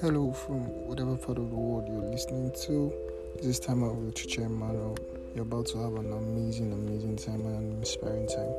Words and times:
Hello 0.00 0.32
from 0.32 0.60
whatever 0.88 1.14
part 1.14 1.36
of 1.36 1.50
the 1.50 1.56
world 1.56 1.86
you're 1.86 2.10
listening 2.10 2.50
to. 2.62 2.90
This 3.42 3.58
time 3.58 3.84
out 3.84 3.96
with 3.96 4.14
Ochoche 4.14 4.38
Emmanuel. 4.38 4.96
You're 5.34 5.42
about 5.42 5.66
to 5.66 5.78
have 5.78 5.92
an 5.92 6.10
amazing, 6.10 6.72
amazing 6.72 7.16
time 7.16 7.44
and 7.44 7.54
an 7.54 7.72
inspiring 7.76 8.26
time 8.26 8.50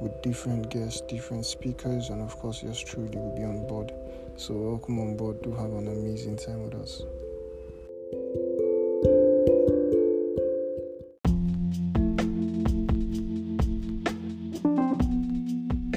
with 0.00 0.22
different 0.22 0.70
guests, 0.70 1.02
different 1.02 1.44
speakers, 1.44 2.08
and 2.08 2.22
of 2.22 2.34
course, 2.38 2.62
yours 2.62 2.82
truly 2.82 3.14
will 3.18 3.36
be 3.36 3.42
on 3.42 3.66
board. 3.66 3.92
So, 4.36 4.54
welcome 4.54 4.98
on 4.98 5.18
board. 5.18 5.42
Do 5.42 5.50
have 5.50 5.70
an 5.74 5.88
amazing 5.88 6.38
time 6.38 6.62
with 6.62 6.74
us. 6.76 7.02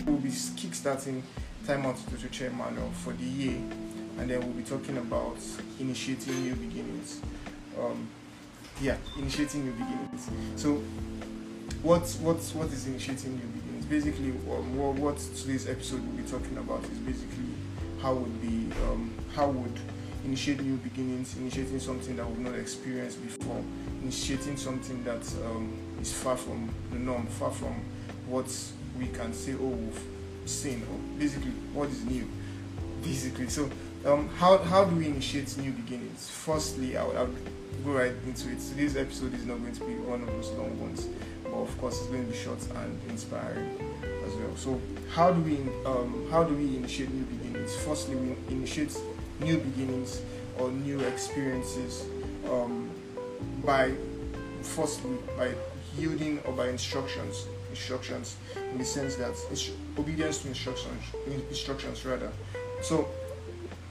We'll 0.05 0.17
be 0.17 0.27
kickstarting 0.27 1.21
Time 1.65 1.85
Out 1.85 1.95
to 1.95 2.03
Ochoche 2.03 2.51
Emmanuel 2.51 2.91
for 2.91 3.13
the 3.13 3.23
year 3.23 3.61
and 4.19 4.29
then 4.29 4.39
we'll 4.39 4.51
be 4.51 4.63
talking 4.63 4.97
about 4.97 5.37
initiating 5.79 6.43
new 6.43 6.55
beginnings. 6.55 7.21
Um, 7.79 8.07
yeah, 8.81 8.97
initiating 9.17 9.65
new 9.65 9.71
beginnings. 9.71 10.29
So, 10.55 10.81
what 11.83 12.07
what 12.21 12.37
what 12.37 12.67
is 12.67 12.87
initiating 12.87 13.35
new 13.35 13.47
beginnings? 13.47 13.85
Basically, 13.85 14.29
um, 14.29 14.77
what, 14.77 14.95
what 14.95 15.17
today's 15.17 15.67
episode 15.67 16.01
will 16.05 16.23
be 16.23 16.23
talking 16.23 16.57
about 16.57 16.83
is 16.83 16.97
basically 16.99 17.45
how 18.01 18.13
would 18.13 18.41
be 18.41 18.71
um, 18.83 19.13
how 19.35 19.49
would 19.49 19.79
initiate 20.25 20.61
new 20.61 20.77
beginnings, 20.77 21.35
initiating 21.37 21.79
something 21.79 22.15
that 22.15 22.27
we've 22.27 22.39
not 22.39 22.55
experienced 22.55 23.21
before, 23.23 23.63
initiating 24.03 24.57
something 24.57 25.03
that 25.03 25.21
um, 25.45 25.77
is 25.99 26.13
far 26.13 26.37
from 26.37 26.69
the 26.91 26.99
norm, 26.99 27.25
far 27.27 27.51
from 27.51 27.81
what 28.27 28.45
we 28.97 29.07
can 29.07 29.33
say, 29.33 29.53
oh, 29.53 29.67
we've 29.67 30.03
seen, 30.45 30.83
or 30.83 31.19
basically 31.19 31.51
what 31.73 31.89
is 31.89 32.03
new, 32.05 32.27
basically. 33.03 33.49
So 33.49 33.69
um, 34.05 34.29
how, 34.29 34.57
how 34.57 34.85
do 34.85 34.95
we 34.95 35.07
initiate 35.07 35.55
new 35.57 35.71
beginnings? 35.71 36.29
Firstly, 36.29 36.97
I 36.97 37.03
would, 37.03 37.15
I 37.15 37.23
would 37.23 37.85
go 37.85 37.91
right 37.91 38.13
into 38.25 38.49
it. 38.49 38.59
Today's 38.59 38.97
episode 38.97 39.33
is 39.33 39.45
not 39.45 39.59
going 39.59 39.73
to 39.73 39.85
be 39.85 39.95
one 39.95 40.21
of 40.21 40.27
those 40.27 40.49
long 40.51 40.79
ones, 40.79 41.07
but 41.43 41.53
of 41.53 41.77
course, 41.79 41.99
it's 41.99 42.07
going 42.07 42.25
to 42.25 42.31
be 42.31 42.37
short 42.37 42.59
and 42.75 42.99
inspiring 43.09 43.77
as 44.25 44.33
well. 44.35 44.55
So, 44.55 44.81
how 45.13 45.31
do 45.31 45.41
we 45.41 45.57
um, 45.85 46.27
how 46.31 46.43
do 46.43 46.55
we 46.55 46.77
initiate 46.77 47.11
new 47.11 47.23
beginnings? 47.23 47.75
Firstly, 47.77 48.15
we 48.15 48.35
initiate 48.49 48.97
new 49.39 49.57
beginnings 49.57 50.21
or 50.57 50.71
new 50.71 50.99
experiences 51.01 52.05
um, 52.49 52.89
by 53.63 53.93
firstly 54.61 55.17
by 55.37 55.53
yielding 55.97 56.39
or 56.39 56.53
by 56.53 56.69
instructions 56.69 57.45
instructions 57.69 58.35
in 58.55 58.77
the 58.77 58.85
sense 58.85 59.15
that 59.15 59.33
obedience 59.97 60.39
to 60.39 60.47
instructions 60.47 61.03
instructions 61.49 62.05
rather 62.05 62.31
so 62.81 63.07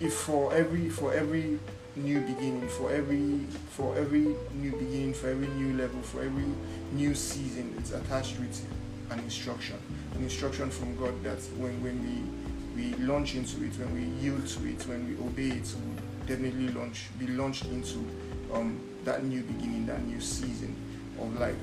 if 0.00 0.14
for 0.14 0.52
every 0.54 0.88
for 0.88 1.12
every 1.12 1.58
new 1.96 2.20
beginning 2.20 2.66
for 2.68 2.90
every 2.90 3.40
for 3.70 3.96
every 3.96 4.34
new 4.54 4.72
beginning 4.72 5.12
for 5.12 5.28
every 5.28 5.48
new 5.48 5.76
level 5.76 6.00
for 6.02 6.22
every 6.22 6.44
new 6.92 7.14
season 7.14 7.74
it's 7.78 7.92
attached 7.92 8.38
with 8.38 8.64
an 9.10 9.18
instruction. 9.20 9.76
An 10.14 10.22
instruction 10.22 10.70
from 10.70 10.96
god 10.96 11.22
that 11.24 11.38
when 11.58 11.82
when 11.82 11.98
we 12.02 12.82
we 12.82 12.94
launch 13.04 13.34
into 13.34 13.62
it 13.64 13.72
when 13.78 13.92
we 13.94 14.04
yield 14.22 14.46
to 14.46 14.68
it 14.68 14.86
when 14.86 15.06
we 15.08 15.22
obey 15.24 15.56
it 15.58 15.74
we 15.74 16.26
definitely 16.26 16.68
launch 16.68 17.08
be 17.18 17.26
launched 17.26 17.64
into 17.66 17.98
um, 18.54 18.80
that 19.04 19.24
new 19.24 19.42
beginning 19.42 19.86
that 19.86 20.02
new 20.06 20.20
season 20.20 20.74
of 21.20 21.38
life. 21.38 21.56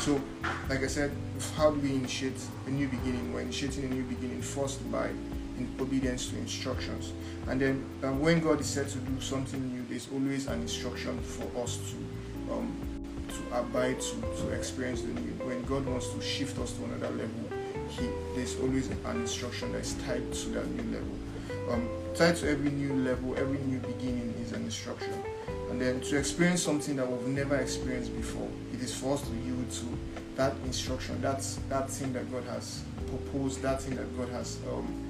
So 0.00 0.20
like 0.68 0.82
i 0.82 0.86
said 0.86 1.12
how 1.56 1.70
do 1.70 1.78
we 1.80 1.94
initiate 1.94 2.40
a 2.66 2.70
new 2.70 2.88
beginning? 2.88 3.32
We're 3.32 3.42
initiating 3.42 3.84
a 3.84 3.88
new 3.88 4.02
beginning 4.04 4.42
first 4.42 4.90
by 4.90 5.10
in 5.58 5.68
obedience 5.80 6.28
to 6.30 6.36
instructions. 6.38 7.12
And 7.48 7.60
then 7.60 7.84
uh, 8.02 8.12
when 8.12 8.40
God 8.40 8.60
is 8.60 8.66
said 8.66 8.88
to 8.88 8.98
do 8.98 9.20
something 9.20 9.72
new, 9.72 9.84
there's 9.88 10.08
always 10.12 10.46
an 10.46 10.60
instruction 10.62 11.18
for 11.20 11.62
us 11.62 11.78
to 11.90 12.52
um, 12.52 12.74
to 13.28 13.58
abide 13.58 14.00
to 14.00 14.20
to 14.20 14.50
experience 14.50 15.02
the 15.02 15.08
new. 15.08 15.32
When 15.44 15.62
God 15.64 15.86
wants 15.86 16.08
to 16.10 16.20
shift 16.20 16.58
us 16.58 16.72
to 16.72 16.84
another 16.84 17.10
level, 17.10 17.50
He 17.90 18.08
there's 18.34 18.58
always 18.60 18.88
an 18.88 19.16
instruction 19.16 19.72
that 19.72 19.80
is 19.80 19.94
tied 20.06 20.32
to 20.32 20.48
that 20.50 20.66
new 20.70 20.92
level. 20.92 21.72
Um, 21.72 21.88
tied 22.14 22.36
to 22.36 22.50
every 22.50 22.70
new 22.70 22.94
level, 22.94 23.36
every 23.36 23.58
new 23.58 23.78
beginning 23.78 24.34
is 24.42 24.52
an 24.52 24.62
instruction. 24.62 25.12
And 25.70 25.80
then 25.80 26.00
to 26.02 26.16
experience 26.16 26.62
something 26.62 26.96
that 26.96 27.10
we've 27.10 27.28
never 27.28 27.56
experienced 27.56 28.14
before, 28.16 28.48
it 28.72 28.80
is 28.80 28.94
for 28.94 29.14
us 29.14 29.22
to 29.22 29.34
yield 29.44 29.70
to 29.70 29.86
that 30.36 30.54
instruction, 30.64 31.20
that's 31.20 31.56
that 31.68 31.90
thing 31.90 32.12
that 32.12 32.30
God 32.30 32.44
has 32.44 32.82
proposed, 33.08 33.62
that 33.62 33.82
thing 33.82 33.96
that 33.96 34.16
God 34.16 34.28
has 34.30 34.58
um, 34.72 35.05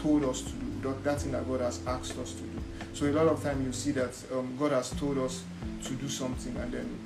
told 0.00 0.24
us 0.24 0.42
to 0.42 0.52
do, 0.52 0.96
that 1.04 1.20
thing 1.20 1.32
that 1.32 1.46
God 1.46 1.60
has 1.60 1.80
asked 1.86 2.18
us 2.18 2.32
to 2.32 2.42
do. 2.42 2.60
So 2.92 3.06
a 3.06 3.12
lot 3.12 3.28
of 3.28 3.42
time 3.42 3.64
you 3.64 3.72
see 3.72 3.92
that 3.92 4.16
um, 4.32 4.56
God 4.58 4.72
has 4.72 4.90
told 4.90 5.18
us 5.18 5.44
to 5.84 5.92
do 5.94 6.08
something, 6.08 6.56
and 6.56 6.72
then 6.72 6.98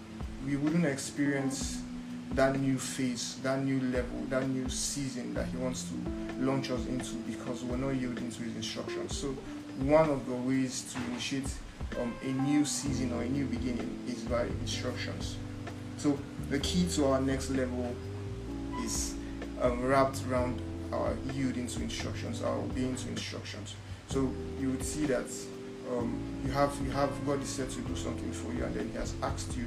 we 0.46 0.56
wouldn't 0.56 0.86
experience 0.86 1.82
that 2.32 2.58
new 2.58 2.78
phase, 2.78 3.36
that 3.42 3.62
new 3.62 3.80
level, 3.80 4.18
that 4.28 4.48
new 4.48 4.68
season 4.68 5.34
that 5.34 5.46
He 5.46 5.56
wants 5.56 5.84
to 5.84 6.42
launch 6.42 6.70
us 6.70 6.86
into 6.86 7.14
because 7.26 7.62
we're 7.64 7.76
not 7.76 7.94
yielding 7.94 8.30
to 8.30 8.42
His 8.42 8.56
instructions. 8.56 9.16
So 9.16 9.28
one 9.80 10.08
of 10.08 10.26
the 10.26 10.34
ways 10.34 10.92
to 10.92 11.10
initiate 11.10 11.48
um, 12.00 12.14
a 12.22 12.26
new 12.26 12.64
season 12.64 13.12
or 13.12 13.22
a 13.22 13.28
new 13.28 13.46
beginning 13.46 13.98
is 14.08 14.22
by 14.22 14.44
instructions. 14.44 15.36
So 15.96 16.18
the 16.50 16.58
key 16.60 16.88
to 16.90 17.06
our 17.06 17.20
next 17.20 17.50
level 17.50 17.94
is 18.84 19.14
um, 19.60 19.82
wrapped 19.82 20.22
around 20.28 20.60
our 20.94 21.16
yielding 21.34 21.66
to 21.66 21.82
instructions, 21.82 22.42
our 22.42 22.56
obeying 22.56 22.96
to 22.96 23.08
instructions. 23.08 23.74
So 24.08 24.30
you 24.60 24.70
would 24.70 24.84
see 24.84 25.06
that 25.06 25.26
um, 25.92 26.18
you 26.44 26.52
have 26.52 26.72
you 26.84 26.90
have 26.90 27.10
God 27.26 27.42
is 27.42 27.48
set 27.48 27.70
to 27.70 27.80
do 27.80 27.96
something 27.96 28.32
for 28.32 28.52
you, 28.52 28.64
and 28.64 28.74
then 28.74 28.88
He 28.90 28.96
has 28.96 29.14
asked 29.22 29.56
you 29.56 29.66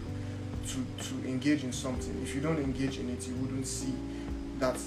to 0.67 1.03
to 1.05 1.27
engage 1.27 1.63
in 1.63 1.73
something. 1.73 2.19
If 2.23 2.35
you 2.35 2.41
don't 2.41 2.59
engage 2.59 2.97
in 2.99 3.09
it, 3.09 3.27
you 3.27 3.35
wouldn't 3.35 3.67
see 3.67 3.93
that 4.59 4.77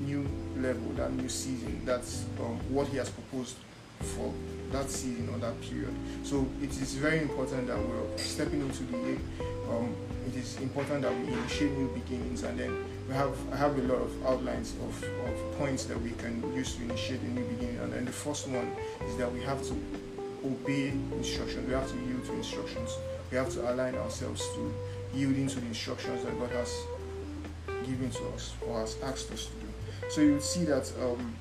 new 0.00 0.26
level, 0.56 0.92
that 0.94 1.12
new 1.12 1.28
season, 1.28 1.80
that's 1.84 2.24
um, 2.40 2.58
what 2.68 2.88
He 2.88 2.96
has 2.96 3.10
proposed 3.10 3.56
for 4.00 4.32
that 4.72 4.90
season 4.90 5.28
or 5.32 5.38
that 5.38 5.58
period. 5.60 5.94
So 6.24 6.46
it 6.60 6.70
is 6.70 6.94
very 6.94 7.20
important 7.20 7.68
that 7.68 7.78
we're 7.78 8.18
stepping 8.18 8.60
into 8.60 8.82
the 8.84 8.98
year. 8.98 9.18
Um, 9.70 9.94
it 10.26 10.36
is 10.36 10.58
important 10.60 11.02
that 11.02 11.12
we 11.12 11.32
initiate 11.32 11.72
new 11.72 11.88
beginnings 11.88 12.42
and 12.42 12.58
then 12.58 12.84
we 13.08 13.14
have 13.14 13.36
I 13.52 13.56
have 13.56 13.78
a 13.78 13.82
lot 13.82 14.00
of 14.00 14.26
outlines 14.26 14.74
of, 14.82 15.04
of 15.04 15.58
points 15.58 15.84
that 15.84 16.00
we 16.00 16.10
can 16.12 16.42
use 16.54 16.76
to 16.76 16.82
initiate 16.82 17.20
a 17.20 17.26
new 17.26 17.44
beginning. 17.44 17.78
And 17.80 17.92
then 17.92 18.04
the 18.04 18.12
first 18.12 18.48
one 18.48 18.70
is 19.06 19.16
that 19.16 19.30
we 19.30 19.40
have 19.42 19.62
to 19.64 19.74
obey 20.44 20.88
instructions. 21.12 21.66
We 21.66 21.74
have 21.74 21.90
to 21.90 21.96
yield 21.96 22.24
to 22.26 22.32
instructions. 22.34 22.96
We 23.30 23.36
have 23.36 23.50
to 23.50 23.70
align 23.72 23.94
ourselves 23.96 24.46
to 24.54 24.74
yielding 25.14 25.48
to 25.48 25.60
the 25.60 25.66
instructions 25.66 26.24
that 26.24 26.38
God 26.38 26.50
has 26.50 26.74
given 27.66 28.10
to 28.10 28.28
us 28.28 28.54
or 28.66 28.80
has 28.80 28.96
asked 29.02 29.30
us 29.32 29.46
to 29.46 29.52
do. 29.52 30.10
So 30.10 30.20
you 30.20 30.40
see 30.40 30.64
that 30.64 30.90
um, 31.02 31.34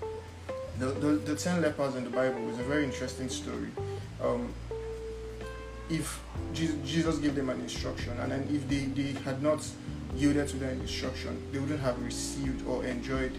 the, 0.79 0.87
the, 0.87 1.07
the, 1.17 1.35
ten 1.35 1.61
lepers 1.61 1.95
in 1.95 2.03
the 2.03 2.09
Bible 2.09 2.49
is 2.49 2.59
a 2.59 2.63
very 2.63 2.83
interesting 2.83 3.29
story. 3.29 3.69
Um, 4.21 4.53
if 5.89 6.21
Jesus 6.53 7.17
gave 7.17 7.35
them 7.35 7.49
an 7.49 7.59
instruction, 7.61 8.17
and 8.19 8.31
then 8.31 8.47
if 8.51 8.67
they, 8.69 8.85
they 9.01 9.11
had 9.21 9.43
not 9.43 9.67
yielded 10.15 10.47
to 10.49 10.57
that 10.57 10.73
instruction, 10.73 11.41
they 11.51 11.59
wouldn't 11.59 11.81
have 11.81 12.01
received 12.03 12.65
or 12.67 12.85
enjoyed 12.85 13.33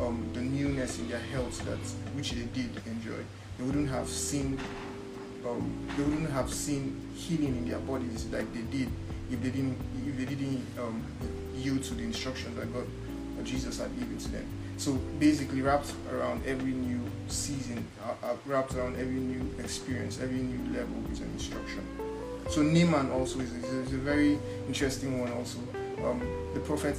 um, 0.00 0.28
the 0.32 0.40
newness 0.40 0.98
in 0.98 1.08
their 1.08 1.20
health 1.20 1.64
that 1.66 1.78
which 2.16 2.32
they 2.32 2.44
did 2.46 2.70
enjoy. 2.86 3.22
They 3.58 3.64
wouldn't 3.64 3.88
have 3.88 4.08
seen 4.08 4.58
um, 5.46 5.86
they 5.96 6.02
wouldn't 6.02 6.30
have 6.30 6.52
seen 6.52 7.08
healing 7.14 7.56
in 7.56 7.68
their 7.68 7.78
bodies 7.80 8.24
like 8.26 8.52
they 8.54 8.62
did 8.62 8.88
if 9.30 9.42
they 9.42 9.50
didn't 9.50 9.78
if 10.06 10.16
they 10.16 10.24
didn't 10.24 10.64
um, 10.78 11.04
yield 11.54 11.82
to 11.84 11.94
the 11.94 12.02
instructions 12.02 12.56
that 12.56 12.72
God 12.72 12.86
or 13.38 13.44
Jesus 13.44 13.78
had 13.78 13.96
given 13.98 14.18
to 14.18 14.28
them. 14.28 14.46
So 14.76 14.94
basically, 15.20 15.62
wrapped 15.62 15.92
around 16.12 16.44
every 16.46 16.72
new 16.72 17.00
season, 17.28 17.86
uh, 18.02 18.26
uh, 18.26 18.36
wrapped 18.44 18.74
around 18.74 18.96
every 18.96 19.20
new 19.20 19.54
experience, 19.60 20.20
every 20.20 20.38
new 20.38 20.76
level 20.76 20.96
is 21.12 21.20
an 21.20 21.30
instruction. 21.32 21.86
So 22.50 22.62
Naaman 22.62 23.10
also 23.10 23.40
is, 23.40 23.52
is, 23.52 23.92
a 23.92 23.96
very 23.96 24.38
interesting 24.66 25.20
one. 25.20 25.32
Also, 25.32 25.58
um, 26.04 26.20
the 26.54 26.60
prophet 26.60 26.96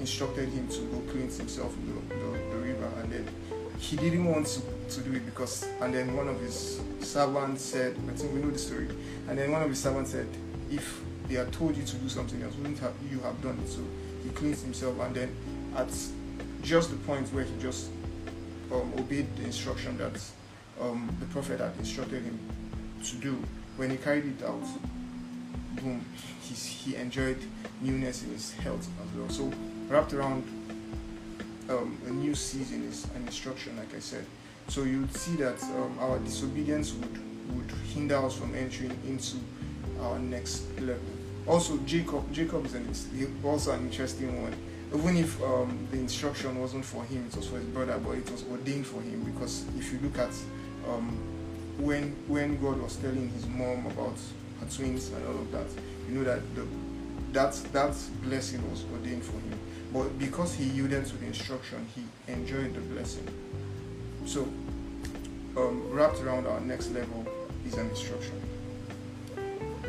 instructed 0.00 0.48
him 0.48 0.68
to 0.68 0.80
go 0.80 1.12
cleanse 1.12 1.38
himself 1.38 1.74
in 1.76 1.86
the, 1.86 2.14
the, 2.14 2.38
the, 2.50 2.56
river, 2.56 2.90
and 3.00 3.12
then 3.12 3.28
he 3.78 3.96
didn't 3.96 4.24
want 4.24 4.46
to, 4.46 4.60
to 4.90 5.00
do 5.00 5.14
it 5.16 5.24
because, 5.24 5.68
and 5.80 5.94
then 5.94 6.16
one 6.16 6.28
of 6.28 6.40
his 6.40 6.80
servants 7.00 7.62
said, 7.62 7.96
I 8.08 8.12
think 8.12 8.32
we 8.34 8.40
know 8.40 8.50
the 8.50 8.58
story, 8.58 8.88
and 9.28 9.38
then 9.38 9.52
one 9.52 9.62
of 9.62 9.68
his 9.68 9.80
servants 9.80 10.10
said, 10.10 10.26
if 10.70 11.00
they 11.28 11.34
had 11.34 11.52
told 11.52 11.76
you 11.76 11.84
to 11.84 11.96
do 11.96 12.08
something 12.08 12.42
else, 12.42 12.54
wouldn't 12.56 12.78
have 12.80 12.94
you 13.10 13.20
have 13.20 13.40
done 13.42 13.58
it? 13.64 13.68
So 13.68 13.80
he 14.24 14.30
cleansed 14.30 14.64
himself, 14.64 14.98
and 15.00 15.14
then 15.14 15.36
at 15.76 15.88
just 16.62 16.90
the 16.90 16.96
point 16.96 17.32
where 17.32 17.44
he 17.44 17.52
just 17.60 17.90
um, 18.72 18.92
obeyed 18.98 19.34
the 19.36 19.44
instruction 19.44 19.96
that 19.98 20.20
um, 20.80 21.14
the 21.20 21.26
prophet 21.26 21.60
had 21.60 21.72
instructed 21.78 22.22
him 22.22 22.38
to 23.04 23.16
do. 23.16 23.42
When 23.76 23.90
he 23.90 23.96
carried 23.96 24.26
it 24.26 24.44
out, 24.44 24.62
boom, 25.76 26.04
he, 26.42 26.54
he 26.54 26.96
enjoyed 26.96 27.38
newness 27.80 28.22
in 28.22 28.30
his 28.30 28.52
health 28.52 28.88
as 29.02 29.18
well. 29.18 29.28
So 29.28 29.52
wrapped 29.88 30.12
around 30.12 30.44
um, 31.68 31.98
a 32.06 32.10
new 32.10 32.34
season 32.34 32.84
is 32.84 33.06
an 33.14 33.26
instruction, 33.26 33.76
like 33.76 33.94
I 33.94 34.00
said. 34.00 34.24
So 34.68 34.82
you 34.84 35.00
would 35.00 35.16
see 35.16 35.36
that 35.36 35.62
um, 35.62 35.96
our 36.00 36.18
disobedience 36.18 36.92
would 36.94 37.18
would 37.54 37.70
hinder 37.92 38.16
us 38.16 38.36
from 38.36 38.54
entering 38.54 38.96
into 39.06 39.36
our 40.00 40.18
next 40.18 40.64
level. 40.80 41.02
Also, 41.46 41.76
Jacob, 41.78 42.32
Jacob 42.32 42.64
is 42.66 42.74
an, 42.74 43.40
also 43.44 43.72
an 43.72 43.80
interesting 43.80 44.42
one. 44.42 44.54
Even 44.94 45.16
if 45.16 45.42
um, 45.42 45.86
the 45.90 45.98
instruction 45.98 46.58
wasn't 46.60 46.84
for 46.84 47.04
him, 47.04 47.26
it 47.30 47.36
was 47.36 47.48
for 47.48 47.56
his 47.56 47.64
brother, 47.66 47.98
but 47.98 48.12
it 48.12 48.30
was 48.30 48.44
ordained 48.50 48.86
for 48.86 49.00
him 49.00 49.22
because 49.24 49.64
if 49.76 49.92
you 49.92 49.98
look 50.02 50.18
at 50.18 50.30
um, 50.88 51.18
when 51.78 52.14
when 52.28 52.60
God 52.60 52.80
was 52.80 52.96
telling 52.96 53.28
his 53.30 53.46
mom 53.46 53.86
about 53.86 54.16
twins 54.70 55.10
and 55.10 55.26
all 55.26 55.40
of 55.40 55.50
that, 55.52 55.66
you 56.08 56.14
know 56.14 56.24
that 56.24 56.40
the, 56.54 56.66
that 57.32 57.52
that 57.72 57.96
blessing 58.22 58.68
was 58.70 58.84
ordained 58.92 59.24
for 59.24 59.32
him. 59.32 59.58
But 59.92 60.18
because 60.18 60.54
he 60.54 60.64
yielded 60.64 61.06
to 61.06 61.16
the 61.16 61.26
instruction, 61.26 61.86
he 61.94 62.32
enjoyed 62.32 62.74
the 62.74 62.80
blessing. 62.80 63.26
So, 64.24 64.42
um, 65.56 65.90
wrapped 65.90 66.20
around 66.20 66.46
our 66.46 66.60
next 66.60 66.90
level 66.92 67.26
is 67.66 67.74
an 67.74 67.90
instruction. 67.90 68.40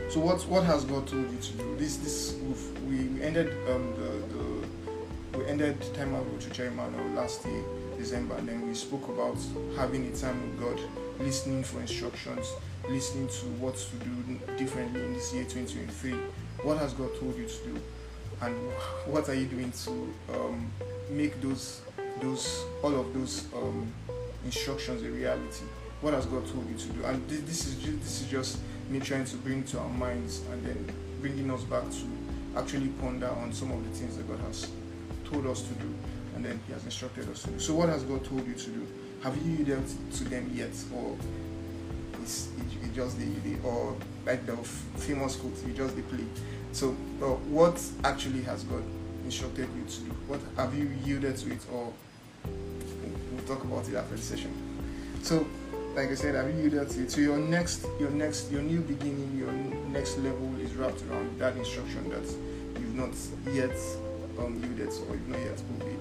So 0.10 0.20
what 0.20 0.42
what 0.48 0.64
has 0.66 0.84
God 0.86 1.08
told 1.08 1.32
you 1.32 1.38
to 1.40 1.52
do? 1.54 1.76
This 1.78 1.98
this 1.98 2.36
we 2.88 3.08
we 3.08 3.24
ended 3.24 3.48
um, 3.70 3.94
the, 3.96 4.34
the 4.34 5.38
we 5.40 5.46
ended 5.48 5.82
time 5.96 6.14
out 6.14 6.26
with 6.26 6.60
Emmanuel 6.60 7.10
last 7.16 7.46
year 7.46 7.64
December, 7.98 8.36
and 8.36 8.48
then 8.48 8.68
we 8.68 8.76
spoke 8.76 9.08
about 9.08 9.38
having 9.78 10.06
a 10.06 10.16
time 10.16 10.40
with 10.42 10.60
God, 10.60 10.80
listening 11.20 11.64
for 11.64 11.80
instructions, 11.80 12.52
listening 12.90 13.28
to 13.28 13.46
what 13.60 13.76
to 13.76 13.96
do 13.98 14.40
differently 14.58 15.02
in 15.02 15.14
this 15.14 15.34
year 15.34 15.44
2023. 15.44 16.14
What 16.64 16.78
has 16.78 16.94
God 16.94 17.10
told 17.20 17.38
you 17.38 17.46
to 17.46 17.58
do, 17.66 17.82
and 18.42 18.56
what 19.06 19.30
are 19.30 19.34
you 19.34 19.46
doing 19.46 19.72
to 19.72 20.14
um, 20.34 20.72
make 21.10 21.40
those 21.42 21.82
those 22.22 22.64
all 22.82 23.00
of 23.00 23.14
those 23.14 23.46
um, 23.56 23.92
instructions 24.46 25.04
a 25.04 25.10
reality? 25.10 25.66
What 26.02 26.14
has 26.14 26.26
God 26.26 26.46
told 26.48 26.70
you 26.70 26.78
to 26.78 26.88
do? 26.90 27.06
And 27.06 27.26
this 27.30 27.66
is 27.66 27.76
just, 27.76 28.00
this 28.00 28.22
is 28.22 28.28
just 28.30 28.60
me 28.90 29.00
trying 29.00 29.26
to 29.26 29.38
bring 29.38 29.64
to 29.64 29.80
our 29.80 29.90
minds 29.90 30.42
and 30.52 30.66
then 30.66 30.94
bringing 31.22 31.50
us 31.50 31.64
back 31.64 31.84
to 31.84 32.60
actually 32.60 32.90
ponder 33.00 33.30
on 33.30 33.54
some 33.54 33.72
of 33.72 33.82
the 33.84 33.98
things 33.98 34.18
that 34.18 34.28
God 34.28 34.40
has 34.42 34.70
told 35.24 35.48
us 35.48 35.62
to 35.62 35.74
do 35.76 35.94
and 36.36 36.44
then 36.44 36.60
He 36.68 36.74
has 36.74 36.84
instructed 36.84 37.30
us 37.30 37.44
to 37.44 37.52
do. 37.52 37.60
So, 37.60 37.74
what 37.74 37.90
has 37.90 38.04
God 38.04 38.24
told 38.26 38.46
you 38.48 38.54
to 38.54 38.70
do? 38.70 38.88
Have 39.24 39.38
you 39.38 39.54
yielded 39.54 39.86
to 40.14 40.24
them 40.26 40.52
yet, 40.54 40.72
or 40.94 41.18
is 42.24 42.48
it, 42.58 42.88
it 42.88 42.94
just 42.96 43.18
the, 43.20 43.26
the 43.26 43.60
or 43.68 43.96
like 44.26 44.46
the 44.46 44.56
famous 44.58 45.36
quote, 45.36 45.56
you 45.68 45.74
just 45.74 45.96
the 45.96 46.02
play? 46.04 46.26
So, 46.72 46.90
uh, 47.22 47.26
what 47.52 47.82
actually 48.04 48.42
has 48.44 48.64
God 48.64 48.84
instructed 49.26 49.70
you 49.76 49.86
to 49.86 50.00
do? 50.02 50.12
What 50.28 50.40
have 50.58 50.76
you 50.76 50.90
yielded 51.06 51.38
to 51.38 51.52
it, 51.52 51.60
or 51.72 51.94
we'll 53.34 53.56
talk 53.56 53.64
about 53.64 53.88
it 53.88 53.96
after 53.96 54.16
the 54.16 54.22
session. 54.22 54.52
So, 55.22 55.46
like 55.96 56.10
I 56.10 56.16
said, 56.16 56.36
have 56.36 56.48
you 56.54 56.62
yielded 56.62 56.90
to 56.90 57.04
it? 57.04 57.12
So 57.12 57.22
your 57.22 57.38
next, 57.38 57.86
your 58.00 58.10
next, 58.10 58.52
your 58.52 58.62
new 58.62 58.82
beginning, 58.82 59.38
your 59.38 59.52
next 59.92 60.18
level 60.18 60.56
is 60.60 60.74
wrapped 60.74 61.02
around 61.04 61.40
that 61.40 61.56
instruction 61.56 62.10
that 62.10 62.26
you've 62.80 62.96
not 62.96 63.14
yet 63.54 63.76
um, 64.40 64.60
yielded 64.62 64.90
or 65.10 65.16
you've 65.16 65.28
not 65.28 65.40
yet 65.40 65.62
obeyed. 65.80 66.00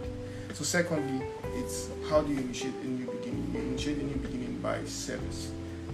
So 0.54 0.64
secondly, 0.64 1.26
it's 1.54 1.88
how 2.08 2.22
do 2.22 2.32
you 2.32 2.40
initiate 2.40 2.74
a 2.74 2.86
new 2.86 3.06
beginning? 3.06 3.50
You 3.54 3.60
initiate 3.60 3.98
a 3.98 4.04
new 4.04 4.16
beginning 4.16 4.58
by 4.62 4.84
service. 4.84 5.50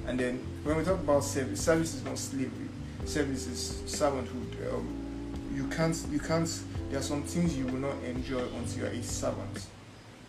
And 0.09 0.19
then 0.19 0.39
when 0.65 0.79
we 0.79 0.85
talk 0.85 0.99
about 0.99 1.23
service, 1.23 1.61
service 1.61 1.95
is 1.95 2.03
not 2.03 2.17
slavery. 2.17 2.69
Service 3.05 3.47
is 3.47 3.83
servanthood. 3.85 4.75
Um, 4.75 4.89
you 5.55 5.69
can't, 5.69 5.95
you 6.11 6.19
can't. 6.19 6.49
There 6.89 6.99
are 6.99 7.03
some 7.03 7.23
things 7.25 7.57
you 7.57 7.67
will 7.67 7.81
not 7.81 8.03
enjoy 8.03 8.43
until 8.57 8.85
you're 8.85 8.87
a 8.87 9.03
servant, 9.03 9.67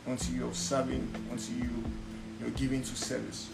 until 0.06 0.36
you're 0.36 0.54
serving, 0.54 1.08
until 1.32 1.56
you 1.56 1.84
you're 2.42 2.50
giving 2.52 2.82
to 2.82 2.96
service. 2.96 3.50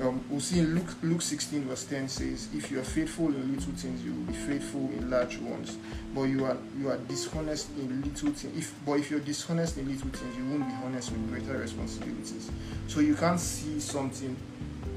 Um, 0.00 0.22
we'll 0.28 0.40
see 0.40 0.58
in 0.58 0.74
Luke, 0.74 0.94
Luke 1.02 1.22
16, 1.22 1.64
verse 1.64 1.84
10 1.84 2.08
says, 2.08 2.48
If 2.52 2.70
you 2.70 2.80
are 2.80 2.84
faithful 2.84 3.26
in 3.28 3.54
little 3.54 3.72
things, 3.72 4.04
you 4.04 4.12
will 4.12 4.32
be 4.32 4.34
faithful 4.34 4.90
in 4.92 5.10
large 5.10 5.38
ones. 5.38 5.78
But 6.14 6.24
you 6.24 6.44
are 6.44 6.56
you 6.78 6.90
are 6.90 6.98
dishonest 6.98 7.70
in 7.76 8.02
little 8.02 8.30
things. 8.32 8.58
If 8.58 8.74
but 8.84 8.94
if 8.94 9.10
you're 9.10 9.20
dishonest 9.20 9.78
in 9.78 9.88
little 9.88 10.10
things, 10.10 10.36
you 10.36 10.44
won't 10.50 10.68
be 10.68 10.74
honest 10.84 11.12
with 11.12 11.28
greater 11.30 11.58
responsibilities. 11.58 12.50
So 12.88 13.00
you 13.00 13.14
can't 13.14 13.40
see 13.40 13.80
something, 13.80 14.36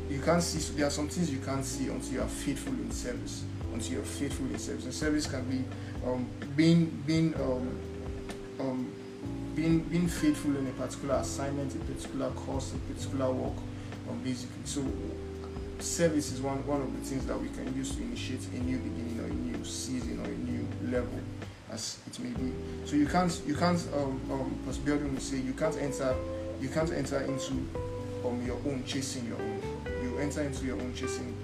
you 0.10 0.20
can't 0.20 0.42
see 0.42 0.60
there 0.76 0.88
are 0.88 0.92
some 0.92 1.08
things 1.08 1.32
you 1.32 1.40
can't 1.40 1.64
see 1.64 1.88
until 1.88 2.14
you 2.14 2.22
are 2.22 2.28
faithful 2.28 2.74
in 2.74 2.92
service. 2.92 3.44
Until 3.74 3.94
you're 3.94 4.04
faithful 4.04 4.48
in 4.48 4.58
service. 4.58 4.86
And 4.86 4.94
service 4.94 5.28
can 5.28 5.44
be 5.46 5.64
um, 6.06 6.28
being 6.56 6.86
being 7.06 7.36
um, 7.36 7.80
um, 8.60 8.92
being 9.56 9.80
being 9.82 10.08
faithful 10.08 10.56
in 10.58 10.68
a 10.68 10.72
particular 10.72 11.16
assignment, 11.16 11.76
a 11.76 11.80
particular 11.80 12.30
course, 12.32 12.74
a 12.74 12.94
particular 12.94 13.32
work, 13.32 13.58
um, 14.10 14.20
basically. 14.24 14.64
So 14.66 14.84
service 15.80 16.32
is 16.32 16.42
one 16.42 16.66
one 16.66 16.82
of 16.82 16.94
the 17.00 17.06
things 17.06 17.26
that 17.28 17.40
we 17.40 17.50
can 17.50 17.74
use 17.76 17.96
to 17.96 18.02
initiate 18.02 18.42
a 18.54 18.60
new 18.60 18.78
beginning 18.78 19.20
or 19.20 19.26
a 19.26 19.34
new 19.34 19.64
season 19.64 20.20
or 20.20 20.26
a 20.26 20.38
new 20.38 20.68
level, 20.92 21.20
as 21.72 22.00
it 22.08 22.20
may 22.20 22.30
be. 22.30 22.52
So 22.86 22.96
you 22.96 23.06
can't 23.06 23.42
you 23.46 23.56
can't 23.56 23.88
um 23.94 24.20
um 24.32 25.20
say 25.20 25.38
you 25.38 25.54
can't 25.54 25.78
enter 25.78 26.16
you 26.60 26.70
can't 26.70 26.92
enter 26.92 27.22
into 27.22 27.54
um 28.26 28.44
your 28.46 28.58
own 28.66 28.84
chasing 28.86 29.28
your 29.28 29.38
own. 29.38 29.49
Enter 30.20 30.44
into 30.44 30.66
your 30.66 30.80
own 30.80 30.94
chasing 30.94 31.36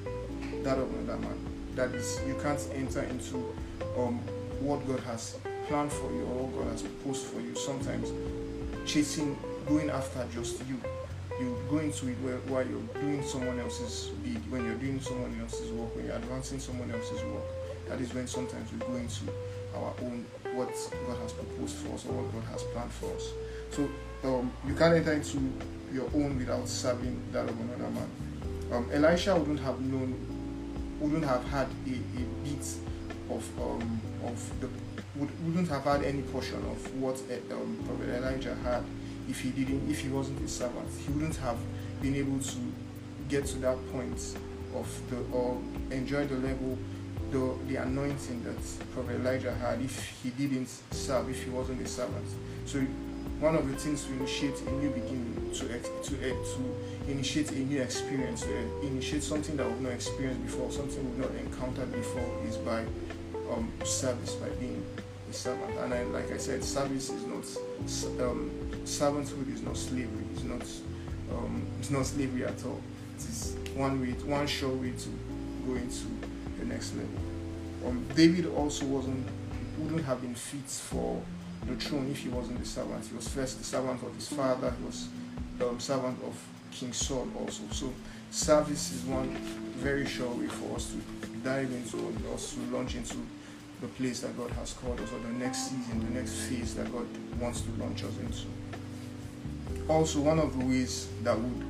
that 0.64 0.78
of 0.78 0.94
another 0.94 1.20
man. 1.20 1.38
That 1.76 1.92
is 1.92 2.20
you 2.28 2.36
can't 2.42 2.60
enter 2.74 3.04
into 3.04 3.54
um 3.98 4.20
what 4.60 4.86
God 4.88 5.00
has 5.02 5.38
planned 5.68 5.92
for 5.92 6.12
you 6.12 6.24
or 6.24 6.48
what 6.48 6.64
God 6.64 6.72
has 6.72 6.82
proposed 6.82 7.26
for 7.28 7.40
you. 7.40 7.56
Sometimes 7.56 8.12
chasing, 8.86 9.38
going 9.68 9.90
after 9.90 10.26
just 10.34 10.60
you. 10.68 10.80
You 11.40 11.58
go 11.70 11.80
into 11.80 12.08
it 12.08 12.16
while 12.48 12.66
you're 12.66 13.02
doing 13.02 13.22
someone 13.24 13.60
else's 13.60 14.10
bid, 14.24 14.40
when 14.50 14.66
you're 14.66 14.76
doing 14.76 15.02
someone 15.02 15.38
else's 15.42 15.70
work, 15.72 15.94
when 15.96 16.06
you're 16.06 16.16
advancing 16.16 16.60
someone 16.60 16.90
else's 16.92 17.22
work. 17.24 17.44
That 17.90 18.00
is 18.00 18.14
when 18.14 18.26
sometimes 18.26 18.72
we 18.72 18.80
go 18.80 18.96
into 18.96 19.24
our 19.76 19.94
own, 20.02 20.26
what 20.54 20.70
God 21.08 21.18
has 21.22 21.34
proposed 21.34 21.76
for 21.76 21.94
us 21.94 22.06
or 22.06 22.14
what 22.14 22.34
God 22.34 22.52
has 22.52 22.64
planned 22.64 22.92
for 22.92 23.14
us. 23.16 23.34
So 23.72 23.90
um, 24.24 24.52
you 24.66 24.74
can't 24.76 24.96
enter 24.96 25.14
into 25.14 25.40
your 25.92 26.10
own 26.16 26.38
without 26.38 26.68
serving 26.68 27.22
that 27.32 27.50
of 27.50 27.60
another 27.60 27.92
man. 27.92 28.25
Um, 28.72 28.90
Elisha 28.92 29.36
wouldn't 29.36 29.60
have 29.60 29.80
known, 29.82 30.16
wouldn't 31.00 31.26
have 31.26 31.44
had 31.46 31.68
a, 31.86 31.92
a 31.92 32.26
bit 32.44 32.66
of 33.30 33.62
um, 33.62 34.02
of 34.24 34.62
the 34.62 34.70
would, 35.16 35.46
wouldn't 35.46 35.70
have 35.70 35.84
had 35.84 36.04
any 36.04 36.22
portion 36.24 36.58
of 36.58 36.96
what 37.00 37.22
eh, 37.30 37.38
um, 37.52 37.78
Prophet 37.86 38.10
Elijah 38.18 38.56
had 38.64 38.84
if 39.30 39.42
he 39.42 39.50
didn't, 39.50 39.90
if 39.90 40.00
he 40.00 40.10
wasn't 40.10 40.42
a 40.42 40.48
servant. 40.48 40.90
He 41.06 41.12
wouldn't 41.12 41.36
have 41.38 41.58
been 42.02 42.16
able 42.16 42.40
to 42.40 42.58
get 43.30 43.46
to 43.48 43.58
that 43.60 43.78
point 43.92 44.38
of 44.76 45.02
the 45.10 45.18
or 45.36 45.60
enjoy 45.92 46.28
the 46.28 46.36
level, 46.36 46.78
the 47.32 47.56
the 47.68 47.76
anointing 47.78 48.44
that 48.44 48.94
Prophet 48.94 49.20
Elijah 49.22 49.54
had 49.54 49.82
if 49.82 50.22
he 50.22 50.30
didn't 50.32 50.70
serve, 50.92 51.30
if 51.30 51.44
he 51.44 51.50
wasn't 51.50 51.82
a 51.82 51.88
servant. 51.88 52.28
So 52.66 52.86
one 53.40 53.56
of 53.56 53.68
the 53.70 53.76
things 53.76 54.06
to 54.06 54.14
initiate 54.14 54.60
a 54.62 54.72
new 54.72 54.90
beginning, 54.90 55.52
to 55.54 55.68
to 55.68 56.16
uh, 56.16 56.34
to 56.34 57.12
initiate 57.12 57.52
a 57.52 57.60
new 57.60 57.82
experience, 57.82 58.44
uh, 58.44 58.86
initiate 58.88 59.24
something 59.24 59.58
that 59.58 59.68
we've 59.68 59.82
not 59.82 59.92
experienced 59.92 60.44
before, 60.46 60.72
something 60.72 61.04
we've 61.04 61.20
not 61.20 61.32
encountered 61.40 61.92
before, 61.92 62.30
is 62.48 62.58
by 62.58 62.86
um, 63.52 63.72
service, 63.84 64.36
by 64.36 64.50
being 64.50 64.84
a 65.30 65.34
servant. 65.34 65.78
And 65.80 65.94
I, 65.94 66.04
like 66.04 66.32
I 66.32 66.38
said, 66.38 66.64
service 66.64 67.10
is 67.10 67.26
not 67.26 68.24
um, 68.26 68.52
servanthood 68.86 69.54
is 69.54 69.62
not 69.62 69.78
slavery. 69.78 70.26
It's 70.34 70.44
not 70.44 70.64
um, 71.38 71.66
it's 71.80 71.92
not 71.92 72.06
slavery 72.06 72.46
at 72.46 72.66
all. 72.66 72.82
It 73.18 73.24
is 73.24 73.56
one 73.76 74.02
way, 74.02 74.12
one 74.12 74.48
sure 74.48 74.74
way 74.74 74.92
to 74.92 75.10
go 75.68 75.76
into 75.76 76.06
the 76.60 76.66
next 76.66 76.96
level. 76.96 77.20
Um, 77.86 78.06
David 78.16 78.48
also 78.56 78.86
wasn't 78.86 79.28
wouldn't 79.78 80.06
have 80.06 80.22
been 80.22 80.36
fit 80.36 80.70
for 80.70 81.22
the 81.68 81.76
throne 81.76 82.10
if 82.12 82.20
he 82.20 82.30
wasn't 82.30 82.60
the 82.60 82.66
servant. 82.66 83.06
He 83.06 83.16
was 83.16 83.28
first 83.28 83.58
the 83.58 83.64
servant 83.64 84.02
of 84.04 84.14
his 84.16 84.28
father. 84.28 84.74
He 84.80 84.86
was 84.86 85.08
um, 85.62 85.80
servant 85.80 86.18
of 86.24 86.40
King 86.72 86.94
Saul 86.94 87.28
also. 87.40 87.64
So 87.72 87.94
service 88.32 88.92
is 88.92 89.04
one 89.04 89.30
very 89.78 90.06
sure 90.06 90.30
way 90.30 90.48
for 90.48 90.76
us 90.76 90.92
to 90.92 91.28
dive 91.44 91.72
into, 91.72 91.98
us 92.34 92.54
to 92.54 92.60
launch 92.76 92.96
into 92.96 93.18
the 93.82 93.88
place 93.88 94.22
that 94.22 94.38
God 94.38 94.52
has 94.52 94.74
called 94.74 95.00
us, 95.00 95.12
or 95.12 95.20
the 95.20 95.34
next 95.34 95.70
season, 95.70 96.00
the 96.14 96.20
next 96.20 96.34
phase 96.34 96.76
that 96.76 96.92
God 96.92 97.08
wants 97.40 97.62
to 97.62 97.72
launch 97.72 98.04
us 98.04 98.18
into. 98.20 98.48
Also, 99.88 100.20
one 100.22 100.40
of 100.40 100.58
the 100.58 100.66
ways 100.66 101.10
that 101.24 101.38
would 101.38 101.66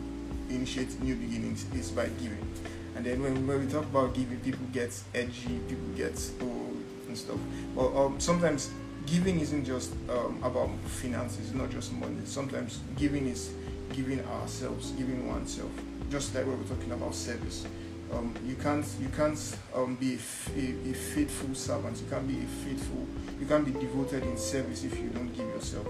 initiate 0.49 0.99
new 1.01 1.15
beginnings 1.15 1.65
is 1.73 1.91
by 1.91 2.07
giving. 2.21 2.47
And 2.95 3.05
then 3.05 3.21
when, 3.21 3.45
when 3.45 3.65
we 3.65 3.71
talk 3.71 3.83
about 3.83 4.13
giving, 4.13 4.39
people 4.39 4.65
get 4.71 4.97
edgy, 5.13 5.59
people 5.67 5.87
get 5.95 6.17
old 6.41 6.81
and 7.07 7.17
stuff. 7.17 7.37
But 7.75 7.93
um, 7.95 8.19
sometimes 8.19 8.69
giving 9.05 9.39
isn't 9.39 9.65
just 9.65 9.93
um, 10.09 10.39
about 10.43 10.69
finances, 10.85 11.39
it's 11.39 11.53
not 11.53 11.69
just 11.69 11.93
money. 11.93 12.17
Sometimes 12.25 12.79
giving 12.97 13.27
is 13.27 13.51
giving 13.93 14.23
ourselves, 14.25 14.91
giving 14.91 15.27
oneself. 15.27 15.71
Just 16.09 16.35
like 16.35 16.45
we 16.45 16.55
were 16.55 16.63
talking 16.63 16.91
about 16.91 17.15
service 17.15 17.65
um, 18.13 18.33
you 18.45 18.55
can't 18.55 18.85
you 19.01 19.09
can't 19.09 19.57
um, 19.73 19.95
be 19.95 20.13
a, 20.13 20.59
a, 20.59 20.91
a, 20.91 20.93
faithful 20.93 21.53
servant. 21.55 21.99
You 21.99 22.07
can't 22.09 22.27
be 22.27 22.37
a 22.37 22.47
faithful. 22.63 23.07
You 23.39 23.45
can't 23.45 23.65
be 23.65 23.71
devoted 23.71 24.23
in 24.23 24.37
service 24.37 24.83
if 24.83 24.97
you 24.99 25.09
don't 25.09 25.35
give 25.35 25.45
yourself. 25.47 25.87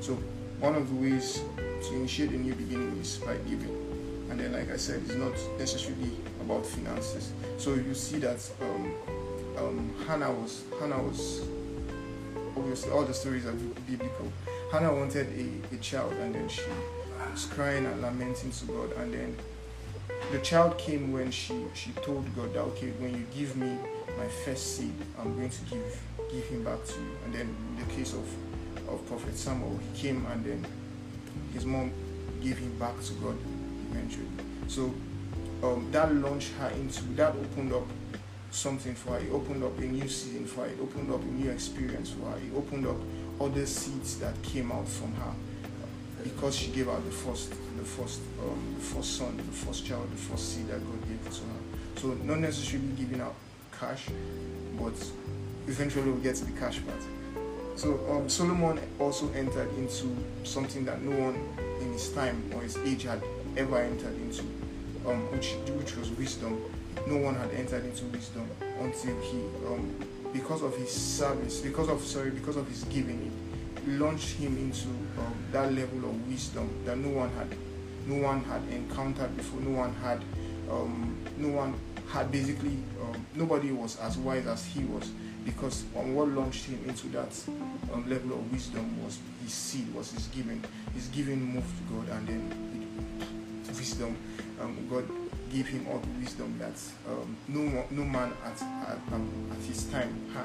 So 0.00 0.14
one 0.60 0.74
of 0.74 0.88
the 0.88 0.94
ways 0.94 1.42
to 1.56 1.94
initiate 1.94 2.30
a 2.30 2.38
new 2.38 2.54
beginning 2.54 2.98
is 2.98 3.18
by 3.18 3.36
giving. 3.48 3.74
and 4.30 4.40
then 4.40 4.52
like 4.52 4.70
I 4.70 4.76
said, 4.76 5.02
it's 5.04 5.14
not 5.14 5.34
necessarily 5.58 6.12
about 6.40 6.64
finances. 6.64 7.32
So 7.58 7.74
you 7.74 7.94
see 7.94 8.18
that 8.18 8.48
um, 8.60 8.94
um, 9.58 9.94
Hannah 10.06 10.30
was 10.30 10.62
Hannah 10.80 11.02
was 11.02 11.42
obviously 12.56 12.90
all 12.92 13.04
the 13.04 13.14
stories 13.14 13.46
are 13.46 13.52
biblical. 13.88 14.32
Hannah 14.72 14.94
wanted 14.94 15.28
a, 15.38 15.74
a 15.74 15.78
child 15.78 16.12
and 16.14 16.34
then 16.34 16.48
she 16.48 16.62
was 17.32 17.44
crying 17.46 17.86
and 17.86 18.02
lamenting 18.02 18.50
to 18.50 18.64
God 18.66 18.92
and 18.92 19.12
then 19.12 19.36
the 20.32 20.38
child 20.40 20.76
came 20.78 21.12
when 21.12 21.30
she 21.30 21.66
she 21.74 21.92
told 21.92 22.24
God 22.34 22.52
that 22.54 22.60
okay 22.60 22.90
when 22.98 23.14
you 23.14 23.26
give 23.34 23.56
me 23.56 23.78
my 24.18 24.26
first 24.44 24.76
seed 24.76 24.94
I'm 25.18 25.36
going 25.36 25.50
to 25.50 25.60
give 25.70 26.02
give 26.32 26.44
him 26.46 26.64
back 26.64 26.84
to 26.84 26.94
you 26.94 27.10
and 27.24 27.34
then 27.34 27.56
in 27.70 27.86
the 27.86 27.94
case 27.94 28.12
of 28.12 28.26
of 28.88 29.06
Prophet 29.06 29.36
Samuel 29.36 29.78
he 29.92 30.00
came 30.02 30.26
and 30.26 30.44
then 30.44 30.66
his 31.52 31.64
mom 31.64 31.92
gave 32.42 32.58
him 32.58 32.76
back 32.78 33.00
to 33.02 33.12
God 33.14 33.36
eventually 33.90 34.26
so 34.66 34.92
um, 35.62 35.88
that 35.92 36.12
launched 36.14 36.52
her 36.54 36.68
into 36.70 37.02
that 37.14 37.34
opened 37.34 37.72
up 37.72 37.86
something 38.56 38.94
for 38.94 39.12
her. 39.12 39.18
It 39.18 39.30
opened 39.30 39.62
up 39.62 39.78
a 39.78 39.82
new 39.82 40.08
season 40.08 40.46
for 40.46 40.62
her. 40.62 40.68
It 40.68 40.78
opened 40.80 41.12
up 41.12 41.20
a 41.20 41.26
new 41.26 41.50
experience 41.50 42.10
for 42.10 42.30
her. 42.30 42.36
It 42.38 42.56
opened 42.56 42.86
up 42.86 42.96
other 43.40 43.66
seeds 43.66 44.18
that 44.20 44.40
came 44.42 44.72
out 44.72 44.88
from 44.88 45.12
her 45.14 45.32
because 46.22 46.56
she 46.56 46.70
gave 46.70 46.88
out 46.88 47.04
the 47.04 47.10
first, 47.10 47.50
the 47.50 47.84
first, 47.84 48.20
um, 48.42 48.74
the 48.78 48.84
first 48.84 49.16
son, 49.16 49.36
the 49.36 49.42
first 49.44 49.86
child, 49.86 50.10
the 50.10 50.16
first 50.16 50.54
seed 50.54 50.66
that 50.68 50.80
God 50.84 51.08
gave 51.08 51.22
to 51.24 51.42
her. 51.42 51.60
So 51.96 52.08
not 52.24 52.38
necessarily 52.40 52.88
giving 52.96 53.20
out 53.20 53.34
cash, 53.78 54.06
but 54.78 54.94
eventually 55.66 56.10
we'll 56.10 56.20
get 56.20 56.36
to 56.36 56.44
the 56.44 56.58
cash 56.58 56.80
part. 56.84 57.02
So 57.76 58.00
um, 58.10 58.28
Solomon 58.28 58.80
also 58.98 59.30
entered 59.32 59.68
into 59.76 60.16
something 60.44 60.84
that 60.86 61.02
no 61.02 61.10
one 61.10 61.36
in 61.80 61.92
his 61.92 62.10
time 62.12 62.50
or 62.54 62.62
his 62.62 62.78
age 62.78 63.02
had 63.02 63.22
ever 63.56 63.78
entered 63.78 64.16
into, 64.16 64.42
um, 65.06 65.30
which 65.30 65.52
which 65.76 65.94
was 65.96 66.10
wisdom 66.12 66.60
no 67.06 67.16
one 67.18 67.34
had 67.34 67.50
entered 67.52 67.84
into 67.84 68.04
wisdom 68.06 68.48
until 68.80 69.20
he, 69.20 69.38
um, 69.66 69.94
because 70.32 70.62
of 70.62 70.76
his 70.76 70.90
service, 70.90 71.60
because 71.60 71.88
of 71.88 72.00
sorry, 72.02 72.30
because 72.30 72.56
of 72.56 72.66
his 72.68 72.84
giving, 72.84 73.30
it 73.76 73.88
launched 73.88 74.30
him 74.36 74.56
into 74.56 74.88
um, 74.88 75.34
that 75.52 75.72
level 75.72 75.98
of 75.98 76.28
wisdom 76.28 76.68
that 76.84 76.96
no 76.98 77.08
one 77.10 77.30
had, 77.30 77.48
no 78.06 78.22
one 78.22 78.42
had 78.44 78.62
encountered 78.70 79.36
before. 79.36 79.60
No 79.60 79.78
one 79.78 79.94
had, 79.96 80.22
um, 80.70 81.16
no 81.36 81.48
one 81.48 81.74
had 82.08 82.30
basically, 82.30 82.78
um, 83.02 83.26
nobody 83.34 83.72
was 83.72 83.98
as 84.00 84.16
wise 84.18 84.46
as 84.46 84.64
he 84.64 84.84
was 84.84 85.10
because 85.44 85.84
um, 85.96 86.14
what 86.14 86.28
launched 86.28 86.64
him 86.64 86.82
into 86.88 87.06
that 87.08 87.32
um, 87.92 88.08
level 88.10 88.32
of 88.32 88.52
wisdom 88.52 89.04
was 89.04 89.18
his 89.42 89.52
seed, 89.52 89.94
was 89.94 90.10
his 90.10 90.26
giving. 90.28 90.62
His 90.92 91.06
giving 91.08 91.40
moved 91.40 91.68
to 91.78 91.94
God, 91.94 92.16
and 92.16 92.28
then 92.28 92.86
wisdom, 93.68 94.16
um, 94.60 94.86
God 94.90 95.04
gave 95.56 95.68
him 95.68 95.86
all 95.90 95.98
the 95.98 96.08
wisdom 96.20 96.54
that 96.58 96.78
um, 97.08 97.34
no, 97.48 97.84
no 97.90 98.04
man 98.04 98.30
at, 98.44 98.60
at, 98.90 98.98
um, 99.12 99.50
at 99.50 99.64
his 99.64 99.84
time 99.84 100.14
had. 100.34 100.44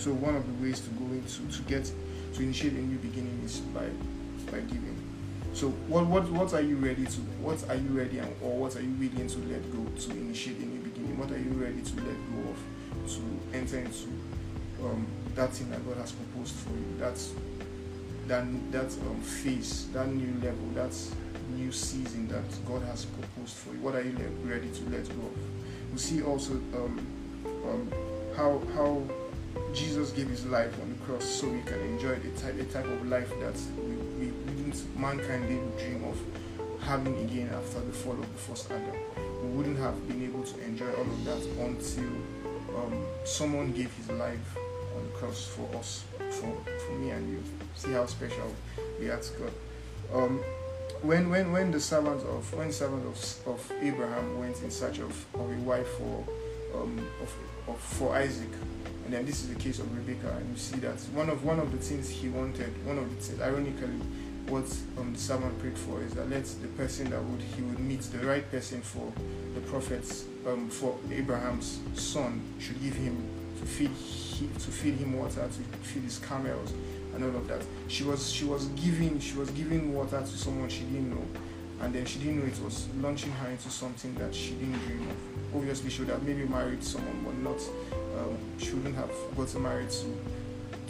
So 0.00 0.12
one 0.14 0.34
of 0.34 0.46
the 0.46 0.64
ways 0.64 0.80
to 0.80 0.90
go 0.90 1.04
into 1.12 1.46
to 1.46 1.62
get 1.62 1.92
to 2.34 2.42
initiate 2.42 2.72
a 2.72 2.80
new 2.80 2.96
beginning 2.96 3.38
is 3.44 3.60
by 3.60 3.88
by 4.50 4.60
giving. 4.60 4.96
So 5.52 5.68
what 5.88 6.06
what 6.06 6.30
what 6.30 6.54
are 6.54 6.62
you 6.62 6.76
ready 6.76 7.04
to 7.04 7.20
what 7.42 7.68
are 7.68 7.74
you 7.74 7.90
ready 7.90 8.18
and, 8.18 8.34
or 8.42 8.56
what 8.56 8.76
are 8.76 8.80
you 8.80 8.92
willing 8.92 9.28
to 9.28 9.38
let 9.40 9.62
go 9.72 9.84
to 9.84 10.10
initiate 10.12 10.56
a 10.58 10.64
new 10.64 10.80
beginning? 10.80 11.18
What 11.18 11.30
are 11.32 11.38
you 11.38 11.52
ready 11.52 11.82
to 11.82 11.94
let 11.96 12.16
go 12.32 12.50
of 12.50 13.12
to 13.12 13.22
enter 13.52 13.78
into 13.78 14.08
um, 14.82 15.06
that 15.34 15.52
thing 15.52 15.68
that 15.70 15.86
God 15.86 15.98
has 15.98 16.12
proposed 16.12 16.54
for 16.54 16.70
you? 16.70 16.96
That's 16.98 17.34
that 18.26 18.46
that 18.72 18.90
um, 19.04 19.20
phase, 19.20 19.88
that 19.92 20.08
new 20.08 20.32
level, 20.40 20.64
that's 20.72 21.12
new 21.50 21.72
season 21.72 22.28
that 22.28 22.44
God 22.66 22.82
has 22.82 23.04
proposed 23.04 23.56
for 23.56 23.72
you? 23.72 23.80
What 23.80 23.94
are 23.94 24.02
you 24.02 24.16
ready 24.44 24.70
to 24.70 24.82
let 24.90 25.08
go 25.08 25.26
of? 25.26 25.92
We 25.92 25.98
see 25.98 26.22
also 26.22 26.52
um, 26.54 27.06
um, 27.68 27.92
how 28.36 28.62
how 28.74 29.02
Jesus 29.72 30.10
gave 30.10 30.28
his 30.28 30.46
life 30.46 30.72
on 30.82 30.90
the 30.90 30.98
cross 31.04 31.24
so 31.24 31.48
we 31.48 31.62
can 31.62 31.80
enjoy 31.80 32.16
the 32.16 32.30
type, 32.40 32.56
the 32.56 32.64
type 32.64 32.84
of 32.84 33.06
life 33.06 33.30
that 33.40 33.54
we, 33.78 34.26
we, 34.26 34.32
didn't, 34.56 34.98
mankind 34.98 35.48
didn't 35.48 35.76
dream 35.78 36.04
of 36.04 36.18
having 36.82 37.16
again 37.24 37.50
after 37.54 37.80
the 37.80 37.92
fall 37.92 38.12
of 38.12 38.32
the 38.32 38.38
first 38.38 38.70
Adam. 38.70 38.96
We 39.42 39.48
wouldn't 39.50 39.78
have 39.78 40.08
been 40.08 40.24
able 40.24 40.44
to 40.44 40.64
enjoy 40.64 40.92
all 40.94 41.02
of 41.02 41.24
that 41.24 41.42
until 41.60 42.10
um, 42.76 43.04
someone 43.24 43.72
gave 43.72 43.92
his 43.94 44.10
life 44.10 44.56
on 44.96 45.04
the 45.04 45.12
cross 45.18 45.46
for 45.46 45.68
us, 45.76 46.04
for, 46.18 46.56
for 46.86 46.92
me 46.92 47.10
and 47.10 47.28
you. 47.30 47.42
See 47.74 47.92
how 47.92 48.06
special 48.06 48.54
we 48.98 49.08
are 49.08 49.20
to 49.20 49.32
God. 49.38 49.52
Um, 50.12 50.40
when 51.02 51.30
when 51.30 51.52
when 51.52 51.70
the 51.70 51.80
servant 51.80 52.22
of 52.22 52.52
when 52.54 52.72
servant 52.72 53.06
of, 53.06 53.46
of 53.46 53.72
Abraham 53.80 54.38
went 54.38 54.60
in 54.62 54.70
search 54.70 54.98
of, 54.98 55.26
of 55.34 55.50
a 55.50 55.60
wife 55.60 55.88
for 55.98 56.24
um, 56.74 56.98
of, 57.20 57.34
of, 57.68 57.80
for 57.80 58.14
Isaac, 58.14 58.50
and 59.04 59.12
then 59.12 59.26
this 59.26 59.42
is 59.42 59.48
the 59.48 59.58
case 59.58 59.78
of 59.78 59.96
Rebecca, 59.96 60.36
and 60.36 60.50
you 60.50 60.56
see 60.56 60.76
that 60.80 61.00
one 61.14 61.28
of 61.28 61.44
one 61.44 61.58
of 61.58 61.72
the 61.72 61.78
things 61.78 62.08
he 62.08 62.28
wanted, 62.28 62.72
one 62.86 62.98
of 62.98 63.08
the 63.10 63.16
things, 63.16 63.40
ironically, 63.40 64.00
what 64.48 64.64
um, 64.98 65.12
the 65.12 65.18
servant 65.18 65.58
prayed 65.60 65.78
for 65.78 66.02
is 66.02 66.12
that 66.14 66.28
let 66.28 66.44
the 66.44 66.68
person 66.68 67.10
that 67.10 67.22
would 67.22 67.40
he 67.40 67.62
would 67.62 67.78
meet 67.78 68.02
the 68.02 68.26
right 68.26 68.48
person 68.50 68.80
for 68.82 69.12
the 69.54 69.60
prophets 69.62 70.24
um, 70.46 70.68
for 70.68 70.98
Abraham's 71.10 71.80
son 71.94 72.42
should 72.58 72.80
give 72.82 72.94
him 72.94 73.28
to 73.60 73.66
feed 73.66 73.90
to 74.58 74.70
feed 74.70 74.94
him 74.94 75.18
water 75.18 75.46
to 75.46 75.78
feed 75.86 76.02
his 76.02 76.18
camels 76.18 76.72
and 77.22 77.34
all 77.34 77.40
of 77.40 77.48
that. 77.48 77.62
She 77.88 78.04
was 78.04 78.30
she 78.30 78.44
was 78.44 78.66
giving 78.68 79.18
she 79.20 79.36
was 79.36 79.50
giving 79.50 79.94
water 79.94 80.20
to 80.20 80.26
someone 80.26 80.68
she 80.68 80.80
didn't 80.80 81.10
know, 81.10 81.26
and 81.82 81.94
then 81.94 82.04
she 82.04 82.18
didn't 82.18 82.40
know 82.40 82.46
it 82.46 82.60
was 82.62 82.88
launching 83.00 83.32
her 83.32 83.48
into 83.50 83.70
something 83.70 84.14
that 84.16 84.34
she 84.34 84.50
didn't 84.52 84.78
dream 84.86 85.08
of. 85.08 85.56
Obviously, 85.56 85.90
she 85.90 86.00
would 86.02 86.10
have 86.10 86.22
maybe 86.22 86.46
married 86.46 86.82
someone, 86.82 87.22
but 87.24 87.36
not 87.38 87.60
um, 88.18 88.36
she 88.58 88.72
wouldn't 88.72 88.96
have 88.96 89.10
gotten 89.36 89.62
married 89.62 89.90
to 89.90 90.06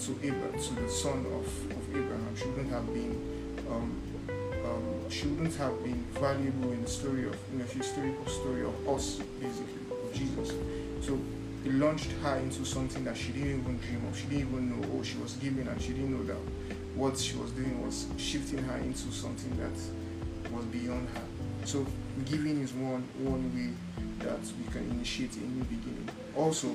to 0.05 0.19
Abraham, 0.23 0.59
to 0.59 0.75
the 0.75 0.89
son 0.89 1.27
of, 1.27 1.47
of 1.71 1.91
Abraham. 1.91 2.37
She 2.37 2.47
wouldn't 2.47 2.71
have 2.71 2.87
been 2.87 3.57
um, 3.71 4.03
um, 4.65 5.11
she 5.11 5.27
wouldn't 5.27 5.57
have 5.57 5.83
been 5.83 6.05
valuable 6.13 6.73
in 6.73 6.83
the 6.83 6.89
story 6.89 7.27
of 7.27 7.37
in 7.53 7.59
the 7.59 7.65
historical 7.65 8.27
story 8.27 8.63
of 8.63 8.89
us 8.89 9.21
basically 9.41 9.81
of 9.91 10.15
Jesus. 10.15 10.55
So 11.01 11.19
it 11.65 11.75
launched 11.75 12.11
her 12.23 12.37
into 12.37 12.65
something 12.65 13.05
that 13.05 13.17
she 13.17 13.33
didn't 13.33 13.61
even 13.61 13.79
dream 13.79 14.07
of. 14.09 14.17
She 14.17 14.27
didn't 14.27 14.49
even 14.49 14.81
know 14.81 14.89
oh 14.95 15.03
she 15.03 15.19
was 15.19 15.35
giving 15.35 15.69
and 15.69 15.81
she 15.81 15.89
didn't 15.89 16.13
know 16.17 16.25
that 16.25 16.41
what 16.95 17.19
she 17.19 17.37
was 17.37 17.51
doing 17.53 17.85
was 17.85 18.07
shifting 18.17 18.63
her 18.65 18.77
into 18.79 19.13
something 19.13 19.57
that 19.59 20.53
was 20.53 20.65
beyond 20.67 21.09
her. 21.11 21.23
So 21.65 21.87
giving 22.25 22.61
is 22.61 22.73
one 22.73 23.03
one 23.19 23.55
way 23.55 23.73
that 24.25 24.41
we 24.59 24.73
can 24.73 24.89
initiate 24.91 25.37
a 25.37 25.41
new 25.41 25.65
beginning. 25.65 26.09
Also 26.37 26.75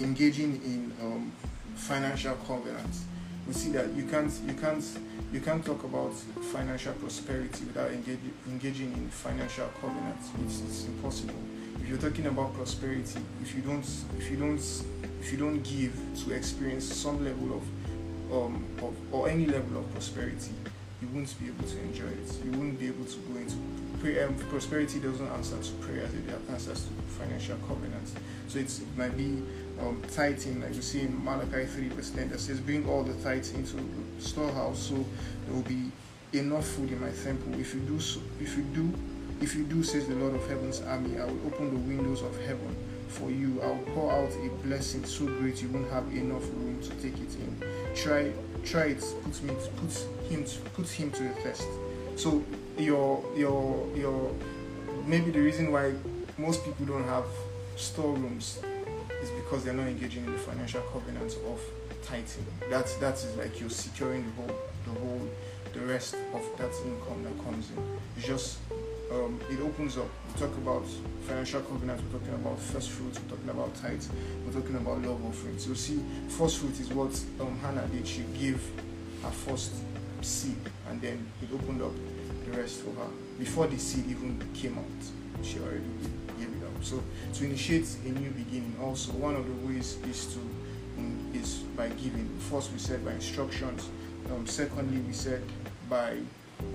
engaging 0.00 0.60
in 0.64 0.92
um, 1.02 1.32
financial 1.74 2.34
covenants. 2.46 3.04
We 3.46 3.52
see 3.52 3.70
that 3.72 3.92
you 3.94 4.04
can't 4.04 4.32
you 4.46 4.54
can't 4.54 4.84
you 5.32 5.40
can't 5.40 5.64
talk 5.64 5.84
about 5.84 6.14
financial 6.52 6.94
prosperity 6.94 7.64
without 7.66 7.90
engaging 7.90 8.32
engaging 8.48 8.92
in 8.94 9.08
financial 9.10 9.68
covenants. 9.80 10.30
It's, 10.44 10.60
it's 10.60 10.84
impossible 10.86 11.47
you're 11.88 11.98
talking 11.98 12.26
about 12.26 12.54
prosperity, 12.54 13.20
if 13.42 13.54
you 13.54 13.62
don't, 13.62 13.88
if 14.18 14.30
you 14.30 14.36
don't, 14.36 14.60
if 15.20 15.32
you 15.32 15.38
don't 15.38 15.62
give 15.62 15.94
to 16.24 16.32
experience 16.32 16.84
some 16.84 17.24
level 17.24 17.56
of, 17.56 18.32
um, 18.32 18.64
of 18.82 18.94
or 19.12 19.28
any 19.28 19.46
level 19.46 19.78
of 19.78 19.90
prosperity, 19.92 20.52
you 21.00 21.08
won't 21.12 21.34
be 21.40 21.46
able 21.46 21.66
to 21.66 21.80
enjoy 21.80 22.06
it. 22.06 22.44
You 22.44 22.52
won't 22.52 22.78
be 22.78 22.88
able 22.88 23.04
to 23.04 23.16
go 23.18 23.38
into 23.38 23.56
prayer. 24.00 24.28
Um, 24.28 24.34
prosperity 24.50 25.00
doesn't 25.00 25.26
answer 25.28 25.56
to 25.62 25.72
prayer; 25.76 26.04
it 26.04 26.50
answers 26.50 26.84
to 26.84 26.90
financial 27.18 27.56
covenants. 27.66 28.14
So 28.48 28.58
it 28.58 28.80
might 28.96 29.16
be 29.16 29.42
um, 29.80 30.02
tithing, 30.12 30.60
like 30.60 30.74
you 30.74 30.82
see 30.82 31.00
in 31.00 31.24
Malachi 31.24 31.64
three 31.66 31.88
verse 31.88 32.10
ten, 32.10 32.28
that 32.30 32.40
says, 32.40 32.60
"Bring 32.60 32.88
all 32.88 33.02
the 33.02 33.14
tithes 33.22 33.52
into 33.52 33.76
the 33.76 34.22
storehouse, 34.22 34.78
so 34.78 34.94
there 35.46 35.54
will 35.54 35.62
be 35.62 35.90
enough 36.34 36.66
food 36.66 36.90
in 36.90 37.00
my 37.00 37.10
temple. 37.10 37.58
If 37.58 37.74
you 37.74 37.80
do 37.80 37.98
so, 37.98 38.20
if 38.40 38.56
you 38.56 38.62
do 38.64 38.92
if 39.40 39.54
you 39.54 39.64
do, 39.64 39.82
says 39.82 40.08
the 40.08 40.14
Lord 40.14 40.34
of 40.34 40.46
heaven's 40.48 40.80
army, 40.82 41.18
I 41.18 41.24
will 41.24 41.46
open 41.46 41.70
the 41.70 41.96
windows 41.96 42.22
of 42.22 42.36
heaven 42.46 42.74
for 43.08 43.30
you. 43.30 43.60
I 43.62 43.66
will 43.68 43.78
pour 43.94 44.12
out 44.12 44.30
a 44.32 44.48
blessing 44.66 45.04
so 45.04 45.26
great 45.26 45.62
you 45.62 45.68
won't 45.68 45.90
have 45.90 46.06
enough 46.12 46.42
room 46.54 46.80
to 46.82 46.90
take 46.96 47.14
it 47.14 47.34
in. 47.36 47.62
Try, 47.94 48.32
try 48.64 48.86
it. 48.86 49.04
Put 49.22 49.42
me, 49.42 49.54
put 49.76 50.06
him, 50.30 50.44
put 50.74 50.88
him 50.88 51.10
to 51.12 51.22
the 51.22 51.34
test. 51.42 51.66
So 52.16 52.44
your, 52.76 53.24
your, 53.36 53.86
your, 53.96 54.34
maybe 55.06 55.30
the 55.30 55.40
reason 55.40 55.70
why 55.72 55.94
most 56.36 56.64
people 56.64 56.86
don't 56.86 57.04
have 57.04 57.26
storerooms 57.76 58.60
is 59.22 59.30
because 59.30 59.64
they're 59.64 59.74
not 59.74 59.86
engaging 59.86 60.24
in 60.24 60.32
the 60.32 60.38
financial 60.38 60.80
covenants 60.92 61.36
of 61.48 61.60
tithing. 62.02 62.46
That's 62.70 62.94
that 62.96 63.14
is 63.14 63.36
like 63.36 63.60
you're 63.60 63.70
securing 63.70 64.24
the 64.24 64.42
whole, 64.42 64.58
the 64.84 65.00
whole, 65.00 65.28
the 65.72 65.80
rest 65.80 66.14
of 66.34 66.42
that 66.58 66.72
income 66.84 67.22
that 67.22 67.44
comes 67.44 67.70
in. 67.70 67.98
It's 68.16 68.26
just 68.26 68.58
um, 69.10 69.40
it 69.50 69.60
opens 69.60 69.96
up. 69.96 70.08
We 70.28 70.40
talk 70.40 70.56
about 70.58 70.84
financial 71.22 71.60
covenants, 71.62 72.02
we're 72.02 72.18
talking 72.18 72.34
about 72.34 72.58
first 72.58 72.90
fruits, 72.90 73.20
we're 73.20 73.36
talking 73.36 73.50
about 73.50 73.74
tithes, 73.74 74.08
we're 74.44 74.52
talking 74.52 74.76
about 74.76 75.02
love 75.02 75.24
offerings. 75.24 75.66
You 75.66 75.74
see, 75.74 76.02
first 76.28 76.58
fruit 76.58 76.78
is 76.80 76.90
what 76.90 77.18
um, 77.40 77.58
Hannah 77.58 77.86
did. 77.88 78.06
She 78.06 78.22
gave 78.38 78.62
her 79.22 79.30
first 79.30 79.72
seed, 80.20 80.56
and 80.88 81.00
then 81.00 81.26
it 81.42 81.48
opened 81.52 81.82
up 81.82 81.92
the 82.44 82.58
rest 82.58 82.80
for 82.80 82.90
her. 82.90 83.08
before 83.38 83.66
the 83.66 83.78
seed 83.78 84.04
even 84.10 84.38
came 84.54 84.76
out, 84.78 85.44
she 85.44 85.58
already 85.60 85.84
gave 86.38 86.48
it 86.48 86.64
up. 86.64 86.84
So 86.84 87.02
to 87.34 87.44
initiate 87.44 87.88
a 88.04 88.08
new 88.08 88.30
beginning, 88.30 88.76
also 88.82 89.12
one 89.12 89.36
of 89.36 89.46
the 89.46 89.66
ways 89.66 89.98
is 90.08 90.34
to 90.34 90.40
um, 90.98 91.30
is 91.32 91.58
by 91.76 91.88
giving. 91.90 92.28
First, 92.50 92.72
we 92.72 92.78
said 92.78 93.04
by 93.04 93.12
instructions. 93.12 93.88
Um, 94.30 94.46
secondly, 94.46 95.00
we 95.00 95.12
said 95.12 95.42
by 95.88 96.18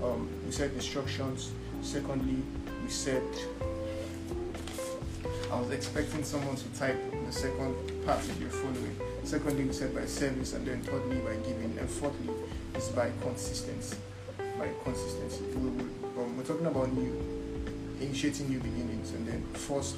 um, 0.02 0.28
we 0.46 0.52
said 0.52 0.72
instructions. 0.72 1.52
Secondly, 1.84 2.42
we 2.82 2.88
said 2.88 3.22
I 5.52 5.60
was 5.60 5.70
expecting 5.70 6.24
someone 6.24 6.56
to 6.56 6.68
type 6.78 6.98
the 7.26 7.30
second 7.30 7.76
part 8.06 8.18
if 8.20 8.40
you're 8.40 8.48
following. 8.48 8.96
Secondly, 9.22 9.64
we 9.64 9.72
said 9.72 9.94
by 9.94 10.06
service, 10.06 10.54
and 10.54 10.66
then 10.66 10.80
thirdly 10.82 11.18
by 11.18 11.36
giving, 11.46 11.76
and 11.78 11.88
fourthly 11.88 12.32
is 12.74 12.88
by 12.88 13.10
consistency. 13.20 13.98
By 14.58 14.70
consistency, 14.82 15.44
we, 15.56 15.68
we, 15.68 15.82
um, 16.18 16.36
we're 16.36 16.42
talking 16.42 16.66
about 16.66 16.90
new, 16.92 17.12
initiating 18.00 18.48
new 18.48 18.58
beginnings, 18.58 19.12
and 19.12 19.28
then 19.28 19.44
first 19.52 19.96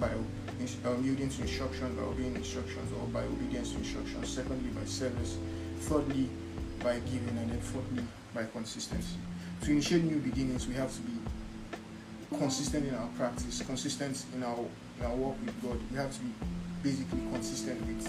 by 0.00 0.10
um, 0.10 1.04
yielding 1.04 1.30
to 1.30 1.42
instruction, 1.42 1.94
by 1.94 2.02
obeying 2.02 2.34
instructions, 2.34 2.92
or 3.00 3.06
by 3.06 3.22
obedience 3.22 3.72
to 3.72 3.78
instructions. 3.78 4.28
Secondly, 4.28 4.70
by 4.70 4.84
service. 4.84 5.38
Thirdly, 5.82 6.28
by 6.82 6.98
giving, 6.98 7.38
and 7.38 7.50
then 7.50 7.60
fourthly, 7.60 8.02
by 8.34 8.44
consistency. 8.52 9.16
To 9.62 9.70
initiate 9.70 10.04
new 10.04 10.18
beginnings, 10.18 10.66
we 10.66 10.74
have 10.74 10.92
to 10.94 11.00
be 11.02 11.12
consistent 12.38 12.88
in 12.88 12.94
our 12.94 13.08
practice, 13.08 13.62
consistent 13.62 14.24
in 14.34 14.42
our 14.42 14.58
in 14.98 15.06
our 15.06 15.14
work 15.14 15.36
with 15.44 15.62
God. 15.62 15.78
We 15.90 15.96
have 15.96 16.12
to 16.12 16.20
be 16.20 16.32
basically 16.82 17.20
consistent 17.30 17.80
with 17.86 18.06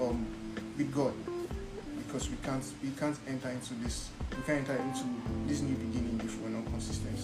um, 0.00 0.26
with 0.78 0.94
God 0.94 1.14
because 1.98 2.30
we 2.30 2.36
can't 2.44 2.64
we 2.82 2.90
can't 2.90 3.18
enter 3.26 3.50
into 3.50 3.74
this 3.82 4.10
we 4.30 4.42
can't 4.44 4.68
enter 4.68 4.80
into 4.80 5.04
this 5.46 5.62
new 5.62 5.74
beginning 5.74 6.20
if 6.24 6.40
we're 6.40 6.48
not 6.50 6.64
consistent 6.66 7.18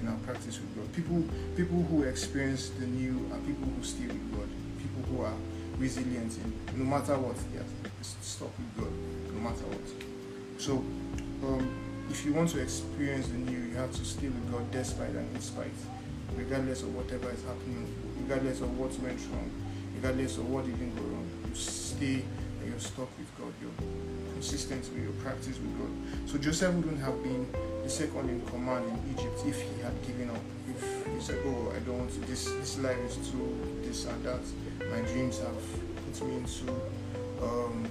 in 0.00 0.08
our 0.08 0.16
practice 0.26 0.58
with 0.58 0.74
God. 0.76 0.92
People 0.92 1.22
people 1.56 1.82
who 1.84 2.02
experience 2.02 2.70
the 2.70 2.86
new 2.86 3.30
are 3.32 3.38
people 3.46 3.68
who 3.76 3.84
stay 3.84 4.06
with 4.06 4.36
God. 4.36 4.48
People 4.78 5.02
who 5.14 5.22
are 5.22 5.34
resilient 5.78 6.36
in 6.38 6.52
no 6.76 6.84
matter 6.84 7.16
what 7.18 7.36
they 7.36 7.60
stuck 8.02 8.50
with 8.58 8.76
God, 8.78 8.92
no 9.32 9.40
matter 9.40 9.64
what. 9.70 10.60
So 10.60 10.78
um, 11.46 11.91
if 12.10 12.24
you 12.24 12.34
want 12.34 12.50
to 12.50 12.60
experience 12.60 13.28
the 13.28 13.38
new, 13.38 13.58
you 13.58 13.74
have 13.76 13.92
to 13.92 14.04
stay 14.04 14.28
with 14.28 14.52
God 14.52 14.70
despite 14.70 15.10
and 15.10 15.34
in 15.34 15.40
spite, 15.40 15.70
regardless 16.36 16.82
of 16.82 16.94
whatever 16.94 17.30
is 17.30 17.42
happening, 17.42 17.92
regardless 18.20 18.60
of 18.60 18.78
what 18.78 18.90
went 19.00 19.20
wrong, 19.32 19.50
regardless 19.96 20.38
of 20.38 20.48
what 20.48 20.64
didn't 20.64 20.94
go 20.96 21.02
wrong. 21.02 21.28
You 21.48 21.54
stay 21.54 22.24
and 22.60 22.70
you're 22.70 22.78
stuck 22.78 23.08
with 23.18 23.30
God. 23.38 23.52
You're 23.60 23.88
consistent 24.32 24.88
with 24.92 25.02
your 25.02 25.12
practice 25.24 25.58
with 25.58 25.78
God. 25.78 26.30
So 26.30 26.38
Joseph 26.38 26.74
wouldn't 26.74 27.00
have 27.00 27.22
been 27.22 27.46
the 27.82 27.90
second 27.90 28.28
in 28.30 28.40
command 28.46 28.84
in 28.86 29.14
Egypt 29.14 29.42
if 29.46 29.60
he 29.60 29.80
had 29.82 29.94
given 30.06 30.30
up. 30.30 30.40
If 30.68 31.06
he 31.06 31.20
said, 31.20 31.38
"Oh, 31.46 31.72
I 31.74 31.78
don't 31.80 31.98
want 31.98 32.12
to. 32.12 32.20
This 32.20 32.44
this 32.44 32.78
life 32.78 32.98
is 33.06 33.16
too 33.30 33.80
this 33.82 34.04
and 34.06 34.24
that. 34.24 34.40
My 34.90 35.00
dreams 35.12 35.38
have 35.38 35.62
put 36.18 36.28
me 36.28 36.36
into." 36.36 36.70
Um, 37.42 37.88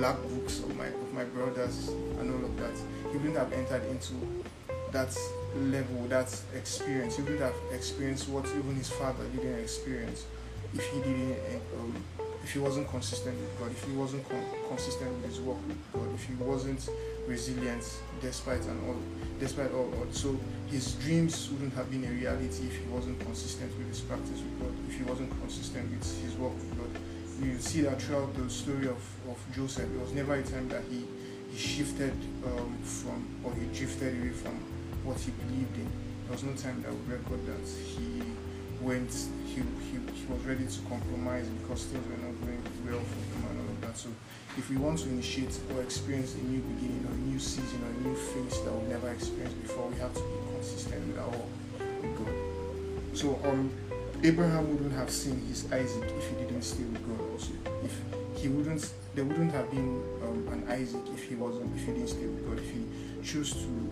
black 0.00 0.16
books 0.30 0.60
of 0.60 0.74
my 0.78 0.86
of 0.86 1.12
my 1.12 1.24
brothers 1.24 1.88
and 1.88 2.32
all 2.32 2.42
of 2.42 2.56
that. 2.56 2.72
He 3.12 3.18
wouldn't 3.18 3.36
have 3.36 3.52
entered 3.52 3.84
into 3.90 4.14
that 4.92 5.14
level, 5.54 6.06
that 6.08 6.34
experience. 6.54 7.16
He 7.16 7.22
wouldn't 7.22 7.42
have 7.42 7.54
experienced 7.70 8.30
what 8.30 8.46
even 8.46 8.76
his 8.76 8.88
father 8.88 9.24
didn't 9.36 9.58
experience 9.60 10.24
if 10.72 10.88
he 10.90 11.00
didn't, 11.00 11.36
um, 11.78 11.94
if 12.42 12.50
he 12.50 12.60
wasn't 12.60 12.88
consistent 12.88 13.38
with 13.38 13.58
God, 13.58 13.70
if 13.72 13.84
he 13.84 13.92
wasn't 13.92 14.26
con- 14.26 14.44
consistent 14.68 15.12
with 15.16 15.26
his 15.26 15.40
work 15.40 15.58
with 15.68 15.92
God, 15.92 16.08
if 16.14 16.24
he 16.24 16.34
wasn't 16.34 16.88
resilient 17.26 17.84
despite 18.22 18.64
and 18.64 18.88
all, 18.88 18.96
despite 19.38 19.70
all. 19.72 19.92
So 20.12 20.34
his 20.68 20.94
dreams 20.94 21.50
wouldn't 21.50 21.74
have 21.74 21.90
been 21.90 22.04
a 22.04 22.10
reality 22.10 22.68
if 22.68 22.78
he 22.78 22.86
wasn't 22.88 23.20
consistent 23.20 23.76
with 23.76 23.88
his 23.88 24.00
practice 24.00 24.40
with 24.40 24.60
God, 24.60 24.72
if 24.88 24.96
he 24.96 25.02
wasn't 25.02 25.30
consistent 25.40 25.90
with 25.90 26.22
his 26.22 26.34
work 26.36 26.54
with 26.54 26.69
you 27.40 27.58
see 27.58 27.80
that 27.82 28.00
throughout 28.00 28.34
the 28.34 28.48
story 28.50 28.86
of, 28.86 29.00
of 29.28 29.38
Joseph, 29.54 29.88
there 29.90 30.00
was 30.00 30.12
never 30.12 30.34
a 30.34 30.42
time 30.42 30.68
that 30.68 30.82
he, 30.90 31.06
he 31.50 31.58
shifted 31.58 32.12
um, 32.44 32.76
from 32.82 33.26
or 33.44 33.52
he 33.54 33.66
drifted 33.76 34.18
away 34.20 34.30
from 34.30 34.54
what 35.04 35.18
he 35.18 35.30
believed 35.32 35.76
in. 35.76 35.88
There 36.24 36.32
was 36.32 36.42
no 36.42 36.52
time 36.54 36.82
that 36.82 36.92
would 36.92 37.08
record 37.08 37.44
that 37.46 37.66
he 37.68 38.22
went, 38.80 39.12
he, 39.46 39.56
he, 39.56 39.98
he 40.14 40.26
was 40.32 40.40
ready 40.44 40.66
to 40.66 40.78
compromise 40.88 41.46
because 41.48 41.84
things 41.86 42.06
were 42.06 42.26
not 42.26 42.38
going 42.40 42.62
well 42.86 43.00
for 43.00 43.20
him 43.20 43.44
and 43.50 43.60
all 43.60 43.74
of 43.74 43.80
that. 43.82 43.96
So 43.96 44.10
if 44.56 44.68
we 44.70 44.76
want 44.76 44.98
to 45.00 45.08
initiate 45.08 45.58
or 45.74 45.82
experience 45.82 46.34
a 46.34 46.42
new 46.44 46.60
beginning 46.60 47.06
or 47.08 47.12
a 47.12 47.18
new 47.28 47.38
season 47.38 47.80
or 47.84 47.88
a 47.88 48.08
new 48.08 48.14
phase 48.16 48.62
that 48.62 48.72
we've 48.72 48.88
never 48.88 49.10
experienced 49.10 49.60
before, 49.62 49.88
we 49.88 49.98
have 49.98 50.14
to 50.14 50.20
be 50.20 50.54
consistent 50.54 51.06
with 51.08 51.18
our 51.18 51.30
God. 52.18 53.16
So 53.16 53.38
um 53.44 53.70
Abraham 54.22 54.70
wouldn't 54.70 54.92
have 54.92 55.10
seen 55.10 55.40
his 55.48 55.64
Isaac 55.72 56.04
if 56.04 56.28
he 56.28 56.36
didn't 56.36 56.62
stay 56.62 56.82
with 56.82 57.02
God. 57.08 57.30
Also, 57.32 57.52
if 57.82 57.98
he 58.34 58.48
wouldn't, 58.48 58.92
there 59.14 59.24
wouldn't 59.24 59.52
have 59.52 59.70
been 59.70 60.02
um, 60.22 60.46
an 60.52 60.64
Isaac 60.68 61.00
if 61.14 61.24
he 61.26 61.36
wasn't, 61.36 61.74
if 61.74 61.86
he 61.86 61.92
didn't 61.92 62.08
stay 62.08 62.26
with 62.26 62.46
God. 62.46 62.58
If 62.58 62.70
he 62.70 62.84
chose 63.24 63.52
to, 63.54 63.90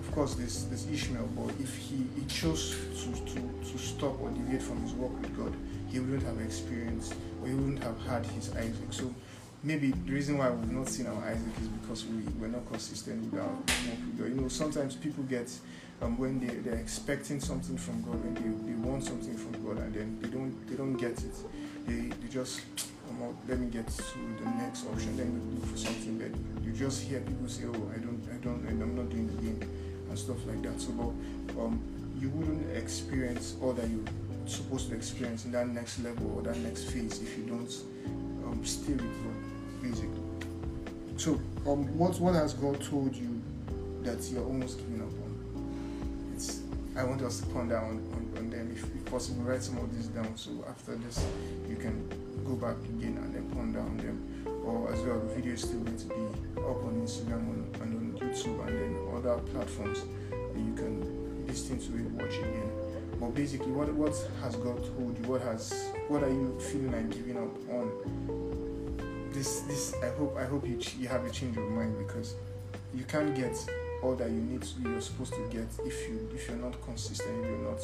of 0.00 0.12
course, 0.12 0.36
there's 0.36 0.64
there's 0.66 0.86
Ishmael, 0.90 1.28
but 1.36 1.52
if 1.60 1.76
he, 1.76 2.06
he 2.16 2.24
chose 2.28 2.76
to, 3.02 3.12
to 3.34 3.40
to 3.72 3.78
stop 3.78 4.18
or 4.22 4.30
deviate 4.30 4.62
from 4.62 4.80
his 4.82 4.94
work 4.94 5.12
with 5.20 5.36
God, 5.36 5.52
he 5.88 6.00
wouldn't 6.00 6.22
have 6.22 6.40
experienced 6.40 7.14
or 7.42 7.48
he 7.48 7.54
wouldn't 7.54 7.82
have 7.82 8.00
had 8.06 8.24
his 8.26 8.50
Isaac. 8.56 8.90
So 8.90 9.14
maybe 9.62 9.90
the 9.90 10.12
reason 10.12 10.38
why 10.38 10.50
we've 10.50 10.70
not 10.70 10.88
seen 10.88 11.06
our 11.06 11.22
Isaac 11.24 11.52
is 11.60 11.68
because 11.68 12.04
we 12.06 12.22
we're 12.38 12.48
not 12.48 12.66
consistent 12.70 13.32
with 13.32 13.40
our. 13.40 14.28
You 14.28 14.34
know, 14.34 14.48
sometimes 14.48 14.96
people 14.96 15.24
get 15.24 15.50
um, 16.02 16.18
when 16.18 16.40
they, 16.40 16.54
they're 16.56 16.78
expecting 16.78 17.40
something 17.40 17.76
from 17.76 18.02
God, 18.02 18.22
when 18.22 18.34
they, 18.34 18.72
they 18.72 18.76
want 18.78 19.04
something 19.04 19.36
from 19.36 19.52
God 19.64 19.82
and 19.82 19.94
then 19.94 20.18
they 20.20 20.28
don't 20.28 20.66
they 20.68 20.76
don't 20.76 20.96
get 20.96 21.12
it, 21.12 21.34
they, 21.86 22.08
they 22.08 22.28
just 22.28 22.60
let 23.48 23.58
me 23.58 23.66
get 23.68 23.86
to 23.88 24.18
the 24.42 24.50
next 24.58 24.86
option, 24.86 25.16
then 25.16 25.32
we 25.32 25.56
look 25.56 25.66
for 25.70 25.76
something 25.76 26.18
that 26.18 26.30
you 26.64 26.72
just 26.72 27.02
hear 27.02 27.20
people 27.20 27.48
say, 27.48 27.64
oh 27.64 27.90
I 27.94 27.98
don't 27.98 28.22
I 28.32 28.36
don't 28.44 28.66
I'm 28.68 28.96
not 28.96 29.08
doing 29.08 29.28
the 29.28 29.38
again 29.38 29.70
and 30.08 30.18
stuff 30.18 30.44
like 30.46 30.62
that. 30.62 30.80
So 30.80 30.90
but 30.92 31.60
um, 31.60 31.80
you 32.18 32.30
wouldn't 32.30 32.76
experience 32.76 33.56
all 33.62 33.72
that 33.72 33.88
you're 33.88 34.04
supposed 34.46 34.90
to 34.90 34.96
experience 34.96 35.44
in 35.44 35.52
that 35.52 35.68
next 35.68 35.98
level 36.00 36.34
or 36.36 36.42
that 36.42 36.56
next 36.58 36.84
phase 36.84 37.20
if 37.22 37.36
you 37.38 37.44
don't 37.44 37.72
um, 38.46 38.64
stay 38.64 38.92
with 38.92 39.02
God, 39.02 39.34
So 41.16 41.40
um, 41.66 41.98
what 41.98 42.20
what 42.20 42.34
has 42.34 42.52
God 42.54 42.80
told 42.82 43.14
you 43.16 43.42
that 44.02 44.22
you're 44.30 44.44
almost 44.44 44.78
giving 44.78 45.00
up 45.02 45.08
on? 45.08 45.36
I 46.96 47.04
want 47.04 47.20
us 47.22 47.40
to 47.40 47.46
ponder 47.48 47.76
on, 47.76 47.98
on, 48.14 48.32
on 48.38 48.48
them. 48.48 48.70
If, 48.72 48.84
if, 48.94 49.04
possible, 49.04 49.42
write 49.42 49.62
some 49.62 49.76
of 49.76 49.94
these 49.94 50.06
down. 50.06 50.34
So 50.36 50.64
after 50.68 50.94
this, 50.96 51.26
you 51.68 51.76
can 51.76 52.08
go 52.44 52.54
back 52.54 52.76
again 52.84 53.18
and 53.18 53.34
then 53.34 53.50
ponder 53.50 53.80
on 53.80 53.98
them. 53.98 54.46
Or 54.64 54.90
as 54.92 55.00
well, 55.00 55.20
the 55.20 55.34
video 55.34 55.52
is 55.54 55.62
still 55.62 55.80
going 55.80 55.98
to 55.98 56.06
be 56.06 56.60
up 56.60 56.84
on 56.84 57.02
Instagram 57.04 57.44
and, 57.52 57.82
on 57.82 58.18
YouTube 58.18 58.66
and 58.66 58.78
then 58.78 58.98
other 59.14 59.38
platforms. 59.52 60.04
You 60.30 60.74
can 60.74 61.46
listen 61.46 61.78
to 61.78 61.96
it, 61.96 62.10
watch 62.12 62.38
again. 62.38 62.70
But 63.20 63.34
basically, 63.34 63.72
what 63.72 63.92
what 63.92 64.14
has 64.42 64.56
God 64.56 64.76
told 64.76 65.18
you? 65.18 65.24
What 65.24 65.42
has 65.42 65.90
what 66.08 66.22
are 66.22 66.30
you 66.30 66.58
feeling 66.60 66.92
like 66.92 67.10
giving 67.10 67.36
up 67.36 67.56
on? 67.70 68.35
This 69.36 69.60
this 69.68 69.94
I 70.02 70.08
hope 70.16 70.34
I 70.38 70.46
hope 70.46 70.66
you 70.66 70.80
you 70.98 71.08
have 71.08 71.26
a 71.26 71.30
change 71.30 71.58
of 71.58 71.68
mind 71.68 71.98
because 71.98 72.36
you 72.94 73.04
can't 73.04 73.34
get 73.34 73.54
all 74.02 74.14
that 74.16 74.30
you 74.30 74.40
need 74.40 74.62
to, 74.62 74.80
you're 74.80 74.98
supposed 74.98 75.34
to 75.34 75.46
get 75.50 75.68
if 75.84 76.08
you 76.08 76.26
if 76.34 76.48
you're 76.48 76.56
not 76.56 76.80
consistent 76.86 77.44
if 77.44 77.50
you're 77.50 77.70
not 77.70 77.78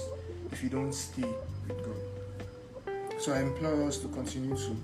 if 0.50 0.62
you 0.62 0.70
don't 0.70 0.94
stay 0.94 1.28
with 1.68 1.76
God. 1.84 3.20
So 3.20 3.34
I 3.34 3.40
implore 3.40 3.86
us 3.86 3.98
to 3.98 4.08
continue 4.08 4.56
to 4.56 4.76